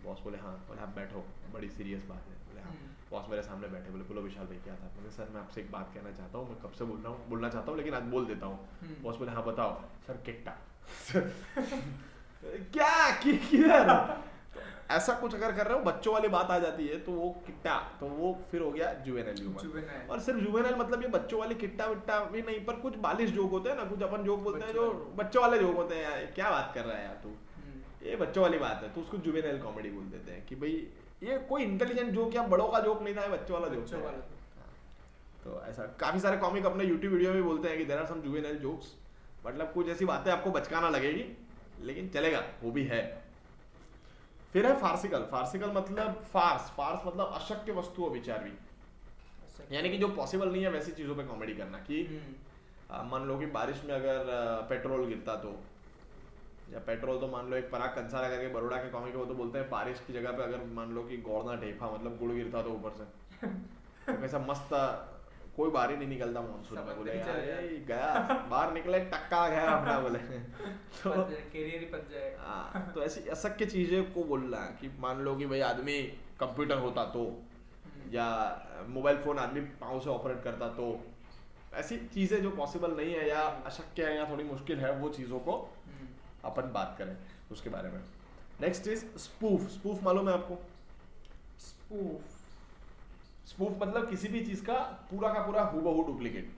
boss 0.04 0.20
बोले 0.24 0.38
हाँ 0.38 0.52
बोले 0.68 0.80
आप 0.82 0.88
बैठो 0.96 1.24
बड़ी 1.54 1.68
सीरियस 1.78 2.04
बात 2.08 2.24
है। 2.28 2.34
बोले 2.48 2.60
हाँ। 2.60 2.70
हम्म। 2.70 2.90
बॉस 3.10 3.26
मेरे 3.30 3.42
सामने 3.42 3.68
बैठे 3.68 3.90
बोले 3.90 4.04
बोलो 4.04 4.20
विशाल 4.22 4.46
भाई 4.46 4.58
क्या 4.64 4.74
था? 4.74 4.90
मैंने 4.96 5.10
सर 5.16 5.28
मैं 5.34 5.40
आपसे 5.40 5.60
एक 5.60 5.70
बात 5.72 5.90
कहना 5.94 6.12
चाहता 6.18 6.38
हूँ 6.38 6.48
मैं 6.48 6.58
कब 6.62 6.72
से 6.78 6.84
बोल 6.84 6.98
रहा 6.98 7.12
हूँ 7.12 7.28
बोलना 7.28 7.48
चाहता 7.48 7.70
हूँ 7.70 7.78
लेकिन 7.78 7.94
आज 7.94 8.02
बोल 8.16 8.26
देता 8.26 8.46
हूँ। 8.46 8.58
हम्म। 8.82 9.02
बॉस 9.02 9.16
बोले 9.16 9.32
हाँ 9.32 9.44
बताओ। 9.46 9.80
सर 10.06 10.16
किट्टा। 10.26 10.56
क्या? 12.74 12.92
किधर? 13.22 13.90
ऐसा 14.90 15.12
कुछ 15.20 15.34
अगर 15.34 15.52
कर 15.56 15.66
रहे 15.66 15.78
हो 15.78 15.84
बच्चों 15.84 16.12
वाली 16.14 16.28
बात 16.28 16.50
आ 16.50 16.58
जाती 16.58 16.86
है 16.86 16.96
तो 17.04 17.12
वो 17.12 17.28
किट्टा 17.46 17.76
तो 18.00 18.06
वो 18.06 18.32
फिर 18.50 18.60
हो 18.62 18.70
गया 18.70 18.88
ह्यूमर 19.04 19.34
Juvenile. 19.34 20.10
और 20.10 20.20
सिर्फ़ 20.20 20.40
जुवेनाइल 20.40 20.74
मतलब 20.76 21.02
ये 21.02 21.08
बच्चों 21.08 21.38
वाली 21.40 21.54
किट्टा 21.54 21.86
विट्टा 21.86 22.18
भी 22.24 22.42
नहीं 22.42 22.64
पर 22.64 22.76
कुछ 22.80 22.96
बालिश 23.06 23.30
जोक 23.30 23.50
होते 23.50 23.70
हैं 23.70 23.76
ना 23.76 23.84
कुछ 23.84 24.02
अपन 24.02 24.24
जोक 24.24 24.40
बोलते 24.40 24.64
हैं 24.66 24.72
जो 24.74 24.90
बच्चों 25.18 25.42
वाले। 25.42 25.58
जोक 25.58 25.76
होते 25.76 25.94
हैं 25.94 26.02
यार 26.02 26.26
क्या 26.34 26.50
बात 26.50 26.72
कर 26.74 26.84
रहा 26.84 26.96
है 26.96 27.04
यार 27.04 27.14
तू? 27.22 27.28
हम्म, 27.28 27.41
ये 28.02 28.16
बच्चों 28.16 28.42
वाली 28.42 28.58
बात 28.58 28.82
है 28.82 28.88
तो 28.92 29.00
उसको 29.00 29.16
जुवेनाइल 29.26 29.58
कॉमेडी 29.62 29.90
बोल 29.90 30.04
देते 30.10 30.32
हैं 30.32 30.44
कि 30.46 30.56
भाई 30.56 30.70
ये 31.22 31.38
कोई 31.48 31.62
इंटेलिजेंट 31.62 32.12
जोक 32.14 32.34
या 32.34 32.42
बड़ों 32.46 32.68
का 32.68 32.80
जोक 32.80 33.02
नहीं 33.02 33.14
था 33.16 33.22
ये 33.22 33.28
बच्चों 33.28 33.60
वाला 33.60 33.74
जोक 33.74 33.92
है। 33.94 34.00
वाला 34.02 34.18
तो 35.44 35.60
ऐसा 35.68 35.86
काफ़ी 36.00 36.20
सारे 36.20 36.36
कॉमिक 36.36 36.66
अपने 36.66 36.84
यूट्यूब 36.84 37.12
वीडियो 37.12 37.32
में 37.32 37.42
बोलते 37.44 37.68
हैं 37.68 37.78
कि 37.78 37.84
there 37.84 37.98
are 37.98 38.06
some 38.06 38.20
juvenile 38.20 38.58
jokes 38.58 38.92
मतलब 39.46 39.72
कुछ 39.72 39.88
ऐसी 39.88 40.04
बातें 40.04 40.30
आपको 40.32 40.50
बचकाना 40.50 40.88
लगेगी 40.88 41.24
लेकिन 41.82 42.08
चलेगा 42.08 42.42
वो 42.62 42.70
भी 42.70 42.84
है। 42.84 43.00
फिर 44.52 44.66
है 44.66 44.74
फार्सिकल 44.80 45.22
फार्सिकल 45.30 45.70
मतलब 45.74 46.20
फार्स 46.32 46.70
फार्स 46.76 47.06
मतलब 47.06 47.32
अशक्य 47.34 47.72
वस्तु 47.72 48.08
विचारवी 48.10 48.50
अच्छा। 48.50 49.74
यानी 49.74 49.90
कि 49.90 49.98
जो 49.98 50.08
पॉसिबल 50.16 50.52
नहीं 50.52 50.62
है 50.62 50.70
वैसी 50.70 50.92
चीज़ों 50.92 51.14
पे 51.16 51.24
कॉमेडी 51.24 51.54
करना 51.54 51.78
कि 51.88 52.02
हम्म, 52.04 53.08
मान 53.10 53.26
लो 53.28 53.38
कि 53.38 53.46
बारिश 53.56 53.82
में 53.84 53.94
अगर 53.94 54.24
पेट्रोल 54.70 55.06
गिरता 55.06 55.34
तो 55.36 55.52
या 56.72 56.78
पेट्रोल 56.86 57.18
तो 57.20 57.28
मान 57.28 57.50
लो 57.50 57.56
एक 57.56 57.70
पराग 57.70 57.88
कंसारा 57.96 58.28
करके 58.28 58.48
बड़ोड़ा 58.48 58.76
के 58.76 58.88
कॉमिक 58.90 59.16
वो 59.16 59.24
तो 59.24 59.34
बोलते 59.34 59.58
हैं 59.58 59.68
बारिश 59.70 60.00
की 60.06 60.12
जगह 60.12 60.32
पे 60.32 60.42
अगर 60.42 60.64
मान 60.74 60.92
लो 60.94 61.02
कि 61.02 61.16
गौड़ना 61.16 61.56
ढेफा 61.60 61.90
मतलब 61.90 62.16
गुड़ 62.18 62.30
गिरता 62.32 62.62
तो 62.62 62.70
ऊपर 62.70 62.90
से। 62.90 63.04
तो 64.06 64.20
कैसा 64.20 64.38
मस्त 64.38 64.68
कोई 65.56 65.70
बाहर 65.70 65.90
ही 65.90 65.96
नहीं 65.96 66.08
निकलता 66.08 66.40
मानसून 66.40 66.78
में 66.78 66.96
बोले 66.96 67.12
यार 67.12 67.40
गया। 67.88 68.46
बाहर 68.50 68.72
निकले 68.72 69.00
टक्का 69.00 69.48
गया 69.48 69.66
अपना 69.70 69.98
बोले। 70.00 70.18
तो 71.02 71.10
जाए, 71.14 71.42
कैरियर 71.52 71.80
ही 71.80 71.86
पच 71.86 72.10
जाएगा 72.10 72.42
हाँ, 72.46 72.92
तो 72.94 73.02
ऐसी 73.02 73.28
असक्य 73.28 73.66
चीज़ें 73.66 74.12
को 74.12 74.24
बोलना 74.24 74.58
है 74.58 74.76
कि 74.80 74.90
मान 75.00 75.20
लो 75.20 75.34
कि 75.36 75.46
भाई 75.46 75.60
आदमी 75.68 76.00
कंप्यूटर 76.40 76.78
होता 76.78 77.04
तो 77.04 77.24
हम्म, 77.24 78.10
या 78.14 78.26
मोबाइल 78.88 79.16
फ़ोन 79.16 79.38
आदमी 79.38 79.60
पाँव 79.80 80.00
से 80.00 80.10
ऑपरेट 80.10 80.42
करता 80.44 80.68
तो 80.68 80.88
ऐसी 81.74 81.96
चीज़ें 82.14 82.42
जो 82.42 82.50
पॉसिबल 82.50 82.96
नहीं 82.96 83.12
है 83.14 83.28
या 83.28 83.42
अशक्य 83.66 84.04
है 84.06 84.16
या 84.16 84.24
थोड़ी 84.30 84.44
मुश्किल 84.44 84.78
है 84.78 84.90
वो 84.96 85.08
चीज़ों 85.08 85.38
को 85.38 85.54
अपन 86.44 86.72
बात 86.72 86.94
करें 86.98 87.16
उसके 87.52 87.70
बारे 87.70 87.88
में। 87.88 88.00
नेक्स्ट 88.60 88.86
इज़ 88.88 89.04
स्पूफ 89.18 89.68
स्पूफ 89.70 90.02
मालूम 90.02 90.28
है 90.28 90.34
आपको? 90.34 90.58
Spoof, 91.62 92.22
स्पूफ 93.48 93.82
मतलब 93.82 94.08
किसी 94.10 94.28
भी 94.28 94.44
चीज़ 94.46 94.64
का 94.64 94.74
पूरा 95.10 95.32
का 95.34 95.40
पूरा 95.42 95.62
हूबहू 95.64 96.02
डुप्लीकेट 96.02 96.52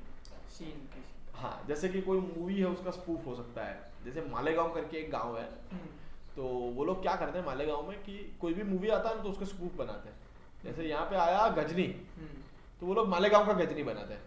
हाँ 1.34 1.64
जैसे 1.68 1.88
कि 1.88 2.00
कोई 2.02 2.18
मूवी 2.18 2.58
है 2.60 2.66
उसका 2.66 2.90
स्पूफ 2.90 3.26
हो 3.26 3.34
सकता 3.34 3.64
है। 3.64 3.80
जैसे 4.04 4.20
मालेगांव 4.30 4.72
करके 4.72 4.96
एक 4.96 5.10
गाँव 5.10 5.38
है 5.38 5.44
हम्म, 5.72 5.88
तो 6.36 6.42
वो 6.76 6.84
लोग 6.84 7.02
क्या 7.02 7.14
करते 7.16 7.38
हैं 7.38 7.46
मालेगांव 7.46 7.88
में 7.88 7.98
कि 7.98 8.36
कोई 8.40 8.54
भी 8.54 8.62
मूवी 8.62 8.88
आता 8.88 9.08
है 9.08 9.16
ना 9.16 9.22
तो 9.22 9.30
उसका 9.30 9.46
स्पूफ 9.46 9.76
बनाते 9.76 10.08
हैं। 10.08 10.16
जैसे 10.64 10.84
यहाँ 10.84 11.06
पे 11.10 11.16
आया 11.16 11.48
गजनी 11.58 11.86
हम्म, 12.16 12.42
तो 12.80 12.86
वो 12.86 12.94
लोग 12.94 13.08
मालेगांव 13.08 13.46
का 13.46 13.52
गजनी 13.52 13.82
बनाते 13.82 14.14
हैं। 14.14 14.22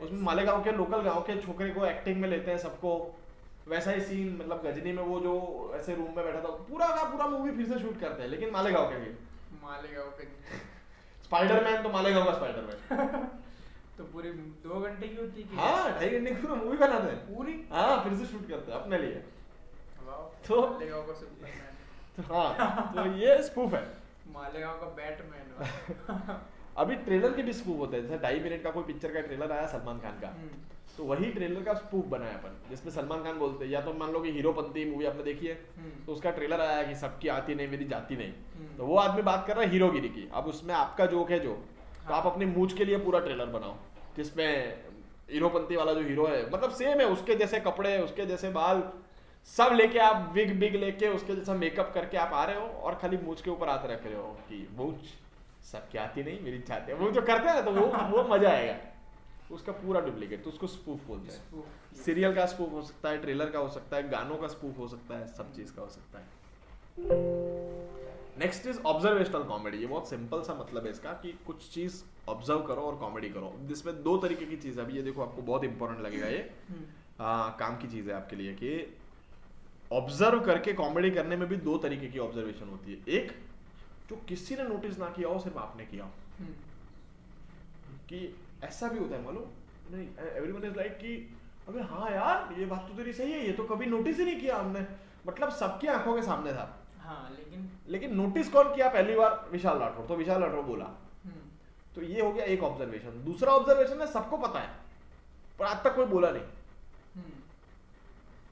उसमें 0.00 0.20
मालेगांव 0.22 0.62
के 0.64 0.72
लोकल 0.72 1.02
गाँव 1.02 1.20
के 1.22 1.40
छोकरे 1.42 1.70
को 1.70 1.84
एक्टिंग 1.86 2.20
में 2.20 2.28
लेते 2.28 2.50
हैं 2.50 2.58
सबको। 2.58 2.92
वैसा 3.70 3.90
ही 3.90 4.00
सीन 4.00 4.36
मतलब 4.36 4.62
गजनी 4.66 4.92
में 4.92 5.02
वो 5.02 5.18
जो 5.20 5.32
ऐसे 5.76 5.94
रूम 5.94 6.06
में 6.16 6.24
बैठा 6.24 6.38
था 6.44 6.50
पूरा 6.70 6.86
का 6.96 7.02
पूरा 7.10 7.26
मूवी 7.34 7.50
फिर 7.56 7.66
से 7.72 7.78
शूट 7.80 8.00
करते 8.00 8.22
हैं 8.22 8.28
लेकिन 8.28 8.50
मालेगांव 8.52 8.88
के 8.92 8.98
लिए। 8.98 9.16
मालेगांव 9.62 10.10
का 10.20 10.24
स्पाइडरमैन 11.24 11.82
तो 11.82 11.90
मालेगांव 11.90 12.24
का 12.24 12.32
स्पाइडरमैन 12.34 13.26
तो 13.98 14.04
पूरी 14.12 14.30
दो 14.64 14.80
घंटे 14.80 15.08
की 15.08 15.16
होती 15.16 15.42
है 15.42 15.56
हाँ 15.56 15.90
ढाई 15.92 16.08
घंटे 16.18 16.30
की 16.34 16.46
मूवी 16.48 16.76
बनाते 16.76 17.10
हैं। 17.12 17.36
पूरी? 17.36 17.54
हाँ 17.72 18.02
फिर 18.04 18.14
से 18.18 18.26
शूट 18.26 18.48
करते 18.48 18.72
हैं 18.72 18.78
अपने 18.80 18.98
लिए। 18.98 19.22
तो- 20.46 20.60
मालेगांव 20.70 21.02
का 21.06 21.12
सुपरमैन 21.12 21.76
तो 22.16 22.34
हाँ 22.34 22.92
तो 22.96 23.04
ये 23.18 23.42
स्पूफ 23.42 23.74
है। 23.74 23.82
मालेगांव 24.34 24.78
का 24.80 24.86
बैटमैन 25.00 26.38
अभी 26.82 26.94
ट्रेलर 27.06 27.32
के 27.36 27.42
भी 27.42 27.52
स्कूप 27.52 27.78
होते 27.80 27.96
हैं 27.96 28.02
जैसे 28.02 28.18
ढाई 28.22 28.40
मिनट 28.40 28.62
का 28.62 28.70
कोई 28.70 28.84
पिक्चर 28.84 29.12
का 29.14 29.20
ट्रेलर 29.20 29.52
आया 29.52 29.66
सलमान 29.66 29.98
खान 30.00 30.20
का। 30.20 30.28
हम्म, 30.28 30.60
तो 31.00 31.04
वही 31.06 31.30
ट्रेलर 31.32 31.62
का 31.64 31.74
स्पूफ 31.74 32.06
बनाया 32.06 32.32
अपन 32.32 32.56
जिसमें 32.70 32.92
सलमान 32.92 33.22
खान 33.24 33.38
बोलते 33.38 33.64
हैं 33.64 33.72
या 33.72 33.80
तो 33.80 33.92
मान 33.94 34.10
लो 34.12 34.20
कि 34.20 34.30
हीरोपंती 34.30 34.84
मूवी 34.84 35.04
आपने 35.06 35.22
देखी 35.24 35.46
है। 35.46 35.54
हम्म, 35.76 35.92
तो 36.06 36.12
उसका 36.12 36.30
ट्रेलर 36.30 36.60
आया 36.60 36.82
कि 36.82 36.94
सबकी 36.96 37.28
आती 37.30 37.54
नहीं 37.54 37.68
मेरी 37.68 37.84
जाती 37.86 38.16
नहीं। 38.16 38.32
हम्म। 38.56 38.76
तो 38.78 38.86
वो 38.86 38.96
आदमी 38.98 39.22
बात 39.22 39.46
कर 39.46 39.56
रहा 39.56 39.64
है 39.64 39.70
हीरोगिरी 39.70 40.08
की। 40.08 40.28
अब 40.34 40.46
उसमें 40.46 40.74
आपका 40.74 41.06
जोक 41.06 41.30
है 41.30 41.38
जो 41.40 41.54
तो 42.08 42.14
आप 42.14 42.26
अपनी 42.26 42.46
मूछ 42.46 42.72
के 42.72 42.84
लिए 42.84 42.98
पूरा 42.98 43.20
ट्रेलर 43.20 43.46
बनाओ 43.54 43.74
जिसमें 44.16 44.50
हीरोपंती 45.30 45.76
वाला 45.76 45.92
जो 45.92 46.02
हीरो 46.02 46.26
है 46.26 46.42
मतलब 46.50 46.70
सेम 46.74 47.00
है 47.00 47.06
उसके 47.08 47.34
जैसे 47.36 47.60
कपड़े 47.60 47.96
उसके 48.00 48.26
जैसे 48.26 48.50
बाल 48.50 48.82
सब 49.48 49.74
लेके 49.74 49.98
आप 50.00 50.30
विग 50.34 50.54
बिग 50.60 50.76
लेके 50.76 51.08
उसके 51.10 51.36
जैसा 51.36 51.54
मेकअप 51.56 51.90
करके 51.94 52.16
आप 52.18 52.32
आ 52.34 52.44
रहे 52.44 52.60
हो 52.60 52.66
और 52.82 52.98
खाली 53.02 53.24
मूछ 53.24 53.42
के 53.42 53.50
ऊपर 53.50 53.68
आते 53.68 53.92
रख 53.94 54.06
रहे 54.06 54.16
हो 54.16 54.28
कि 54.48 54.66
मूछ 54.76 55.10
सबकी 55.64 55.98
आती 55.98 56.22
नहीं 56.22 56.40
मेरी 56.42 56.58
जाती 56.68 56.92
है। 56.92 56.98
वो 56.98 57.10
जो 57.10 57.22
करते 57.22 57.48
हैं 57.48 57.54
ना 57.54 57.60
तो 57.62 57.70
वो 57.72 57.86
वो 58.12 58.28
मज़ा 58.28 58.50
आएगा। 58.50 58.78
उसका 59.50 59.72
पूरा 59.72 60.00
डुप्लीकेट 60.00 60.44
तो 60.44 60.50
उसको 60.50 60.66
स्पूफ 60.66 61.06
बोलते 61.06 61.32
हैं। 61.32 61.64
सीरियल 61.96 62.34
का 62.34 62.46
स्पूफ 62.46 62.72
हो 62.72 62.82
सकता 62.82 63.08
है 63.08 63.20
ट्रेलर 63.20 63.50
का 63.50 63.58
हो 63.58 63.68
सकता 63.68 63.96
है 63.96 64.08
गानों 64.08 64.36
का 64.36 64.48
स्पूफ 64.48 64.78
हो 64.78 64.88
सकता 64.88 65.18
है 65.18 65.26
सब 65.26 65.54
चीज़ 65.54 65.72
का 65.74 65.82
हो 65.82 65.88
सकता 65.88 66.18
है। 66.18 66.38
नेक्स्ट 68.38 68.66
इज़ 68.66 68.80
ऑब्जर्वेशनल 68.80 69.42
कॉमेडी 69.42 69.78
ये 69.78 69.86
बहुत 69.86 70.08
सिंपल 70.08 70.42
सा 70.42 70.54
मतलब 70.54 70.84
है 70.84 70.90
इसका 70.90 71.12
कि 71.12 71.32
कुछ 71.46 71.68
चीज़ 71.70 72.02
ऑब्ज़र्व 72.28 72.62
करो 72.62 72.82
और 72.82 72.96
कॉमेडी 72.96 73.28
करो। 73.30 73.52
जिसमें 73.60 74.02
दो 74.02 74.16
तरीके 74.18 74.46
की 74.46 74.56
चीज़ 74.56 74.78
है। 74.78 74.84
अभी 74.84 74.96
ये 74.96 75.02
देखो 75.02 75.22
आपको 75.22 75.42
बहुत 75.42 75.64
इंपॉर्टेंट 75.64 76.00
लगेगा 76.00 76.26
ये। 76.26 76.50
हम्म, 76.68 76.84
आ, 77.20 77.48
काम 77.48 77.76
की 77.76 77.88
चीज़ 77.88 78.10
है 78.10 78.16
आपके 78.16 78.36
लिए 78.36 78.54
कि 78.54 78.98
ऑब्ज़र्व 79.92 80.40
करके 80.40 80.72
कॉमेडी 80.72 81.10
करने 81.10 81.36
में 81.36 81.48
भी 81.48 81.56
दो 81.56 81.78
तरीके 81.78 82.06
की 82.06 82.18
ऑब्जर्वेशन 82.18 82.68
होती 82.68 82.92
है। 82.92 83.14
एक 83.14 83.32
जो 84.10 84.16
किसी 84.28 84.56
ने 84.56 84.62
नोटिस 84.62 84.98
ना 84.98 85.08
किया 85.08 85.28
हो 85.28 85.38
सिर्फ़ 85.38 85.58
आपने 85.58 85.86
किया 85.86 86.04
हो। 86.04 86.10
हम्म, 86.38 86.52
कि 88.08 88.36
ऐसा 88.64 88.88
भी 88.88 88.98
होता 88.98 89.16
है 89.16 89.24
मालूम? 89.24 89.44
नहीं 89.90 90.08
एवरीवन 90.36 90.64
इज़ 90.64 90.76
लाइक 90.76 90.92
कि 90.92 91.14
अबे 91.68 91.80
हाँ 91.80 92.10
यार 92.10 92.54
ये 92.60 92.66
बात 92.66 92.86
तो 92.88 92.94
तेरी 92.94 93.12
सही 93.12 93.32
है 93.32 93.46
ये 93.46 93.52
तो 93.52 93.64
कभी 93.64 93.86
नोटिस 93.86 94.18
ही 94.18 94.24
नहीं 94.24 94.40
किया 94.40 94.56
हमने। 94.56 94.86
मतलब 95.26 95.50
सबकी 95.50 95.86
आँखों 95.86 96.14
के 96.14 96.22
सामने 96.22 96.52
था। 96.52 96.66
हाँ 97.00 97.30
लेकिन 97.36 97.70
लेकिन 97.88 98.14
नोटिस 98.16 98.48
कौन 98.48 98.74
किया 98.74 98.88
पहली 98.88 99.14
बार? 99.14 99.48
विशाल 99.52 99.78
राठौर। 99.78 100.06
तो 100.06 100.16
विशाल 100.16 100.42
राठौर 100.42 100.62
बोला। 100.62 100.84
हम्म, 101.24 101.42
तो 101.94 102.02
ये 102.02 102.20
हो 102.20 102.32
गया 102.32 102.44
एक 102.44 102.62
ऑब्जर्वेशन 102.62 103.24
दूसरा 103.24 103.52
ऑब्जर्वेशन 103.52 104.00
है 104.00 104.06
सबको 104.06 104.36
पता 104.36 104.60
है। 104.60 104.70
पर 105.58 105.64
आज 105.64 105.82
तक 105.84 105.94
कोई 105.96 106.06
बोला 106.06 106.30
नहीं। 106.30 106.42
हम्म, 107.14 107.32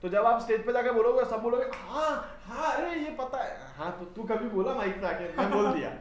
तो 0.03 0.09
जब 0.09 0.27
आप 0.27 0.43
स्टेज 0.43 0.67
पे 0.67 0.73
जाके 0.73 0.91
बोलोगे 0.93 1.25
सब 1.25 1.43
बोलोगे 1.43 1.65
हाँ 1.65 2.41
हाँ 2.47 2.73
अरे 2.73 3.01
ये 3.01 3.11
पता 3.11 3.43
है। 3.43 3.57
हाँ 3.77 3.91
तो 3.99 4.05
तू 4.05 4.23
कभी 4.25 4.49
बोला 4.49 4.75
माइक 4.75 5.01
पे 5.01 5.07
आके? 5.07 5.37
मैं 5.37 5.51
बोल 5.53 5.73
दिया। 5.73 5.97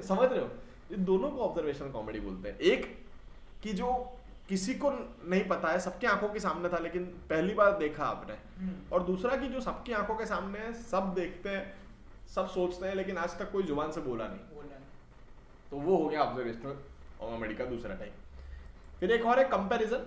समझ 0.08 0.28
रहे 0.32 0.40
हो? 0.40 0.48
ये 0.90 0.96
दोनों 0.96 1.30
को 1.30 1.40
ऑब्जर्वेशन 1.40 1.90
कॉमेडी 1.90 2.20
बोलते 2.20 2.48
हैं। 2.48 2.58
एक 2.58 2.84
कि 3.62 3.72
जो 3.72 3.92
किसी 4.48 4.74
को 4.74 4.90
नहीं 4.90 5.44
पता 5.48 5.68
है 5.68 5.78
सबकी 5.80 6.06
आँखों 6.06 6.28
के 6.28 6.40
सामने 6.40 6.68
था 6.68 6.78
लेकिन 6.78 7.04
पहली 7.30 7.54
बार 7.54 7.78
देखा 7.78 8.04
आपने। 8.04 8.34
हम्म, 8.58 8.74
और 8.92 9.02
दूसरा 9.02 9.36
कि 9.36 9.48
जो 9.48 9.60
सबकी 9.60 9.92
आँखों 9.92 10.16
के 10.16 10.26
सामने 10.26 10.58
है 10.58 10.72
सब 10.82 11.12
देखते 11.14 11.48
हैं 11.48 11.74
सब 12.34 12.48
सोचते 12.48 12.86
हैं 12.86 12.94
लेकिन 12.94 13.18
आज 13.18 13.38
तक 13.38 13.50
कोई 13.52 13.62
ज़ुबान 13.62 13.92
से 13.92 14.00
बोला 14.00 14.26
नहीं। 14.28 14.38
बोला 14.54 14.78
नहीं। 14.78 15.70
तो 15.70 15.76
वो 15.76 15.96
हो 15.96 16.08
गया 16.08 16.22
ऑब्जर्वेशनल 16.22 16.76
कॉमेडी 17.20 17.54
का 17.54 17.64
दूसरा 17.64 17.94
टाइप 17.94 18.12
फिर 19.00 19.10
एक 19.10 19.24
और 19.26 19.38
है 19.38 19.44
कंपैरिजन 19.48 20.04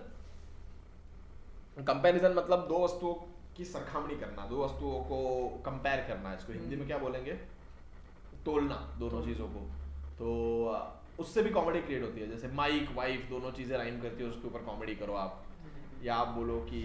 कंपैरिजन 1.84 2.34
मतलब 2.34 2.68
दो 2.68 2.84
वस्तुओं 2.84 3.13
की 3.58 3.66
सरखामणी 3.66 4.16
करना 4.16 4.46
दो 4.46 4.63
वस्तुओं 4.63 5.04
को 5.04 5.18
कंपेयर 5.66 6.00
करना 6.08 6.34
इसको 6.34 6.54
हिंदी 6.54 6.76
में 6.76 6.86
क्या 6.88 6.98
बोलेंगे? 6.98 7.34
तोलना 8.46 8.76
दोनों 9.00 9.22
चीज़ों 9.26 9.48
को। 9.48 9.62
तो 10.20 10.28
उससे 11.20 11.42
भी 11.42 11.50
कॉमेडी 11.50 11.82
क्रिएट 11.82 12.04
होती 12.04 12.22
है। 12.22 12.30
जैसे 12.30 12.48
माइक 12.56 12.90
वाइफ 12.96 13.30
दोनों 13.30 13.52
चीज़ें 13.52 13.78
राइम 13.78 14.00
करती 14.02 14.24
है 14.24 14.30
उसके 14.30 14.48
ऊपर 14.48 14.64
कॉमेडी 14.64 14.96
करो 14.96 15.14
आप। 15.16 15.44
या 16.04 16.16
आप 16.16 16.28
बोलो 16.30 16.60
कि 16.64 16.82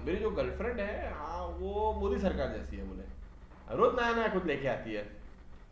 मेरी 0.00 0.18
जो 0.18 0.30
गर्लफ्रेंड 0.32 0.80
है 0.80 1.12
हाँ 1.14 1.46
वो 1.58 1.92
मोदी 1.94 2.18
सरकार 2.20 2.48
जैसी 2.50 2.76
है 2.76 2.84
बोले। 2.88 3.04
रोज 3.76 3.94
नया 3.94 4.14
नया 4.14 4.28
कुछ 4.28 4.44
लेके 4.46 4.68
आती 4.68 4.92
है। 4.92 5.02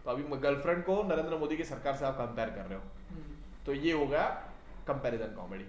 तो 0.05 0.11
अभी 0.11 0.37
गर्लफ्रेंड 0.38 0.83
को 0.85 1.03
नरेंद्र 1.05 1.38
मोदी 1.38 1.57
की 1.57 1.64
सरकार 1.64 1.97
से 1.97 2.05
आप 2.05 2.17
कंपेयर 2.17 2.51
कर 2.51 2.64
रहे 2.64 2.79
हो। 2.79 2.85
हम्म, 3.11 3.37
तो 3.67 3.75
ये 3.75 3.93
हो 3.93 4.07
गया 4.07 4.27
कंपैरिजन 4.88 5.35
कॉमेडी 5.37 5.64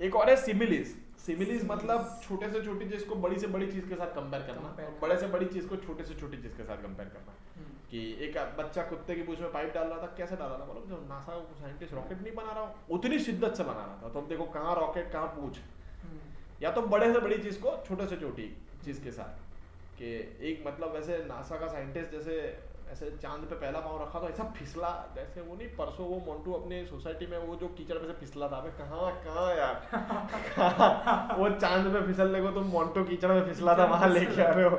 एक 0.00 0.16
और 0.16 0.30
है 0.30 0.36
सिमिलीज 0.36 0.94
सिमिलीज 1.18 1.64
मतलब 1.66 2.20
छोटे 2.22 2.50
से 2.50 2.62
छोटी 2.62 2.88
चीज़ 2.88 3.04
को 3.08 3.14
बड़ी 3.16 3.38
से 3.38 3.46
बड़ी 3.48 3.66
चीज़ 3.66 3.88
के 3.88 3.94
साथ 3.94 4.14
कंपेयर 4.14 4.42
करना। 4.44 4.74
बड़े 5.02 5.16
से 5.18 5.26
बड़ी 5.28 5.46
चीज़ 5.46 5.66
को 5.68 5.76
छोटे 5.78 6.04
से 6.04 6.14
छोटी 6.14 6.36
चीज़ 6.36 6.56
के 6.56 6.64
साथ 6.64 6.82
कंपेयर 6.82 7.08
करना। 7.08 7.34
हम्म, 7.56 7.73
कि 7.94 8.00
एक 8.26 8.36
बच्चा 8.58 8.82
कुत्ते 8.82 9.14
की 9.14 9.22
पूछ 9.22 9.40
में 9.40 9.50
पाइप 9.52 9.74
डाल 9.74 9.86
रहा 9.88 9.98
था 10.02 10.06
कैसे 10.18 10.36
डाल 10.36 10.48
रहा 10.48 10.58
था? 10.58 10.64
मतलब 10.64 10.88
जो 10.88 10.96
नासा 11.08 11.38
साइंटिस्ट 11.60 11.94
रॉकेट 11.94 12.22
नहीं 12.22 12.34
बना 12.34 12.52
रहा 12.52 12.62
हूँ 12.62 12.74
उतनी 12.90 13.18
शिद्दत 13.18 13.54
से 13.54 13.64
बना 13.64 13.84
रहा 13.84 13.98
था। 14.02 14.08
तो 14.08 14.20
अब 14.20 14.28
देखो 14.28 14.44
कहाँ 14.54 14.74
रॉकेट 14.76 15.10
कहाँ 15.12 15.26
पूछ। 15.34 15.58
हम्म, 16.02 16.18
या 16.62 16.70
तो 16.70 16.82
बड़े 16.94 17.12
से 17.12 17.20
बड़ी 17.20 17.38
चीज़ 17.38 17.60
को 17.60 17.76
छोटे 17.88 18.06
से 18.06 18.16
छोटी 18.16 18.46
चीज़ 18.84 19.02
के 19.04 19.10
साथ 19.10 19.42
कि 19.98 20.12
एक 20.50 20.64
मतलब 20.66 20.94
वैसे 20.94 21.18
नासा 21.26 21.56
का 21.56 21.66
साइंटिस्ट 21.66 22.10
जैसे 22.12 22.38
ऐसे 22.92 23.10
चाँद 23.22 23.44
पे 23.50 23.56
पहला 23.56 23.80
पाँव 23.80 24.02
रखा 24.02 24.20
तो 24.20 24.28
ऐसा 24.28 24.44
फिसला 24.56 24.88
जैसे 25.14 25.40
वो 25.40 25.54
नहीं 25.56 25.68
परसों 25.76 26.06
वो 26.06 26.18
मोन्टू 26.26 26.52
अपने 26.52 26.84
सोसाइटी 26.86 27.26
में 27.26 27.36
वो 27.38 27.54
जो 27.56 27.68
कीचड़ 27.78 27.98
में 27.98 28.06
से 28.06 28.12
फिसला 28.20 28.48
था 28.48 28.60
कहाँ 28.80 29.12
कहाँ 29.24 29.54
यार? 29.56 31.36
वो 31.38 31.48
चाँद 31.60 31.92
पे 31.94 32.06
फिसलने 32.06 32.42
को 32.42 32.50
तुम 32.50 32.66
मोन्टू 32.72 33.04
कीचड़ 33.04 33.32
में 33.32 33.46
फिसला 33.48 33.76
था 33.78 33.84
वहाँ 33.84 34.08
लेके 34.08 34.42
आ 34.42 34.50
रहे 34.50 34.64
हो। 34.64 34.76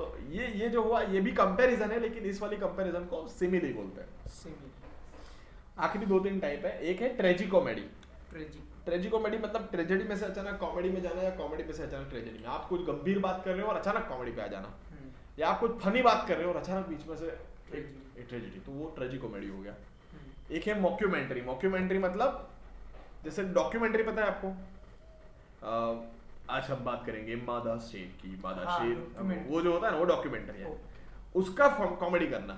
तो 0.00 0.18
ये 0.30 0.46
ये 0.56 0.68
जो 0.68 0.82
हुआ 0.82 1.00
ये 1.04 1.20
भी 1.20 1.32
कंपैरिजन 1.34 1.90
है 1.90 1.98
लेकिन 2.00 2.24
इस 2.24 2.40
वाली 2.42 2.56
कंपैरिजन 2.56 3.04
को 3.06 3.26
सिमिली 3.28 3.72
बोलते 3.72 4.00
हैं। 4.00 4.28
सिमिलर 4.34 5.82
आखिरी 5.82 6.06
दो 6.06 6.18
तीन 6.20 6.38
टाइप 6.40 6.64
है। 6.64 6.78
एक 6.82 7.00
है 7.00 7.08
tragi 7.16 7.46
comedy 7.46 7.84
tragic 8.30 8.62
tragi 8.84 9.08
comedy 9.08 9.38
मतलब 9.38 9.68
ट्रेजेडी 9.72 10.04
में 10.04 10.16
से 10.16 10.24
अचानक 10.26 10.58
कॉमेडी 10.60 10.88
में 10.88 11.00
जाना 11.02 11.22
या 11.22 11.30
कॉमेडी 11.36 11.64
में 11.64 11.72
से 11.72 11.82
अचानक 11.82 12.08
ट्रेजेडी 12.08 12.38
में। 12.38 12.46
आप 12.48 12.66
कुछ 12.68 12.84
गंभीर 12.86 13.18
बात 13.18 13.42
कर 13.44 13.52
रहे 13.52 13.62
हो 13.62 13.68
और 13.68 13.76
अचानक 13.76 14.06
कॉमेडी 14.08 14.32
पे 14.32 14.42
आ 14.42 14.46
जाना। 14.46 14.68
हम्म, 14.90 15.10
या 15.38 15.48
आप 15.48 15.60
कुछ 15.60 15.76
फनी 15.78 16.02
बात 16.02 16.26
कर 16.28 16.36
रहे 16.36 16.46
हो 16.46 16.52
और 16.52 16.60
अचानक 16.60 16.86
बीच 16.86 17.06
में 17.06 17.16
से 17.16 17.26
एक 17.26 18.26
ट्रेजेडी 18.28 18.60
तो 18.60 18.72
वो 18.72 18.90
ट्रेजी 18.96 19.18
कॉमेडी 19.18 19.48
हो 19.48 19.60
गया। 19.62 19.72
हम्म, 19.72 20.54
एक 20.56 20.66
है 20.66 20.80
मॉक्यूमेंट्री 20.80 21.42
मॉक्यूमेंट्री 21.42 21.98
मतलब 21.98 22.48
जैसे 23.24 23.44
डॉक्यूमेंट्री 23.54 24.02
पता 24.02 24.22
है 24.22 24.28
आपको? 24.28 24.48
आज 26.56 26.70
हम 26.70 26.84
बात 26.84 27.02
करेंगे 27.06 27.36
मादा 27.46 27.76
शेर 27.78 28.06
की 28.22 28.30
मादा 28.44 28.70
हाँ, 28.70 28.78
शेर। 28.78 29.44
वो 29.48 29.60
जो 29.62 29.72
होता 29.72 29.86
है 29.86 29.92
ना 29.92 29.98
वो 29.98 30.04
डॉक्यूमेंट्री 30.04 30.60
है। 30.62 30.76
उसका 31.36 31.68
कॉमेडी 32.00 32.26
करना। 32.26 32.52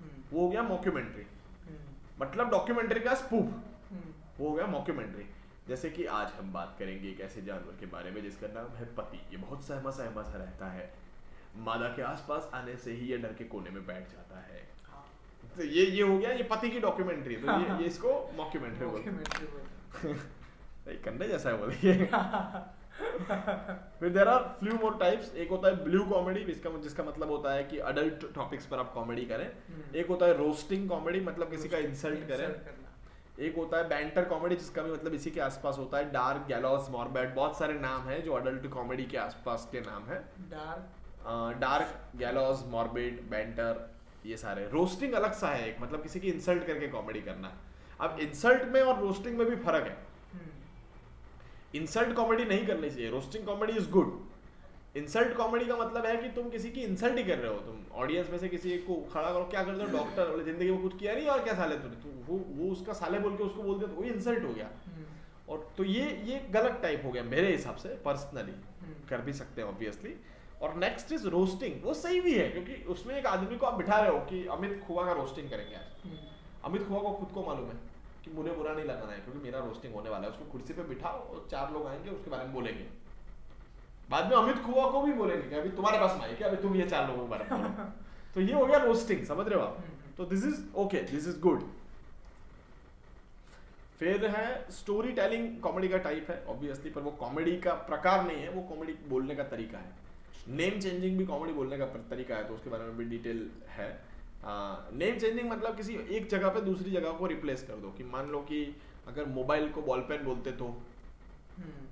हम्म, 0.00 0.22
वो 0.32 0.40
हो 0.42 0.48
गया 0.48 0.62
मॉक्यूमेंट्री 0.62 1.22
हम्म, 1.22 2.24
मतलब 2.24 2.50
डॉक्यूमेंट्री 2.50 3.00
का 3.00 3.14
स्पूफ 3.14 3.44
हम्म, 3.92 4.12
वो 4.38 4.48
हो 4.48 4.54
गया 4.54 4.66
मॉक्यूमेंट्री 4.66 5.24
जैसे 5.68 5.90
कि 5.90 6.04
आज 6.16 6.32
हम 6.38 6.52
बात 6.52 6.76
करेंगे 6.78 7.08
एक 7.08 7.20
ऐसे 7.20 7.42
जानवर 7.42 7.76
के 7.80 7.86
बारे 7.86 8.10
में 8.10 8.22
जिसका 8.22 8.46
नाम 8.54 8.76
है 8.76 8.84
पति। 8.94 9.20
ये 9.30 9.36
बहुत 9.36 9.62
सहमा 9.64 9.90
सहमा 9.90 10.22
सा 10.22 10.38
रहता 10.38 10.66
है। 10.70 10.92
मादा 11.64 11.88
के 11.88 12.02
आसपास 12.02 12.50
आने 12.54 12.76
से 12.76 12.92
ही 12.92 13.06
ये 13.06 13.16
डर 13.18 13.32
के 13.32 13.44
कोने 13.44 13.70
में 13.70 13.86
बैठ 13.86 14.10
जाता 14.12 14.40
है। 14.40 14.60
हाँ, 14.90 15.04
तो 15.56 15.64
ये 15.64 15.84
ये 15.86 16.02
हो 16.02 16.18
गया 16.18 16.30
ये 16.32 16.42
पति 16.42 16.70
की 16.70 16.80
डॉक्यूमेंट्री 16.80 17.36
तो 17.36 17.58
ये, 17.60 17.78
ये 17.80 17.86
इसको 17.86 18.12
मॉक्यूमेंट्री 18.36 18.86
बोलते 18.86 19.10
हैं। 19.10 20.16
कंडे 21.04 21.28
जैसा 21.28 21.50
है 21.50 21.58
बोलिए। 21.58 22.08
फिर 24.00 24.08
there 24.08 24.28
are 24.28 24.42
few 24.60 24.74
more 24.74 24.96
types 25.00 25.34
एक 25.34 25.50
होता 25.50 25.68
है 25.68 25.84
ब्लू 25.84 26.04
कॉमेडी 26.04 26.44
जिसका 26.44 26.70
जिसका 26.82 27.04
मतलब 27.04 27.30
होता 27.30 27.52
है 27.54 27.64
कि 27.64 27.78
अडल्ट 27.88 28.24
टॉपिक्स 28.34 28.66
पर 28.66 28.78
आप 28.78 28.92
कॉमेडी 28.92 29.24
करें। 29.26 29.46
हम्म। 29.46 29.96
एक 29.96 30.08
होता 30.08 30.26
है 30.26 30.36
रोस्टिंग 30.38 30.88
कॉमेडी 30.88 31.20
मतलब 31.20 31.50
किसी 31.50 31.68
का 31.68 31.78
इंसल्ट 31.78 32.28
करें। 32.28 32.48
एक 33.38 33.56
होता 33.56 33.78
है 33.78 33.88
बैंटर 33.88 34.24
कॉमेडी 34.24 34.56
जिसका 34.56 34.82
भी 34.82 34.92
मतलब 34.92 35.14
इसी 35.14 35.30
के 35.30 35.40
आसपास 35.40 35.78
होता 35.78 35.98
है 35.98 36.10
डार्क 36.12 36.46
गैलॉस 36.48 36.88
मॉर्बेट 36.90 37.34
बहुत 37.34 37.58
सारे 37.58 37.74
नाम 37.74 38.08
हैं 38.08 38.22
जो 38.24 38.32
अडल्ट 38.32 38.66
कॉमेडी 38.66 39.04
के 39.04 39.18
आसपास 39.18 39.68
के 39.72 39.80
नाम 39.80 40.04
हैं। 40.04 40.20
Dark 40.50 41.58
dark 41.60 41.94
gallows 42.16 42.64
morbid 42.68 43.20
banter 43.30 43.84
ये 44.26 44.36
सारे। 44.36 44.68
रोस्टिंग 44.68 45.12
अलग 45.12 45.32
सा 45.32 45.48
है 45.48 45.68
एक 45.68 45.80
मतलब 45.80 46.02
किसी 46.02 46.20
की 46.20 46.30
इंसल्ट 46.30 46.66
करके 46.66 46.88
कॉमेडी 46.88 47.20
करना। 47.20 47.52
अब 48.00 48.18
इंसल्ट 48.20 48.64
में 48.64 48.80
और 48.82 48.98
रोस्टिंग 49.00 49.38
में 49.38 49.48
भी 49.48 49.56
फ़र्क 49.56 49.86
है। 49.86 50.05
इंसल्ट 51.76 52.14
कॉमेडी 52.16 52.44
नहीं 52.44 52.66
करनी 52.66 52.90
चाहिए। 52.90 53.10
Roasting 53.10 53.46
comedy 53.46 53.72
is 53.78 53.90
good 53.90 54.18
insult 54.96 55.36
comedy 55.36 55.64
का 55.66 55.76
मतलब 55.76 56.06
है 56.06 56.16
कि 56.16 56.28
तुम 56.34 56.48
किसी 56.50 56.70
की 56.70 56.82
इंसल्ट 56.82 57.16
ही 57.18 57.24
कर 57.24 57.38
रहे 57.38 57.52
हो। 57.52 57.58
तुम 57.60 57.80
ऑडियंस 58.02 58.30
में 58.30 58.38
से 58.38 58.48
किसी 58.48 58.76
को 58.80 58.94
खड़ा 59.12 59.32
करो 59.32 59.44
क्या 59.50 59.62
करते 59.64 59.82
हो 59.82 59.88
डॉक्टर 59.96 60.30
बोले 60.30 60.44
ज़िंदगी 60.44 60.70
में 60.70 60.80
कुछ 60.82 60.98
किया 60.98 61.14
नहीं 61.14 61.26
और 61.28 61.42
क्या 61.44 61.54
साले 61.54 61.76
तूने? 61.76 61.96
तू 61.96 62.08
वो 62.28 62.38
वो 62.52 62.70
उसका 62.72 62.92
साले 62.94 63.18
बोल 63.18 63.36
के 63.36 63.44
उसको 63.44 63.62
बोल 63.62 63.78
दिया 63.78 63.88
तो 63.88 64.00
वही 64.00 64.10
इंसल्ट 64.10 64.44
हो 64.44 64.52
गया। 64.54 64.70
हम्म, 64.86 65.04
और 65.48 65.68
तो 65.76 65.84
ये 65.84 66.04
ये 66.26 66.38
गलत 66.52 66.78
टाइप 66.82 67.02
हो 67.04 67.10
गया 67.10 67.22
मेरे 67.24 67.50
हिसाब 67.50 67.76
से 67.76 67.88
पर्सनली 68.04 68.52
हम्म, 68.52 68.94
कर 69.10 69.20
भी 69.20 69.32
सकते 69.32 69.62
हैं 69.62 69.68
ऑब्वियसली 69.68 70.14
और 70.62 70.76
नेक्स्ट 70.76 71.12
इज़ 71.12 71.26
रोस्टिंग 71.28 71.84
वो 71.84 71.94
सही 71.96 72.20
भी 72.20 72.34
है 72.34 72.48
क्योंकि 72.48 72.82
उसमें 72.90 73.14
एक 73.16 73.26
आदमी 73.26 73.56
को 73.56 73.66
आप 73.66 73.74
बिठा 73.74 74.00
रहे 74.00 74.10
हो 74.10 74.18
कि 74.30 74.46
अमित 74.52 74.80
खुआ 74.86 75.04
का 75.06 75.12
रोस्टिंग 75.20 75.50
करेंगे 75.50 75.76
आज। 75.76 76.06
हम्म, 76.06 76.18
अमित 76.64 76.86
खुआ 76.88 77.00
को 77.00 77.12
खुद 77.12 77.30
को 77.34 77.46
मालूम 77.46 77.68
है। 77.68 77.85
कि 78.26 78.32
मुझे 78.32 78.52
बुरा 78.52 78.72
नहीं 78.72 78.84
लगाना 78.84 79.12
है 79.12 79.18
क्योंकि 79.20 79.40
मेरा 79.40 79.58
रोस्टिंग 79.60 79.94
होने 79.94 80.10
वाला 80.10 80.24
है। 80.24 80.30
उसको 80.30 80.44
कुर्सी 80.52 80.74
पे 80.74 80.82
बिठाओ 80.84 81.18
और 81.24 81.46
चार 81.50 81.72
लोग 81.72 81.86
आएँगे 81.86 82.10
उसके 82.10 82.30
बारे 82.30 82.44
में 82.44 82.52
बोलेंगे। 82.54 82.86
बाद 84.10 84.30
में 84.30 84.36
अमित 84.36 84.58
खुआ 84.64 84.90
को 84.90 85.02
भी 85.02 85.12
बोलेंगे 85.14 85.48
कि 85.48 85.54
अभी 85.54 85.70
तुम्हारे 85.76 85.98
पास 85.98 86.16
माइक 86.18 86.42
है 86.42 86.48
अभी 86.48 86.62
तुम 86.62 86.76
ये 86.76 86.86
चार 86.88 87.06
लोगों 87.08 87.24
के 87.24 87.30
बारे 87.30 87.44
में 87.52 87.92
तो 88.34 88.40
ये 88.40 88.54
हो 88.54 88.64
गया 88.66 88.78
रोस्टिंग 88.78 89.24
समझ 89.26 89.46
रहे 89.48 89.58
हो 89.58 89.66
आप? 89.66 89.76
हम्म, 89.78 90.14
तो 90.16 90.24
this 90.24 90.44
is 90.44 90.60
okay 90.76 91.00
this 91.02 91.28
is 91.28 91.40
good 91.40 91.62
फिर 93.98 94.26
है 94.26 94.70
स्टोरी 94.70 95.12
टेलिंग 95.12 95.60
कॉमेडी 95.60 95.88
का 95.88 95.98
टाइप 95.98 96.30
है 96.30 96.42
ऑब्वियसली 96.48 96.90
पर 96.90 97.00
वो 97.00 97.10
कॉमेडी 97.20 97.56
का 97.56 97.72
प्रकार 97.86 98.26
नहीं 98.26 98.42
है 98.42 98.50
वो 98.50 98.62
कॉमेडी 98.62 98.92
बोलने 99.08 99.34
का 99.34 99.44
तरीका 99.44 99.78
है। 99.78 99.92
नेम 100.48 100.80
चेंजिंग 100.80 101.16
भी 101.18 101.26
कॉमेडी 101.26 101.52
बोलने 101.52 101.78
का 101.78 101.86
तरीका 102.10 102.36
है 102.36 102.48
तो 102.48 102.54
उसके 102.54 102.70
बारे 102.70 102.84
में 102.84 102.96
भी 102.96 103.04
डिटेल 103.04 103.50
है। 103.68 103.88
नेम 104.46 105.18
चेंजिंग 105.18 105.50
मतलब 105.50 105.76
किसी 105.76 105.94
एक 106.10 106.28
जगह 106.28 106.48
पे 106.48 106.60
दूसरी 106.60 106.90
जगह 106.90 107.12
को 107.12 107.26
रिप्लेस 107.26 107.62
कर 107.62 107.76
दो 107.76 107.90
कि 107.90 108.04
मान 108.04 108.28
लो 108.28 108.38
कि 108.40 108.64
अगर 109.08 109.26
मोबाइल 109.26 109.68
को 109.68 109.82
बॉल 109.82 110.00
पेन 110.00 110.24
बोलते 110.24 110.52
तो। 110.52 110.64
हम्म, 111.56 111.84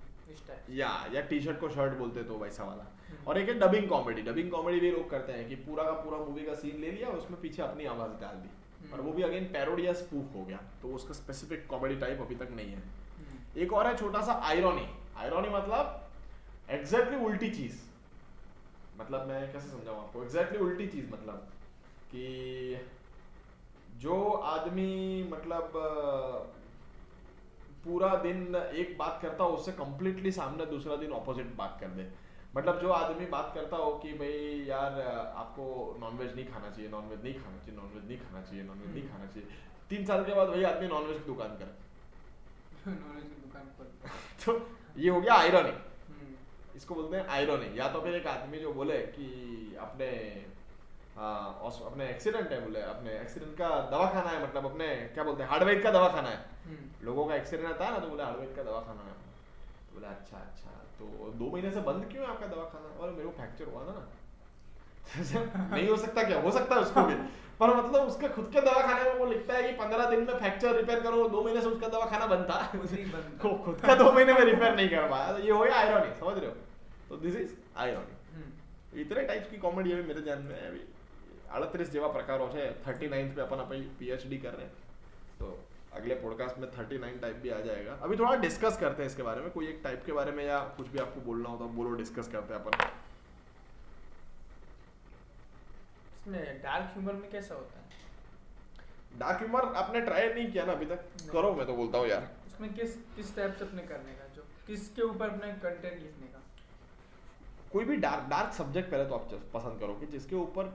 या 0.70 0.90
या 1.12 1.20
टी 1.20 1.40
शर्ट 1.40 1.58
को 1.60 1.68
शर्ट 1.68 1.96
बोलते 1.98 2.22
तो 2.22 2.38
वैसा 2.38 2.64
वाला। 2.64 2.84
हम्म। 3.08 3.26
और 3.26 3.38
एक 3.38 3.48
है 3.48 3.54
डबिंग 3.58 3.88
कॉमेडी 3.88 4.22
डबिंग 4.22 4.50
कॉमेडी 4.50 4.80
भी 4.80 4.90
लोग 4.90 5.08
करते 5.10 5.32
हैं 5.32 5.48
कि 5.48 5.54
पूरा 5.56 5.84
का 5.84 5.90
पूरा 6.00 6.18
मूवी 6.18 6.44
का 6.46 6.54
सीन 6.54 6.80
ले 6.80 6.90
लिया 6.90 7.08
और 7.08 7.16
उसमें 7.18 7.40
पीछे 7.40 7.62
अपनी 7.62 7.84
आवाज़ 7.86 8.20
डाल 8.20 8.36
दी। 8.36 8.50
और 8.92 9.00
वो 9.00 9.12
भी 9.12 9.22
अगेन 9.22 9.44
पैरोडी 9.44 9.86
या 9.86 9.92
स्पूफ 9.92 10.34
हो 10.34 10.44
गया 10.44 10.60
तो 10.82 10.88
उसका 10.94 11.14
स्पेसिफिक 11.14 11.66
कॉमेडी 11.66 11.96
टाइप 11.96 12.20
अभी 12.20 12.34
तक 12.34 12.48
नहीं 12.50 12.68
है। 12.68 12.78
हम्म, 12.78 13.60
एक 13.62 13.72
और 13.72 13.86
है 13.86 13.96
छोटा 13.96 14.20
सा 14.22 14.32
आयरॉनी 14.44 14.86
आयरॉनी 15.16 15.48
मतलब 15.48 16.10
एग्जैक्टली 16.70 17.24
उल्टी 17.24 17.50
चीज़। 17.50 17.82
मतलब 18.98 19.26
मैं 19.28 19.52
कैसे 19.52 19.68
समझाऊं 19.68 19.98
आपको? 19.98 20.22
एग्जैक्टली 20.22 20.58
उल्टी 20.58 20.86
चीज़ 20.86 21.10
मतलब। 21.10 21.48
कि 22.14 22.80
जो 24.00 24.16
आदमी 24.48 24.90
मतलब 25.32 25.72
पूरा 27.84 28.14
दिन 28.16 28.54
एक 28.56 28.96
बात 28.98 29.18
करता 29.22 29.44
हो 29.44 29.56
उससे 29.56 29.72
कंप्लीटली 29.72 30.30
सामने 30.32 30.66
दूसरा 30.66 30.96
दिन 30.96 31.12
ऑपोजिट 31.12 31.54
बात 31.56 31.76
कर 31.80 31.88
दे। 31.96 32.06
मतलब 32.56 32.80
जो 32.80 32.90
आदमी 32.90 33.26
बात 33.26 33.50
करता 33.54 33.76
हो 33.76 33.90
कि 34.02 34.12
भाई 34.12 34.64
यार 34.68 35.00
आपको 35.36 35.64
नॉनवेज 36.00 36.34
नहीं 36.34 36.46
खाना 36.46 36.70
चाहिए 36.70 36.90
नॉनवेज 36.90 37.22
नहीं 37.24 37.34
खाना 37.34 37.58
चाहिए 37.58 37.76
नॉनवेज 37.80 38.04
नहीं 38.04 38.18
खाना 38.18 38.42
चाहिए 38.42 38.62
नॉनवेज 38.64 38.94
नहीं 38.94 39.08
खाना 39.08 39.26
चाहिए 39.26 39.48
तीन 39.90 40.04
साल 40.06 40.24
के 40.24 40.34
बाद 40.34 40.48
वही 40.48 40.62
आदमी 40.64 40.88
नॉनवेज 40.88 41.18
की 41.18 41.24
दुकान 41.24 41.56
करे 41.56 42.92
नॉलेज 42.92 43.24
की 43.24 43.40
दुकान 43.42 43.66
पर। 43.78 44.08
तो 44.44 44.56
ये 45.00 45.10
हो 45.10 45.20
गया 45.20 45.34
आयरॉनी 45.34 45.70
हम्म, 45.70 46.34
इसको 46.76 46.94
बोलते 46.94 47.16
हैं 47.16 47.26
आयरॉनी 47.38 47.78
या 47.78 47.88
तो 47.92 48.00
फिर 48.00 48.14
एक 48.14 48.26
आदमी 48.26 48.58
जो 48.58 48.72
बोले 48.72 48.98
कि 49.16 49.28
अपने 49.80 50.10
अपने 51.18 52.08
एक्सीडेंट 52.10 52.50
है 52.52 52.60
बोले 52.64 52.80
अपने 52.80 53.10
एक्सीडेंट 53.12 53.56
का 53.58 53.68
दवाखाना 53.90 54.30
है 54.30 54.42
मतलब 54.42 54.64
अपने 54.66 54.86
क्या 55.14 55.24
बोलते 55.24 55.42
हैं 55.42 55.50
हार्डवेयर 55.50 55.82
का 55.82 55.90
दवाखाना 55.90 56.28
है। 56.28 56.36
हम्म, 56.36 57.06
लोगों 57.06 57.26
का 57.26 57.34
एक्सीडेंट 57.34 57.68
आता 57.70 57.84
है 57.84 57.92
ना 57.92 57.98
तो 57.98 58.08
बोले 58.08 58.22
हार्डवेयर 58.22 58.52
का 58.56 58.62
दवाखाना 58.62 59.02
है। 59.02 59.12
तो 59.12 59.94
बोले 59.94 60.06
अच्छा 60.06 60.36
अच्छा 60.36 60.70
तो 60.98 61.30
दो 61.30 61.50
महीने 61.50 61.70
से 61.70 61.80
बंद 61.80 62.08
क्यों 62.12 62.24
है 62.24 62.30
आपका 62.30 62.46
दवाखाना? 62.46 63.00
और 63.00 63.10
मेरे 63.10 63.24
को 63.24 63.30
फ्रैक्चर 63.30 63.64
हुआ 63.64 63.84
था 63.84 63.92
ना। 63.92 64.06
नहीं 65.76 65.88
हो 65.88 65.96
सकता 65.96 66.22
क्या? 66.22 66.40
हो 66.40 66.50
सकता 66.50 66.74
है 66.74 66.80
उसको 66.80 67.02
भी। 67.02 67.14
पर 67.60 67.74
मतलब 67.76 68.06
उसके 68.08 68.28
खुद 68.28 68.50
के 68.52 68.60
दवाखाने 68.60 69.10
में 69.10 69.18
वो 69.18 69.26
लिखता 69.26 69.54
है 69.54 69.62
कि 69.62 69.72
पंद्रह 69.72 70.10
दिन 70.10 70.20
में 70.20 70.38
फ्रैक्चर 70.38 70.74
रिपेयर 70.76 71.00
करो 71.00 71.28
दो 71.28 71.42
महीने 71.42 71.60
से 71.60 71.68
उसका 71.68 71.88
दवाखाना 71.88 72.26
बंद 72.26 72.46
था। 72.50 72.66
खुद 72.72 72.90
ही। 72.90 73.04
को 73.42 73.54
खुद 73.64 73.80
का 73.80 73.94
दो 73.94 74.12
महीने 74.12 74.32
में 74.32 74.40
रिपेयर 74.40 74.74
नहीं 74.76 74.88
कर 74.88 75.08
पाया। 75.08 75.36
ये 75.36 75.50
हो 75.50 75.64
गया 75.64 75.74
आयरॉनी 75.74 76.10
समझ 76.20 76.38
रहे 76.38 76.46
हो? 76.46 76.56
तो 77.08 77.16
दिस 77.16 77.36
इज़ 77.36 77.54
आयरॉनी 77.76 79.00
इतने 79.00 79.22
टाइप्स 79.22 79.50
की 79.50 79.56
कॉमेडी 79.56 79.92
अभी 79.92 80.02
मेरे 80.02 80.20
ध्यान 80.20 80.38
में 80.38 80.60
है 80.60 80.68
अभी। 80.68 80.82
अड़तीस 81.54 81.90
જેવા 81.90 82.08
प्रकारों 82.10 82.48
से 82.50 82.62
थर्टी 82.86 83.08
नाइन्थ 83.08 83.34
पे 83.34 83.40
अपन 83.42 83.58
अपन 83.58 83.82
डी 84.00 84.38
कर 84.38 84.52
रहे 84.52 84.66
हैं। 84.66 84.74
तो 85.38 85.46
अगले 85.94 86.14
पॉडकास्ट 86.22 86.58
में 86.58 86.66
थर्टी 86.70 86.98
नाइन 86.98 87.18
टाइप 87.20 87.36
भी 87.42 87.50
आ 87.50 87.58
जाएगा। 87.60 87.92
अभी 88.02 88.16
थोड़ा 88.16 88.34
डिस्कस 88.38 88.78
करते 88.78 89.02
हैं 89.02 89.10
इसके 89.10 89.22
बारे 89.22 89.40
में 89.40 89.50
कोई 89.50 89.66
एक 89.68 89.80
टाइप 89.84 90.02
के 90.06 90.12
बारे 90.12 90.32
में 90.32 90.44
या 90.44 90.58
कुछ 90.78 90.88
भी 90.88 90.98
आपको 90.98 91.20
बोलना 91.22 91.48
हो 91.48 91.56
तो 91.56 91.68
बोलो 91.76 91.90
डिस्कस 91.96 92.28
करते 92.28 92.54
हैं 92.54 92.60
अपन। 92.60 92.72
इसमें 96.16 96.62
डार्क 96.62 96.90
ह्यूमर 96.94 97.14
में 97.14 97.30
कैसा 97.30 97.54
होता 97.54 97.78
है? 97.78 97.84
डार्क 99.18 99.38
ह्यूमर 99.38 99.64
आपने 99.82 100.00
ट्राई 100.00 100.28
नहीं 100.30 100.50
किया 100.52 100.64
ना 100.64 100.72
अभी 100.72 100.86
तक? 100.86 101.04
करो 101.32 101.52
मैं 101.54 101.66
तो 101.66 101.74
बोलता 101.74 101.98
हूँ 101.98 102.08
यार। 102.08 102.30
इसमें 102.48 102.72
किस 102.74 102.96
किस 103.16 103.34
टाइप 103.36 103.54
से 103.58 103.64
अपने 103.64 103.82
करने 103.84 104.14
का 104.14 104.26
जो 104.36 104.46
किसके 104.66 105.02
ऊपर 105.02 105.30
अपने 105.30 105.52
कंटेंट 105.62 105.98
लिखने 105.98 106.26
का? 106.26 106.40
कोई 107.72 107.84
भी 107.84 107.96
डार्क 107.98 108.26
डार्क 108.30 108.52
सब्जेक्ट 108.54 108.90
पहले 108.90 109.04
तो 109.04 109.14
आप 109.14 109.24
पसंद 109.54 109.80
करो 109.80 109.94
कि 110.00 110.06
जिसके 110.08 110.36
ऊपर 110.38 110.72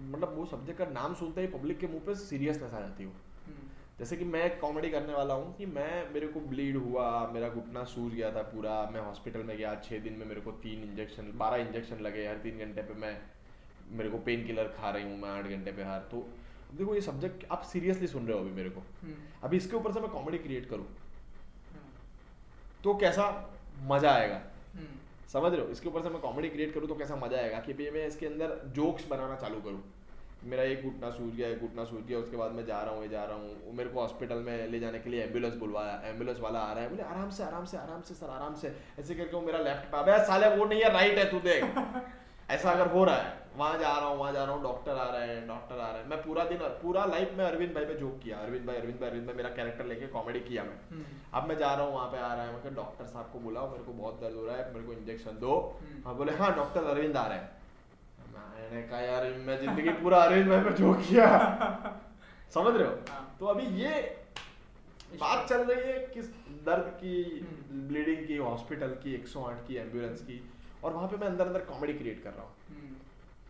मतलब 0.00 0.34
वो 0.36 0.44
सब्जेक्ट 0.46 0.78
का 0.78 0.86
नाम 0.92 1.14
सुनते 1.14 1.40
ही 1.40 1.46
पब्लिक 1.48 1.78
के 1.78 1.86
मुँह 1.86 2.02
पे 2.06 2.14
सीरियसनेस 2.16 2.74
आ 2.74 2.80
जाती 2.80 3.04
हो 3.04 3.10
हम्म, 3.46 3.68
जैसे 3.98 4.16
कि 4.16 4.24
मैं 4.26 4.58
कॉमेडी 4.60 4.90
करने 4.90 5.14
वाला 5.14 5.34
हूँ 5.34 5.54
कि 5.56 5.66
मैं 5.68 6.12
मेरे 6.14 6.26
को 6.28 6.40
ब्लीड 6.48 6.76
हुआ 6.76 7.06
मेरा 7.34 7.48
घुटना 7.50 7.84
सूज 7.86 8.14
गया 8.14 8.30
था 8.34 8.42
पूरा 8.50 8.82
मैं 8.94 9.00
हॉस्पिटल 9.00 9.42
में 9.42 9.56
गया 9.56 9.74
छः 9.84 10.02
दिन 10.02 10.12
में 10.12 10.26
मेरे 10.26 10.40
को 10.40 10.52
तीन 10.62 10.82
इंजेक्शन 10.82 11.32
बारह 11.38 11.62
इंजेक्शन 11.62 12.00
लगे 12.00 12.26
हर 12.28 12.36
तीन 12.38 12.58
घंटे 12.58 12.82
पे 12.82 12.94
मैं 13.00 13.16
मेरे 13.92 14.10
को 14.10 14.18
पेन 14.24 14.46
किलर 14.46 14.68
खा 14.78 14.90
रही 14.90 15.04
हूँ 15.04 15.18
मैं 15.18 15.30
आठ 15.30 15.46
घंटे 15.46 15.72
पे 15.72 15.82
हर। 15.84 16.00
तो 16.10 16.26
देखो 16.72 16.94
ये 16.94 17.00
सब्जेक्ट 17.00 17.44
आप 17.52 17.62
सीरियसली 17.62 18.06
सुन 18.06 18.26
रहे 18.26 18.36
हो 18.38 18.44
अभी 18.44 18.52
मेरे 18.52 18.70
को। 18.70 18.80
हम्म, 19.02 19.14
अभी 19.42 19.56
इसके 19.56 19.76
ऊपर 19.76 19.92
से 19.92 20.00
मैं 20.00 20.10
कॉमेडी 20.10 20.38
क्रिएट 20.38 20.68
करूँ। 20.70 20.84
हम्म, 20.84 21.88
तो 22.84 22.94
कैसा 22.94 23.24
मज़ा 23.84 24.12
आएगा? 24.12 24.40
समझ 25.32 25.52
रहे 25.52 25.62
हो? 25.62 25.68
इसके 25.68 25.88
ऊपर 25.88 26.02
से 26.02 26.08
मैं 26.08 26.20
कॉमेडी 26.20 26.48
क्रिएट 26.48 26.74
करूँ 26.74 26.88
तो 26.88 26.94
कैसा 26.94 27.16
मज़ा 27.16 27.38
आएगा? 27.38 27.58
कि 27.58 27.72
भाई 27.72 27.90
मैं 27.90 28.06
इसके 28.06 28.26
अंदर 28.26 28.60
जोक्स 28.66 29.08
बनाना 29.08 29.36
चालू 29.36 29.60
करूँ। 29.60 29.82
मेरा 30.44 30.62
एक 30.62 30.82
घुटना 30.82 31.10
सूझ 31.10 31.34
गया 31.34 31.48
एक 31.48 31.60
घुटना 31.60 31.84
सूझ 31.84 32.04
गया, 32.04 32.18
उसके 32.18 32.36
बाद 32.36 32.52
मैं 32.52 32.64
जा 32.66 32.82
रहा 32.82 32.94
हूँ 32.94 33.08
जा 33.08 33.24
रहा 33.24 33.36
हूँ। 33.36 33.74
मेरे 33.74 33.90
को 33.90 34.00
हॉस्पिटल 34.00 34.36
में 34.36 34.68
ले 34.68 34.80
जाने 34.80 34.98
के 34.98 35.10
लिए 35.10 35.22
एंबुलेंस 35.22 35.54
बुलवाया। 35.54 36.00
एंबुलेंस 36.04 36.40
वाला 36.40 36.58
आ 36.58 36.72
रहा 36.72 36.82
है, 36.82 36.90
बोले, 36.90 37.02
आराम 37.02 37.30
से 37.30 37.42
आराम 37.44 37.64
से 37.64 37.76
आराम 37.76 38.02
से, 38.02 38.14
सर, 38.14 38.26
आराम 38.26 38.54
से। 38.54 38.76
ऐसे 38.98 39.14
करके 39.14 39.36
वो 39.36 39.42
मेरा 39.42 39.58
लेफ़्ट 39.58 39.94
पे 39.94 40.26
साले, 40.26 40.56
वो 40.56 40.64
नहीं 40.64 40.82
है 40.82 40.92
राइट 40.92 41.18
है, 41.18 41.30
तू 41.30 41.40
देख। 41.40 41.64
ऐसा 42.48 42.70
अगर 42.70 42.90
हो 42.92 43.04
रहा 43.04 43.16
है 43.16 43.36
वहाँ 43.56 43.78
जा 43.78 43.92
रहा 43.92 44.08
हूँ 44.08 44.18
वहाँ 44.18 44.32
जा 44.32 44.44
रहा 44.44 44.54
हूँ 44.54 44.62
डॉक्टर 44.62 44.96
आ 44.96 45.04
रहे 45.10 45.28
हैं 45.28 45.46
डॉक्टर 45.46 45.78
आ 45.80 45.90
रहे 45.90 46.02
हैं। 46.02 46.08
मैं 46.08 46.18
पूरा 46.22 46.44
दिन 46.44 46.58
पूरा 46.82 47.04
लाइफ 47.04 47.32
में 47.38 47.44
अरविंद 47.44 47.72
भाई 47.74 47.84
पे 47.84 47.94
जोक 47.94 48.18
किया 48.24 48.36
अरविंद 48.38 48.66
भाई 48.66 48.76
अरविंद 48.76 49.00
भाई 49.00 49.08
अरविंद 49.10 49.26
भाई 49.26 49.36
मेरा 49.36 49.48
कैरेक्टर 49.56 49.84
लेके 49.84 50.06
कॉमेडी 50.06 50.40
किया 50.40 50.62
मैं। 50.64 50.76
हम्म, 50.90 51.04
अब 51.34 51.48
मैं 51.48 51.56
जा 51.58 51.72
रहा 51.74 51.86
हूँ 51.86 51.94
वहाँ 51.94 52.06
पे 52.08 52.18
आ 52.18 52.32
रहा 52.34 52.44
है 52.44 52.52
मैं 52.54 52.74
डॉक्टर 52.74 53.04
साहब 53.04 53.30
को 53.32 53.38
बुलाओ 53.38 53.70
मेरे 53.70 53.84
को 53.84 53.92
बहुत 53.92 54.20
दर्द 54.20 54.34
हो 54.34 54.44
रहा 54.46 54.56
है 54.56 54.72
मेरे 54.74 54.86
को 54.86 54.92
इंजेक्शन 54.92 55.38
दो। 55.40 55.56
हम्म। 55.80 56.02
हाँ 56.06 56.14
बोले 56.16 56.32
हाँ 56.32 56.54
डॉक्टर 56.56 56.84
अरविंद 56.84 57.16
आ 57.16 57.26
रहे 57.26 57.38
हैं। 57.38 57.56
मैंने 58.34 58.82
कहा 58.82 59.00
यार 59.00 59.26
मैं 59.46 59.58
ज़िंदगी 59.60 59.90
पूरा 60.02 60.22
अरविंद 60.24 60.48
भाई 60.48 60.60
पे 60.60 60.70
जोक 60.76 61.00
किया। 61.08 61.26
समझ 62.54 62.74
रहे 62.76 62.86
हो? 62.88 62.94
हाँ। 63.10 63.36
तो 63.40 63.46
अभी 63.46 63.66
ये 63.82 64.00
बात 65.14 65.48
चल 65.48 65.64
रही 65.64 65.90
है 65.90 65.98
किस 66.14 66.26
दर्द 66.64 66.88
की 67.00 67.22
हम्म। 67.40 67.88
ब्लीडिंग 67.88 68.26
की 68.26 68.36
हॉस्पिटल 68.36 68.94
की 69.02 69.14
108 69.16 69.66
की 69.68 69.76
एंबुलेंस 69.76 70.20
की 70.20 70.40
और 70.84 70.92
वहाँ 70.92 71.08
पे 71.08 71.16
मैं 71.16 71.26
अंदर 71.26 71.46
अंदर 71.46 71.60
कॉमेडी 71.64 71.92
क्रिएट 71.92 72.22
कर 72.24 72.30
रहा 72.30 72.42
हूँ। 72.42 72.52
हम्म, 72.70 72.94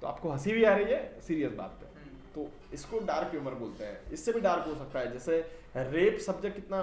तो 0.03 0.07
आपको 0.07 0.31
हँसी 0.31 0.53
भी 0.53 0.65
आ 0.65 0.75
रही 0.75 0.93
है 0.93 1.21
सीरियस 1.21 1.53
बात 1.53 1.79
पे 1.81 1.87
हम्म, 2.01 2.17
तो 2.35 2.49
इसको 2.75 2.99
डार्क 3.07 3.31
ह्यूमर 3.31 3.55
बोलते 3.55 3.85
हैं। 3.85 4.11
इससे 4.13 4.33
भी 4.33 4.41
डार्क 4.41 4.65
हो 4.69 4.75
सकता 4.75 4.99
है 4.99 5.13
जैसे 5.13 5.39
रेप 5.77 6.19
सब्जेक्ट 6.19 6.57
कितना 6.57 6.83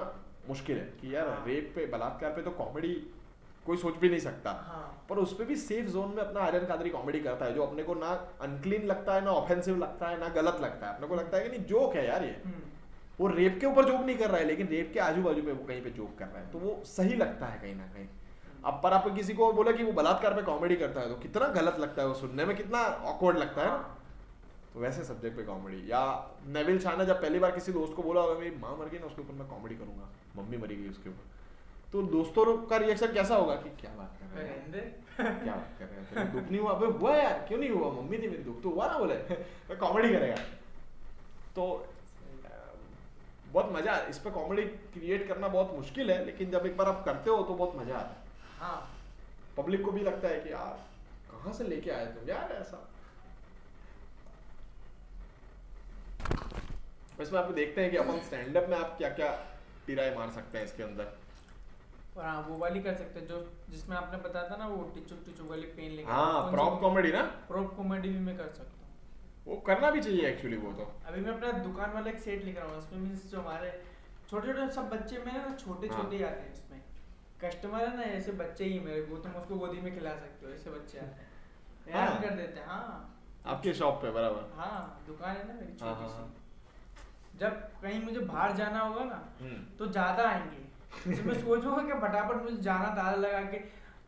मुश्किल 0.49 0.77
है 0.77 0.85
कि 1.01 1.15
यार 1.15 1.27
हाँ। 1.27 1.43
रेप 1.47 1.71
पे 1.75 1.85
बलात्कार 1.85 2.31
पे 2.31 2.41
तो 2.41 2.51
कॉमेडी 2.53 2.93
कोई 3.65 3.77
सोच 3.77 3.95
भी 3.97 4.09
नहीं 4.09 4.19
सकता। 4.19 4.51
हाँ। 4.65 5.05
पर 5.09 5.17
उस 5.17 5.33
पर 5.37 5.43
भी 5.43 5.55
सेफ़ 5.55 5.87
जोन 5.87 6.09
में 6.09 6.21
अपना 6.23 6.39
आर्यन 6.39 6.65
कादरी 6.65 6.89
कॉमेडी 6.89 7.19
करता 7.19 7.45
है 7.45 7.53
जो 7.53 7.63
अपने 7.63 7.83
को 7.83 7.93
ना 7.93 8.09
अनक्लीन 8.41 8.85
लगता 8.85 9.13
है 9.13 9.23
ना 9.25 9.31
ऑफेंसिव 9.31 9.77
लगता 9.77 10.09
है 10.09 10.19
ना 10.19 10.27
गलत 10.29 10.59
लगता 10.61 10.87
है। 10.87 10.95
अपने 10.95 11.07
को 11.07 11.15
लगता 11.15 11.37
है 11.37 11.43
कि 11.43 11.49
नहीं 11.49 11.65
जोक 11.65 11.95
है 11.95 12.05
यार 12.07 12.23
ये। 12.23 12.35
हम्म, 12.45 12.61
वो 13.19 13.27
रेप 13.27 13.57
के 13.59 13.65
ऊपर 13.65 13.85
जोक 13.85 14.01
नहीं 14.01 14.17
कर 14.17 14.29
रहा 14.29 14.37
है 14.37 14.45
लेकिन 14.45 14.67
रेप 14.67 14.91
के 14.93 14.99
आजू 14.99 15.21
बाजू 15.23 15.41
पे 15.41 15.51
वो 15.51 15.65
कहीं 15.65 15.81
पे 15.81 15.89
जोक 15.89 16.17
कर 16.17 16.27
रहा 16.27 16.41
है। 16.41 16.51
तो 16.51 16.59
वो 16.59 16.81
सही 16.85 17.15
लगता 17.15 17.45
है 17.45 17.59
कहीं 17.61 17.75
ना 17.75 17.87
कहीं। 17.87 18.07
अब 18.65 18.79
पर 18.83 18.93
आप 18.93 19.07
किसी 19.15 19.33
को 19.33 19.51
बोले 19.53 19.73
कि 19.73 19.83
वो 19.83 19.91
बलात्कार 19.93 20.33
पे 20.33 20.41
कॉमेडी 20.43 20.75
करता 20.75 21.01
है 21.01 21.09
तो 21.09 21.15
कितना 21.21 21.47
गलत 21.53 21.79
लगता 21.79 22.01
है 22.01 22.07
वो 22.07 22.13
सुनने 22.15 22.45
में? 22.45 22.55
कितना 22.57 22.81
ऑकवर्ड 23.05 23.37
लगता 23.37 23.61
है 23.61 23.67
ना? 23.67 23.77
तो 24.73 24.79
वैसे 24.79 25.03
सब्जेक्ट 25.03 25.37
पे 25.37 25.43
कॉमेडी 25.43 25.91
या 25.91 26.01
नेविल 26.49 26.79
शाह 26.79 26.97
ने 26.97 27.05
जब 27.05 27.21
पहली 27.21 27.39
बार 27.39 27.51
किसी 27.51 27.71
दोस्त 27.71 27.93
को 27.95 28.03
बोला 28.03 28.21
होगा 28.21 28.39
मेरी 28.39 28.55
माँ 28.57 28.75
मर 28.79 28.89
गई 28.89 28.99
ना 28.99 29.05
उसके 29.05 29.21
ऊपर 29.21 29.33
मैं 29.33 29.47
कॉमेडी 29.49 29.75
करूँगा 29.75 30.09
मम्मी 30.37 30.57
मरी 30.57 30.75
गई 30.75 30.89
उसके 30.89 31.09
ऊपर। 31.09 31.33
तो 31.91 32.01
दोस्तों 32.11 32.45
का 32.67 32.77
रिएक्शन 32.77 33.13
कैसा 33.13 33.35
होगा 33.35 33.55
कि 33.55 33.69
क्या 33.81 33.91
बात 33.97 34.17
कर 34.19 34.37
रहे 34.37 34.47
हैं? 34.47 34.63
क्या 35.17 35.53
बात 35.53 35.75
कर 35.79 35.85
रहे 35.85 35.99
हैं? 36.15 36.31
दुख 36.33 36.51
नहीं 36.51 36.59
हुआ? 36.61 36.71
अबे 36.71 36.85
हुआ 36.97 37.15
यार 37.15 37.45
क्यों 37.47 37.59
नहीं 37.59 37.69
हुआ? 37.69 37.91
मम्मी 37.91 38.17
थी 38.17 38.27
मेरी 38.29 38.43
दुख 38.43 38.61
तो 38.63 38.69
हुआ 38.69 38.87
ना 38.87 38.97
बोले। 38.97 39.15
मैं 39.69 39.77
कॉमेडी 39.77 40.09
करेगा। 40.09 40.35
तो 41.55 41.63
बहुत 43.53 43.71
मज़ा 43.73 43.97
इस 44.09 44.17
पर 44.17 44.31
कॉमेडी 44.31 44.63
क्रिएट 44.93 45.27
करना 45.27 45.47
बहुत 45.49 45.73
मुश्किल 45.75 46.11
है 46.11 46.23
लेकिन 46.25 46.51
जब 46.51 46.65
एक 46.65 46.77
बार 46.77 46.87
आप 46.87 47.03
करते 47.05 47.29
हो 47.29 47.41
तो 47.43 47.53
बहुत 47.55 47.75
मज़ा 47.77 47.95
आता 47.95 48.09
है। 48.09 48.23
हाँ। 48.59 48.77
पब्लिक 49.57 49.83
को 49.85 49.91
भी 49.91 50.01
लगता 50.01 50.27
है 50.27 50.39
कि 50.39 50.51
यार 50.51 50.79
कहाँ 51.31 51.53
से 51.53 51.63
लेके 51.63 51.91
आए 51.91 52.05
तुम? 52.05 52.29
यार 52.29 52.51
ऐसा। 52.51 52.87
इसमें 57.21 57.39
आप 57.39 57.51
देखते 57.51 57.81
हैं 57.81 57.91
कि 57.91 57.97
अपन 57.97 58.19
स्टैंड 58.21 58.57
अप 58.57 58.69
में 58.69 58.77
आप 58.77 58.95
क्या 58.97 59.09
क्या 59.09 59.29
टिराए 59.87 60.15
मार 60.15 60.31
सकते 60.31 60.57
हैं 60.57 60.65
इसके 60.65 60.83
अंदर। 60.83 61.13
और 62.17 62.23
हाँ 62.25 62.41
वो 62.41 62.57
वाली 62.57 62.79
कर 62.79 62.93
सकते 62.95 63.19
हैं 63.19 63.27
जो 63.27 63.37
जिसमें 63.69 63.95
आपने 63.97 64.17
बताया 64.19 64.49
था 64.49 64.55
ना 64.57 64.67
वो 64.67 64.83
टिचुक 64.95 65.23
टिचुक 65.25 65.49
वाली 65.49 65.67
पेन 65.77 65.91
लेके। 65.91 66.11
हाँ 66.11 66.51
प्रॉप 66.51 66.79
कॉमेडी 66.81 67.11
ना? 67.11 67.21
प्रॉप 67.47 67.73
कॉमेडी 67.77 68.09
भी 68.09 68.19
मैं 68.19 68.37
कर 68.37 68.47
सकता 68.49 68.85
हूँ। 68.85 68.93
वो 69.47 69.55
करना 69.61 69.89
भी 69.91 70.01
चाहिए 70.01 70.27
एक्चुअली 70.29 70.57
वो 70.57 70.71
तो। 70.73 70.91
अभी 71.07 71.21
मैं 71.21 71.31
अपना 71.33 71.51
दुकान 71.63 71.91
वाला 71.93 72.09
एक 72.09 72.19
सेट 72.19 72.43
लिख 72.45 72.57
रहा 72.57 72.67
हूँ 72.67 72.77
उसमें 72.77 72.99
मीन्स 72.99 73.25
जो 73.31 73.39
हमारे 73.39 73.71
छोटे 74.29 74.47
छोटे 74.47 74.69
सब 74.73 74.89
बच्चे 74.89 75.17
में 75.25 75.33
ना 75.33 75.55
छोटे 75.55 75.87
हाँ। 75.87 76.01
छोटे 76.01 76.23
आते 76.23 76.41
हैं। 76.41 76.53
कस्टमर 77.43 77.79
है 77.79 77.95
ना 77.97 78.03
ऐसे 78.17 78.31
बच्चे 78.41 78.65
ही 78.65 78.79
मेरे 78.79 79.01
को 79.01 79.17
तुम 79.23 79.31
उसको 79.41 79.55
गोदी 79.55 79.81
में 79.81 79.93
खिला 79.95 80.11
सकते 80.15 80.45
हो 80.45 80.51
ऐसे 80.53 80.69
बच्चे 80.69 80.97
आते 80.99 81.21
हैं। 81.21 81.95
यार 81.95 82.07
हाँ। 82.07 82.21
कर 82.21 82.35
देते 82.35 82.59
हैं 82.59 82.67
हाँ। 82.67 83.11
आपके 83.45 83.73
शॉप 83.73 84.01
पे 84.01 84.11
बराबर। 84.11 84.51
हाँ 84.59 85.03
दुकान 85.07 85.35
है 85.35 85.47
ना 85.47 85.53
मेरी 85.53 85.77
हाँ, 85.81 85.93
छोटी 85.95 86.11
हाँ, 86.11 86.27
सी। 86.27 87.37
जब 87.39 87.57
कहीं 87.81 88.03
मुझे 88.03 88.19
बाहर 88.19 88.55
जाना 88.55 88.79
होगा 88.79 89.03
ना 89.03 89.21
हम्म। 89.41 89.63
तो 89.79 89.87
ज़्यादा 89.87 90.29
आएँगे। 90.29 90.63
तो 91.15 91.23
मैं 91.29 91.39
सोचूँगा 91.45 91.81
कि 91.83 91.99
फटाफट 92.01 92.41
मुझे 92.43 92.57
जाना 92.63 92.89
ताला 92.95 93.15
लगा 93.27 93.41
के 93.51 93.63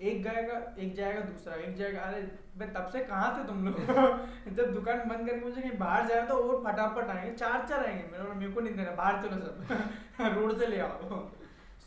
एक 0.09 0.23
जाएगा 0.23 0.57
एक 0.79 0.95
जाएगा 0.95 1.21
दूसरा 1.21 1.55
एक 1.55 1.75
जाएगा 1.77 2.01
अरे 2.01 2.21
मैं 2.57 2.71
तब 2.73 2.87
से 2.91 2.99
कहाँ 3.03 3.29
थे 3.37 3.47
तुम 3.47 3.65
लोग? 3.65 3.77
जब 4.57 4.73
दुकान 4.73 4.99
बंद 5.09 5.29
करके 5.29 5.39
मुझे 5.45 5.61
कहीं 5.61 5.77
बाहर 5.77 6.07
जाए 6.07 6.25
तो 6.27 6.35
और 6.43 6.61
फटाफट 6.65 7.09
आएँगे 7.09 7.31
चार 7.35 7.65
चार 7.69 7.85
आएँगे 7.85 8.33
मेरे 8.35 8.51
को 8.51 8.61
नहीं 8.61 8.75
देना 8.75 8.91
बाहर 8.91 9.21
चलो 9.21 9.39
सब। 9.45 10.35
रोड 10.37 10.57
से 10.59 10.67
ले 10.67 10.79
आओ। 10.79 11.19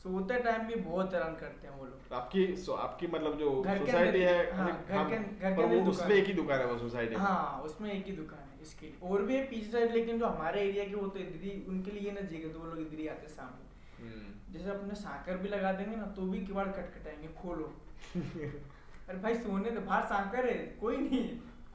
सोते 0.02 0.38
टाइम 0.38 0.66
भी 0.66 0.74
बहुत 0.74 1.14
हैरान 1.14 1.34
करते 1.34 1.68
हैं 1.68 1.78
वो 1.78 1.84
लोग। 1.84 2.12
आपकी 2.14 2.56
सो 2.56 2.72
आपकी 2.72 3.06
मतलब 3.06 3.38
जो 3.38 3.64
सोसाइटी 3.66 4.20
है 4.20 4.56
हाँ, 4.56 4.68
मतलब 4.68 5.08
घर 5.08 5.08
के- 5.08 5.40
घर 5.42 5.56
के 5.68 5.80
उसमें 5.90 6.16
एक 6.16 6.24
ही 6.24 6.32
दुकान 6.32 6.58
है 6.58 6.66
वो 6.66 6.78
सोसाइटी 6.78 7.14
में। 7.16 7.22
हाँ 7.22 7.60
उसमें 7.64 7.92
एक 7.92 8.06
ही 8.06 8.12
दुकान 8.12 8.38
है 8.38 8.62
इसके 8.62 8.86
लिए। 8.86 9.10
और 9.10 9.22
भी 9.22 9.36
है 9.36 9.44
पीछे 9.44 9.70
साइड 9.70 9.92
लेकिन 9.92 10.18
जो 10.18 10.26
हमारे 10.26 10.60
एरिया 10.60 10.84
के 10.84 10.94
वो 10.94 11.06
तो 11.06 11.18
इधर 11.18 11.70
उनके 11.70 11.90
लिए 11.90 12.10
ना 12.10 12.20
जगह 12.20 12.52
तो 12.52 12.58
वो 12.58 12.66
लोग 12.66 12.80
इधर 12.80 12.98
ही 12.98 13.08
आते 13.08 13.28
सामने। 13.28 13.68
हम्म। 14.04 14.52
जैसे 14.52 14.70
अपने 14.70 14.94
साकर 14.94 15.36
भी 15.36 15.48
लगा 15.48 15.72
देंगे 15.72 15.96
ना 15.96 16.06
तो 16.06 16.22
भी 16.22 16.40
किवाड़ 16.46 16.66
खटखटाएँगे 16.68 17.28
खोलो। 17.42 17.72
अरे 18.16 19.18
भाई 19.18 19.34
सोने 19.34 19.70
तो 19.70 19.80
बाहर 19.80 20.02
साकर 20.04 20.46
है 20.46 20.54
कोई 20.80 20.96
नहीं। 20.96 21.28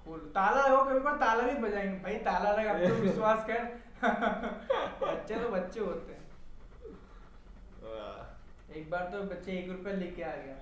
खोलो। 0.06 0.26
ताला 0.26 0.62
हो 0.62 0.84
कभी 0.86 1.00
बार 1.00 1.16
ताला 1.16 1.44
भी 1.44 1.60
बजाएँगे। 1.60 2.00
भाई 2.00 2.16
ताला 2.16 2.52
लगा 2.52 2.74
तो 2.90 2.96
विश्वास 3.08 3.46
कर। 3.50 3.64
बच्चे 5.06 5.36
तो 5.36 5.50
बच्चे 5.50 5.80
होते। 5.80 6.15
एक 8.76 8.90
बार 8.90 9.10
तो 9.12 9.22
बच्चे 9.26 9.52
एक 9.52 9.70
रुपया 9.72 9.94
लेके 9.94 10.24
आ 10.24 10.36
गया। 10.36 10.56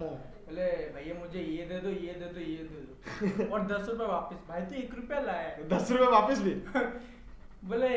बोले 0.00 0.62
हाँ। 0.62 0.92
भैया 0.94 1.14
मुझे 1.14 1.40
ये 1.40 1.64
दे 1.66 1.78
दो 1.80 1.90
ये 1.90 2.12
दे 2.14 2.26
दो 2.34 2.40
ये 2.40 2.64
दे 2.64 2.80
दो। 2.80 3.54
और 3.54 3.66
दस 3.66 3.88
रुपया 3.88 4.06
वापस 4.06 4.36
भाई 4.48 4.62
तो 4.62 4.74
एक 4.76 4.94
रुपया 4.94 5.20
लाया 5.20 5.48
दस 5.68 5.90
रुपए 5.90 6.10
वापस 6.12 6.40
भी? 6.40 6.50
बोले 7.68 7.88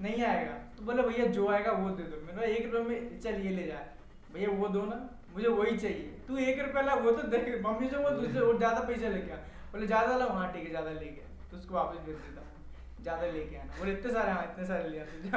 नहीं 0.00 0.22
आएगा। 0.24 0.52
तो 0.76 0.84
बोले 0.84 1.02
भैया 1.02 1.26
जो 1.32 1.48
आएगा 1.48 1.72
वो 1.74 1.90
दे 1.90 2.02
दो। 2.04 2.20
मैंने 2.26 2.52
एक 2.54 2.64
रुपये 2.66 2.82
में 2.88 3.20
चल 3.20 3.40
ये 3.42 3.50
ले 3.50 3.66
जाए 3.66 3.86
भैया 4.32 4.50
वो 4.58 4.68
दो 4.68 4.82
ना 4.86 4.98
मुझे 5.34 5.48
वही 5.50 5.76
चाहिए। 5.76 6.12
तू 6.28 6.36
एक 6.38 6.60
रुपया 6.60 6.82
ला 6.82 6.94
वो 6.96 7.10
तो 7.12 7.22
देख 7.28 7.60
मम्मी 7.64 7.88
से 7.88 7.96
वो 7.96 8.10
दूसरे 8.10 8.40
और 8.40 8.58
ज़्यादा 8.58 8.80
पैसा 8.88 9.08
लेके 9.08 9.32
आ। 9.32 9.36
बोले 9.72 9.86
ज़्यादा 9.86 10.16
ला 10.16 10.26
हाँ 10.32 10.52
ठीक 10.52 10.64
है 10.64 10.70
ज़्यादा 10.70 10.90
लेके 10.90 11.24
तो 11.50 11.56
उसको 11.56 11.74
वापस 11.74 12.04
भेज 12.06 12.16
देता 12.16 12.40
हूँ। 12.40 13.02
ज़्यादा 13.02 13.26
लेके 13.28 13.56
आना। 13.56 13.78
बोले 13.78 13.92
इतने 13.92 14.12
सारे 14.12 14.32
हाँ 14.32 14.44
इतने 14.44 14.66
सारे 14.66 14.88
ले 14.88 15.00
आते 15.00 15.30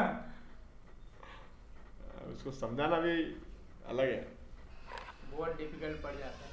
उसको 2.34 2.51
समझाना 2.51 2.99
भी 2.99 3.15
अलग 3.88 4.09
है। 4.09 4.27
बहुत 5.32 5.57
डिफ़िकल्ट 5.57 6.01
पड़ 6.03 6.11
जाता 6.11 6.27
है। 6.27 6.47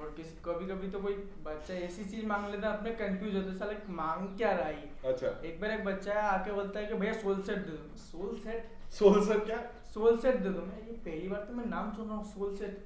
और 0.00 0.10
किसी 0.16 0.36
कभी 0.44 0.66
कभी 0.66 0.90
तो 0.90 0.98
कोई 1.00 1.14
बच्चा 1.44 1.74
ऐसी 1.74 2.04
चीज़ 2.04 2.26
मांग 2.26 2.50
लेता 2.50 2.68
है 2.68 2.76
अपने 2.78 2.90
कंफ्यूज 2.90 3.34
होते 3.34 3.48
हैं, 3.48 3.58
साले 3.58 3.76
मांग 3.92 4.36
क्या 4.36 4.52
रहा 4.52 4.66
है? 4.66 4.90
अच्छा। 5.04 5.26
एक 5.48 5.60
बार 5.60 5.70
एक 5.70 5.84
बच्चा 5.84 6.12
है 6.12 6.22
आके 6.28 6.52
बोलता 6.52 6.80
है 6.80 6.86
कि 6.86 6.94
भैया 6.94 7.12
सोल 7.12 7.42
सेट 7.42 7.58
दे 7.58 7.72
दो। 7.72 7.96
Sole 7.96 8.36
set? 8.38 8.70
सोल 8.90 9.26
सर 9.26 9.38
क्या? 9.38 9.58
सोल 9.94 10.18
सेट 10.18 10.36
दे 10.36 10.48
दो। 10.48 10.60
मैं 10.60 10.78
ये 10.86 10.92
पहली 10.92 11.28
बार 11.28 11.40
तो 11.40 11.52
मैं 11.52 11.64
नाम 11.64 11.92
सुन 11.92 12.08
रहा 12.08 12.16
हूँ 12.16 12.24
सोल 12.24 12.54
सेट। 12.56 12.84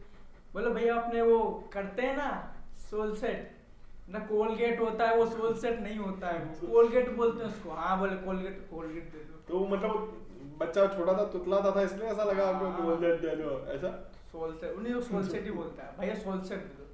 बोले 0.54 0.70
भैया 0.70 0.94
अपने 0.96 1.22
वो 1.22 1.70
करते 1.72 2.02
हैं 2.02 2.16
ना 2.16 2.56
सोल 2.90 3.14
सेट? 3.16 3.52
ना 4.10 4.18
कोलगेट 4.18 4.80
होता 4.80 5.08
है 5.08 5.16
वो 5.16 5.26
सोल 5.26 5.54
सेट 5.54 5.80
नहीं 5.80 5.98
होता 5.98 6.28
है। 6.28 6.44
वो 6.44 6.68
कोलगेट 6.72 7.10
बोलते 7.10 7.44
हैं 7.44 7.50
उसको। 7.52 7.70
हाँ 7.70 7.98
बोले 7.98 8.16
कोलगेट 8.16 8.66
कोलगेट 8.70 9.12
दे 9.12 9.18
दो। 9.18 9.42
तो 9.48 9.66
मतलब 9.66 10.25
बच्चा 10.58 10.86
छोटा 10.86 11.12
था 11.12 11.24
तुतलाता 11.32 11.70
था 11.76 11.82
इसलिए 11.82 12.08
ऐसा 12.08 12.24
लगा 12.24 12.48
आपको 12.48 12.66
कि 12.66 12.72
हाँ। 12.72 12.86
बोल 12.86 12.96
दे 12.96 13.16
दे 13.16 13.72
ऐसा? 13.74 13.88
सोल 14.32 14.54
सेट 14.60 14.76
उन्हें 14.76 14.94
वो 14.94 15.00
सोल 15.00 15.28
सेट 15.28 15.44
ही 15.44 15.50
बोलता 15.50 15.84
है। 15.84 15.96
भैया 15.98 16.14
सोल 16.14 16.40
सेट 16.42 16.58
दे 16.58 16.74
दो। 16.78 16.84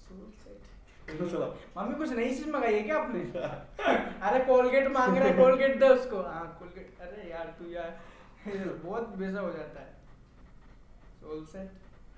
सोल 0.00 0.30
सेट 0.44 1.30
चलो। 1.30 1.46
मम्मी 1.76 1.94
कुछ 1.94 2.12
नई 2.12 2.28
चीज़ 2.34 2.48
मंगाई 2.50 2.74
है 2.74 2.82
क्या 2.82 2.98
आपने? 2.98 3.20
अरे 4.28 4.44
कोलगेट 4.44 4.86
मांग 4.92 5.16
रहा 5.18 5.28
है 5.28 5.36
कोलगेट 5.36 5.78
दे 5.80 5.88
उसको। 5.88 6.22
हाँ 6.22 6.46
कोलगेट। 6.58 7.00
अरे 7.00 7.30
यार 7.30 7.54
तू 7.58 7.70
यार। 7.70 7.98
बहुत 8.84 9.12
वैसा 9.16 9.40
हो 9.40 9.50
जाता 9.52 9.80
है। 9.80 9.92
सोलसेट। 11.20 11.70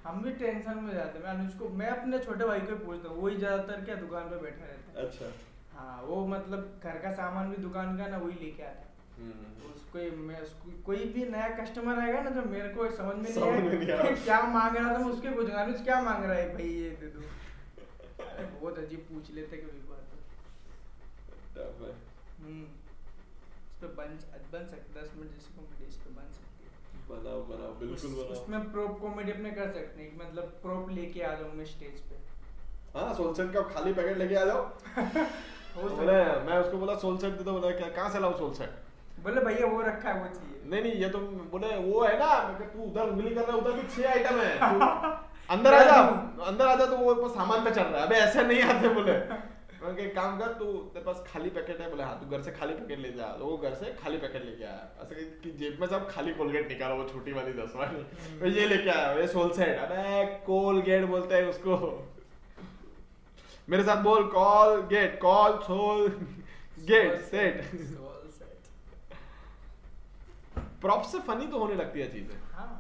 हम 0.06 0.22
भी 0.22 0.32
टेंशन 0.40 0.78
में 0.78 0.92
जाते 0.94 1.18
हैं। 1.18 1.24
मैं 1.24 1.32
अनुज 1.32 1.54
को 1.54 1.68
मैं 1.78 1.88
अपने 1.88 2.18
छोटे 2.18 2.44
भाई 2.44 2.60
को 2.60 2.72
ही 2.72 2.78
पूछता 2.78 3.08
हूँ 3.08 3.22
वही 3.22 3.36
ज़्यादातर 3.36 3.84
क्या 3.84 3.94
दुकान 3.96 4.28
पे 4.30 4.36
बैठा 4.42 4.64
रहता 4.64 5.00
है? 5.00 5.06
अच्छा। 5.06 5.32
हाँ 5.78 6.02
वो 6.02 6.26
मतलब 6.26 6.80
घर 6.84 6.98
का 6.98 7.12
सामान 7.12 7.50
भी 7.50 7.56
दुकान 7.62 7.96
का 7.98 8.06
ना 8.06 8.18
वही 8.18 8.38
लेके 8.44 8.62
आता 8.62 8.80
है। 8.80 8.85
उसको 9.20 10.16
मैं 10.16 10.40
उसको 10.40 10.70
कोई 10.86 10.96
भी 10.96 11.24
नया 11.24 11.48
कस्टमर 11.48 11.98
आएगा 11.98 12.20
ना 12.20 12.30
जो 12.30 12.42
मेरे 12.42 12.68
को 12.68 12.90
समझ 12.90 13.16
में 13.16 13.34
समझ 13.34 13.64
नहीं 13.64 13.90
आया। 13.98 14.16
क्या 14.16 14.42
मांग 14.42 14.76
रहा 14.76 14.94
था 14.94 14.98
मैं 14.98 15.04
उसके 15.04 15.28
पूछूँगा 15.28 15.62
अनुज 15.62 15.82
क्या 15.82 16.02
मांग 16.02 16.24
रहा 16.24 16.34
है 16.34 16.54
भाई 16.54 16.64
ये 16.64 16.90
दे 16.90 17.06
दो। 17.06 17.20
बहुत 18.60 18.78
अजीब 18.78 18.98
पूछ 18.98 19.34
लेते 19.34 19.56
कभी 19.56 19.80
तो। 19.80 21.84
है। 21.84 21.92
हम्म। 22.40 22.66
इस 23.66 23.72
पे 23.80 23.86
बन 23.86 24.18
बन 24.52 24.66
सकता 24.66 25.02
दस 25.02 25.12
मिनट 25.16 25.30
जैसे 25.30 25.56
कॉमेडी 25.56 25.84
इस 25.84 25.96
पे 25.96 26.10
बन 26.10 26.32
सकती 26.32 26.64
है। 26.64 26.70
बनाओ 27.08 27.44
बनाओ 27.44 27.74
बिल्कुल 27.74 27.96
उस- 27.96 28.04
बनाओ। 28.04 28.42
उसमें 28.42 28.72
प्रोप 28.72 29.00
कॉमेडी 29.00 29.32
अपने 29.32 29.50
कर 29.50 29.70
सकते 29.70 30.02
हैं 30.02 30.18
मतलब 30.18 30.58
प्रोप 30.62 30.90
लेके 30.90 31.22
आ 31.22 31.34
जाऊँ 31.34 31.52
मैं 31.52 31.64
स्टेज 31.64 32.00
पे। 32.00 32.16
हाँ 32.98 33.14
सोलसेट 33.14 33.52
का 33.52 33.60
खाली 33.60 33.92
पैकेट 33.92 34.18
लेके 34.18 34.34
आ 34.34 34.44
जाओ। 34.44 34.62
हो 35.76 36.02
है। 36.02 36.46
मैं 36.46 36.58
उसको 36.58 36.78
बोला 36.78 36.94
सोलसेट 36.94 37.32
दे 37.32 37.44
दो 37.44 37.52
बोला 37.52 37.70
क्या 37.76 37.88
कहाँ 37.88 38.10
से 38.10 38.20
लाऊं 38.20 38.38
सोलसेट 38.38 38.70
बोले 39.22 39.40
भैया 39.40 39.66
वो 39.66 39.80
रखा 39.80 40.10
है 40.10 40.20
वो 40.20 40.34
चाहिए। 40.34 40.70
नहीं 40.70 40.82
नहीं 40.82 40.92
ये 40.92 41.08
तो 41.08 41.18
बोले 41.18 41.76
वो 41.76 42.04
है 42.04 42.18
ना 42.18 42.58
तू 42.58 42.82
उधर 42.82 43.02
उंगली 43.02 43.34
कर 43.34 43.40
रहा 43.40 43.52
है 43.52 43.58
उधर 43.58 43.72
भी 43.72 43.82
छह 43.82 44.10
आइटम 44.10 44.40
है। 44.40 44.58
अंदर 45.50 45.74
आ 45.74 45.84
जा 45.84 45.92
अंदर 46.44 46.66
आ 46.66 46.74
जा 46.74 46.86
तो 46.86 46.96
वो 46.96 47.28
सामान 47.28 47.64
पे 47.64 47.70
चढ़ 47.70 47.82
रहा 47.82 48.00
है। 48.00 48.06
अबे 48.06 48.16
ऐसे 48.16 48.42
नहीं 48.42 48.62
आते 48.62 48.88
बोले। 48.88 49.46
मैं 49.82 49.96
कहा, 49.96 50.22
काम 50.22 50.38
कर 50.38 50.46
तू 50.46 50.64
तेरे 50.64 51.04
पास 51.04 51.24
खाली 51.32 51.50
पैकेट 51.50 51.80
है 51.80 51.90
बोले 51.90 52.02
हाँ 52.02 52.20
तू 52.20 52.36
घर 52.36 52.42
से 52.42 52.50
खाली 52.50 52.72
पैकेट 52.72 52.98
ले 52.98 53.12
जा। 53.12 53.24
तो 53.24 53.44
वो 53.44 53.56
घर 53.56 53.74
से 53.74 53.96
खाली 54.02 54.16
पैकेट 54.16 54.44
लेके 54.44 54.64
आया। 54.64 54.88
ऐसे 55.02 55.14
कि- 55.14 55.56
जेब 55.56 55.76
में 55.80 55.88
सब 55.88 56.10
खाली 56.10 56.34
कोलगेट 56.34 56.68
निकाला 56.68 56.94
वो 56.94 57.08
छोटी 57.08 57.32
वाली 57.32 57.52
दस 57.52 57.72
वाली। 57.76 58.02
तो 58.38 58.46
ये 58.46 58.66
लेके 58.66 58.90
आया 58.90 59.12
ये 59.12 59.26
सोल 59.26 59.50
सेट 59.50 59.78
अबे 59.78 60.24
कोलगेट 60.46 61.04
बोलते 61.04 61.34
हैं 61.34 61.46
उसको। 61.46 62.06
मेरे 63.68 63.82
साथ 63.82 63.96
बोल 63.96 64.24
call 64.24 64.80
get 64.80 65.20
call 65.20 65.52
sole 65.52 66.08
get 66.80 67.20
set. 67.20 67.70
Prop 70.86 71.02
से 71.12 71.18
फनी 71.28 71.46
तो 71.46 71.58
होने 71.58 71.74
लगती 71.74 72.00
है 72.00 72.08
चीज़ें। 72.12 72.40
हाँ। 72.54 72.72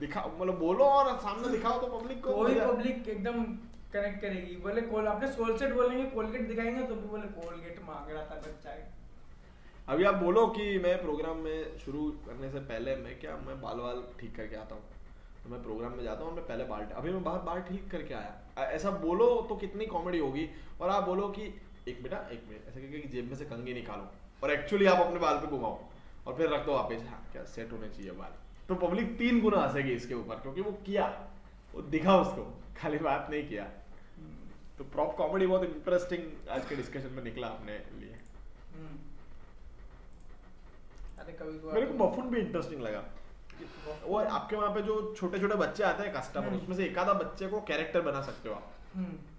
दिखाओ 0.00 0.30
मतलब 0.30 0.58
बोलो 0.58 0.84
और 0.86 1.12
सामने 1.20 1.48
दिखाओ 1.50 1.80
तो 1.80 1.86
पब्लिक 1.90 2.24
को 2.24 2.34
कोई 2.34 2.54
पब्लिक 2.56 3.08
एकदम 3.08 3.44
कनेक्ट 3.92 4.20
करेगी। 4.20 4.56
बोले 4.62 4.80
कोल 4.84 5.06
आपने 5.08 5.28
सोल 5.32 5.56
सेट 5.58 5.72
बोलेंगे 5.74 6.04
कोलगेट 6.10 6.48
दिखाएँगे 6.48 6.82
तो 6.82 6.94
भी 6.94 7.08
बोले 7.08 7.28
कोलगेट 7.34 7.80
मांग 7.86 8.10
रहा 8.10 8.24
था 8.24 8.40
बच्चा 8.40 8.76
अभी 9.88 10.04
आप 10.04 10.14
बोलो 10.14 10.46
कि 10.48 10.66
मैं 10.78 10.96
प्रोग्राम 11.02 11.38
में 11.38 11.78
शुरू 11.78 12.02
करने 12.26 12.50
से 12.50 12.60
पहले 12.68 12.96
मैं 12.96 13.18
क्या 13.20 13.36
मैं 13.38 13.60
बाल 13.62 13.80
वाल 13.80 14.02
ठीक 14.20 14.34
करके 14.36 14.56
आता 14.56 14.74
हूँ? 14.74 14.82
तो 15.42 15.50
मैं 15.50 15.62
प्रोग्राम 15.62 15.92
में 15.92 16.02
जाता 16.04 16.24
हूँ 16.24 16.34
मैं 16.34 16.44
पहले 16.46 16.64
बाल 16.64 16.84
अभी 16.96 17.10
मैं 17.12 17.22
बाहर 17.24 17.40
बाल 17.40 17.60
ठीक 17.62 17.90
करके 17.90 18.14
आया। 18.14 18.64
ऐसा 18.68 18.90
बोलो 19.02 19.26
तो 19.48 19.56
कितनी 19.56 19.86
कॉमेडी 19.86 20.18
होगी? 20.18 20.48
और 20.80 20.90
आप 20.90 21.02
बोलो 21.04 21.28
कि 21.28 21.42
एक 21.88 22.00
मिनट 22.02 22.32
एक 22.32 22.46
मिनट 22.48 22.68
ऐसे 22.68 22.80
करके 22.80 23.08
जेब 23.08 23.28
में 23.28 23.36
से 23.36 23.44
कंगी 23.44 23.74
निकालो 23.74 24.10
और 24.42 24.52
एक्चुअली 24.52 24.86
आप 24.86 25.06
अपने 25.06 25.20
बाल 25.20 25.38
पे 25.38 25.46
घुमाओ। 25.48 25.78
और 26.26 26.34
फिर 26.34 26.48
रख 26.50 26.66
दो 26.66 26.72
वापस। 26.72 27.02
हाँ 27.08 27.28
क्या 27.32 27.44
सेट 27.44 27.72
होने 27.72 27.88
चाहिए 27.88 28.10
बाल 28.10 28.32
तो 28.68 28.74
पब्लिक 28.74 29.18
तीन 29.18 29.40
गुना 29.40 29.58
हंसेगी 29.58 29.92
इसके 29.92 30.14
ऊपर 30.14 30.34
क्योंकि 30.34 30.60
वो 30.60 30.72
किया। 30.72 31.30
वो 31.74 31.82
दिखा 31.82 32.16
उसको। 32.16 32.62
खाली 32.78 32.98
बात 32.98 33.26
नहीं 33.30 33.48
किया। 33.48 33.64
तो 34.78 34.84
प्रॉप 34.84 35.16
कॉमेडी 35.16 35.46
बहुत 35.46 35.62
इंटरेस्टिंग 35.62 36.48
आज 36.50 36.68
के 36.68 36.76
डिस्कशन 36.76 37.08
में 37.08 37.24
निकला 37.24 37.46
अपने 37.46 37.72
लिए। 37.72 38.20
हम्म। 38.76 38.98
मेरे 41.74 41.86
को 41.86 41.98
तो- 41.98 42.12
बफून 42.12 42.30
भी 42.30 42.40
इंटरेस्टिंग 42.40 42.82
लगा। 42.82 43.04
वो 44.04 44.18
आपके 44.18 44.56
वहाँ 44.56 44.74
पे 44.74 44.82
जो 44.82 45.14
छोटे 45.14 45.38
छोटे 45.38 45.54
बच्चे 45.54 45.82
आते 45.82 46.02
हैं 46.02 46.12
कस्टमर 46.12 46.44
हम्म। 46.44 46.56
उसमें 46.56 46.76
से 46.76 46.84
एक 46.84 46.98
आधा 46.98 47.12
बच्चे 47.12 47.48
को 47.48 47.60
कैरेक्टर 47.60 48.00
बना 48.00 48.22
सकते 48.22 48.48
हो 48.48 48.54
आप। 48.54 48.72
हम्म, 48.94 49.33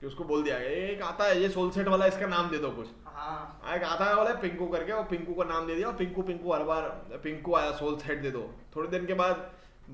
कि 0.00 0.06
उसको 0.06 0.24
बोल 0.24 0.42
दिया 0.42 0.58
गया 0.58 0.68
एक 0.88 1.02
आता 1.02 1.24
है 1.24 1.40
ये 1.42 1.48
सोल 1.50 1.70
सेट 1.70 1.88
वाला 1.88 2.06
इसका 2.06 2.26
नाम 2.26 2.50
दे 2.50 2.58
दो 2.58 2.70
कुछ। 2.72 2.88
हाँ। 3.04 3.74
एक 3.74 3.82
आता 3.84 4.04
है 4.04 4.14
वाला 4.16 4.34
पिंकू 4.40 4.66
करके 4.68 4.92
और 4.92 5.04
पिंकू 5.04 5.34
का 5.34 5.44
नाम 5.44 5.66
दे 5.66 5.74
दिया 5.74 5.88
और 5.88 5.94
पिंकू 5.96 6.22
पिंकू 6.22 6.52
हर 6.52 6.62
बार 6.64 6.82
पिंकू 7.24 7.54
आया 7.54 7.70
सोल 7.78 7.96
सेट 7.98 8.22
दे 8.22 8.30
दो। 8.30 8.42
थोड़े 8.76 8.88
दिन 8.88 9.06
के 9.06 9.14
बाद 9.14 9.50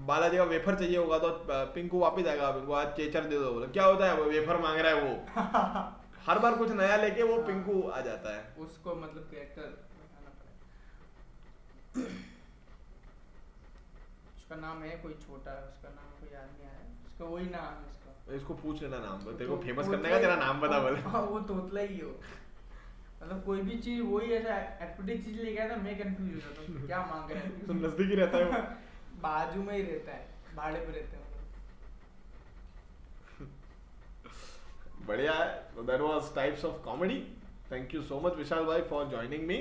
बालाजी 0.07 0.37
का 0.37 0.45
वेफर 0.45 0.75
चाहिए 0.75 0.97
होगा 0.97 1.19
तो 1.19 1.31
पिंकू 1.75 1.99
वापिस 1.99 2.27
आएगा 2.27 2.51
पिंकू 2.51 2.73
आज 2.75 2.93
चेचर 2.97 3.25
दे 3.25 3.39
दो। 3.39 3.53
बोले 3.53 3.67
क्या 3.69 3.85
होता 3.87 4.07
है 4.07 4.17
वो 4.17 4.25
वेफर 4.31 4.61
मांग 4.63 4.81
रहा 4.81 4.93
है 4.93 5.01
वो? 5.03 5.13
हर 6.27 6.39
बार 6.39 6.55
कुछ 6.59 6.71
नया 6.73 6.97
लेके 6.97 7.23
वो 7.23 7.37
पिंकू 7.47 7.81
आ 7.89 8.01
जाता 8.03 8.37
है। 8.37 8.43
उसको 8.59 8.95
मतलब 8.97 9.29
कैरेक्टर 9.31 9.69
उसका 14.37 14.57
नाम 14.57 14.83
है 14.83 14.97
कोई 15.03 15.13
छोटा 15.21 15.53
उसका 15.67 15.89
नाम 15.91 16.09
कोई 16.21 16.33
याद 16.35 16.49
नहीं 16.53 16.69
आया 16.69 16.81
उसका 17.07 17.25
वही 17.27 17.47
नाम 17.51 17.73
है 17.75 17.93
इसको 18.33 18.55
पूछ 18.55 18.83
लेना 18.83 18.99
नाम 18.99 19.19
तेरे 19.23 19.47
को 19.47 19.57
तो 19.57 19.63
फ़ेमस 19.63 19.89
करने 19.89 20.11
का 20.11 20.19
तेरा 20.19 20.37
नाम 20.37 20.61
बता 20.61 20.79
बोले 20.81 21.01
हाँ, 21.01 21.23
वो 21.23 21.41
तोतला 21.41 21.81
ही 21.81 21.99
हो 21.99 22.11
मतलब 23.23 23.43
कोई 23.47 23.61
भी 23.63 23.79
चीज़ 23.79 24.01
वही 24.03 24.33
ऐसा 24.33 24.57
एटपटीक 24.85 25.25
चीज़ 25.25 25.43
लेके 25.43 25.59
आया 25.59 25.71
था 25.71 25.77
मैं 25.83 25.99
कंफ्यूज 25.99 26.31
हो 26.35 26.41
जाता 26.41 26.73
हूँ 26.73 26.87
क्या 26.87 27.01
मांग 27.07 27.31
रहा 27.31 27.43
तो 27.67 27.73
है 27.73 27.79
नज़दीक 27.81 28.09
ही 28.09 28.15
रहता 28.15 28.39
है 28.39 28.45
वो 28.45 28.63
बाजू 29.23 29.63
में 29.63 29.75
ही 29.77 29.83
रहता 29.83 30.13
है 30.13 30.57
भाड़े 30.57 30.81
पे 30.81 30.93
रहते 30.93 31.17
हैं 31.17 31.23
बढ़िया 35.07 35.33
है 35.33 35.49
तो 35.77 35.83
that 35.83 36.01
was 36.01 36.35
types 36.35 36.65
of 36.65 36.83
comedy 36.85 37.19
thank 37.73 37.95
you 37.95 38.03
so 38.03 38.21
much 38.21 38.37
Vishal 38.37 38.65
भाई 38.65 38.83
फॉर 38.91 39.07
जॉइनिंग 39.07 39.47
मी 39.47 39.57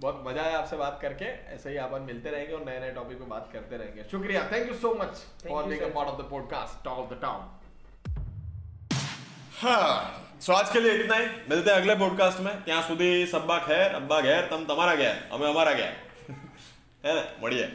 बहुत 0.00 0.22
मज़ा 0.26 0.42
आया 0.42 0.58
आपसे 0.58 0.76
बात 0.76 0.98
करके। 1.02 1.24
ऐसे 1.54 1.70
ही 1.70 1.76
अपन 1.76 2.02
मिलते 2.02 2.30
रहेंगे 2.30 2.52
और 2.54 2.64
नए 2.64 2.80
नए 2.80 2.90
टॉपिक 2.90 3.18
पे 3.18 3.24
बात 3.24 3.48
करते 3.52 3.76
रहेंगे। 3.76 4.04
शुक्रिया। 4.10 4.42
Thank 4.52 4.68
you 4.68 4.74
so 4.74 4.92
much 4.94 5.24
for 5.48 5.64
being 5.64 5.82
a 5.82 5.88
part 5.94 6.08
of 6.08 6.22
the 6.22 6.28
podcast 6.30 6.84
talk 6.84 6.98
of 6.98 7.14
the 7.14 7.18
town 7.22 7.57
हाँ 9.59 9.85
सो 10.39 10.53
आज 10.53 10.69
के 10.69 10.79
लिए 10.79 10.93
इतना 10.95 11.15
ही 11.15 11.25
मिलते 11.49 11.69
हैं 11.69 11.77
अगले 11.77 11.95
पॉडकास्ट 11.97 12.39
में 12.39 12.53
ત્યાં 12.65 12.81
સુધી 12.83 13.11
સબ્બા 13.27 13.59
ખેર 13.67 13.87
અબ્બા 13.95 14.21
ઘેર 14.21 14.41
તમ 14.49 14.65
તમારા 14.65 14.95
ઘેર 14.95 15.15
અમે 15.31 15.45
અમારા 15.47 15.73
ઘેર 15.73 15.93
હે 17.03 17.13
ને 17.13 17.23
મળીએ 17.41 17.67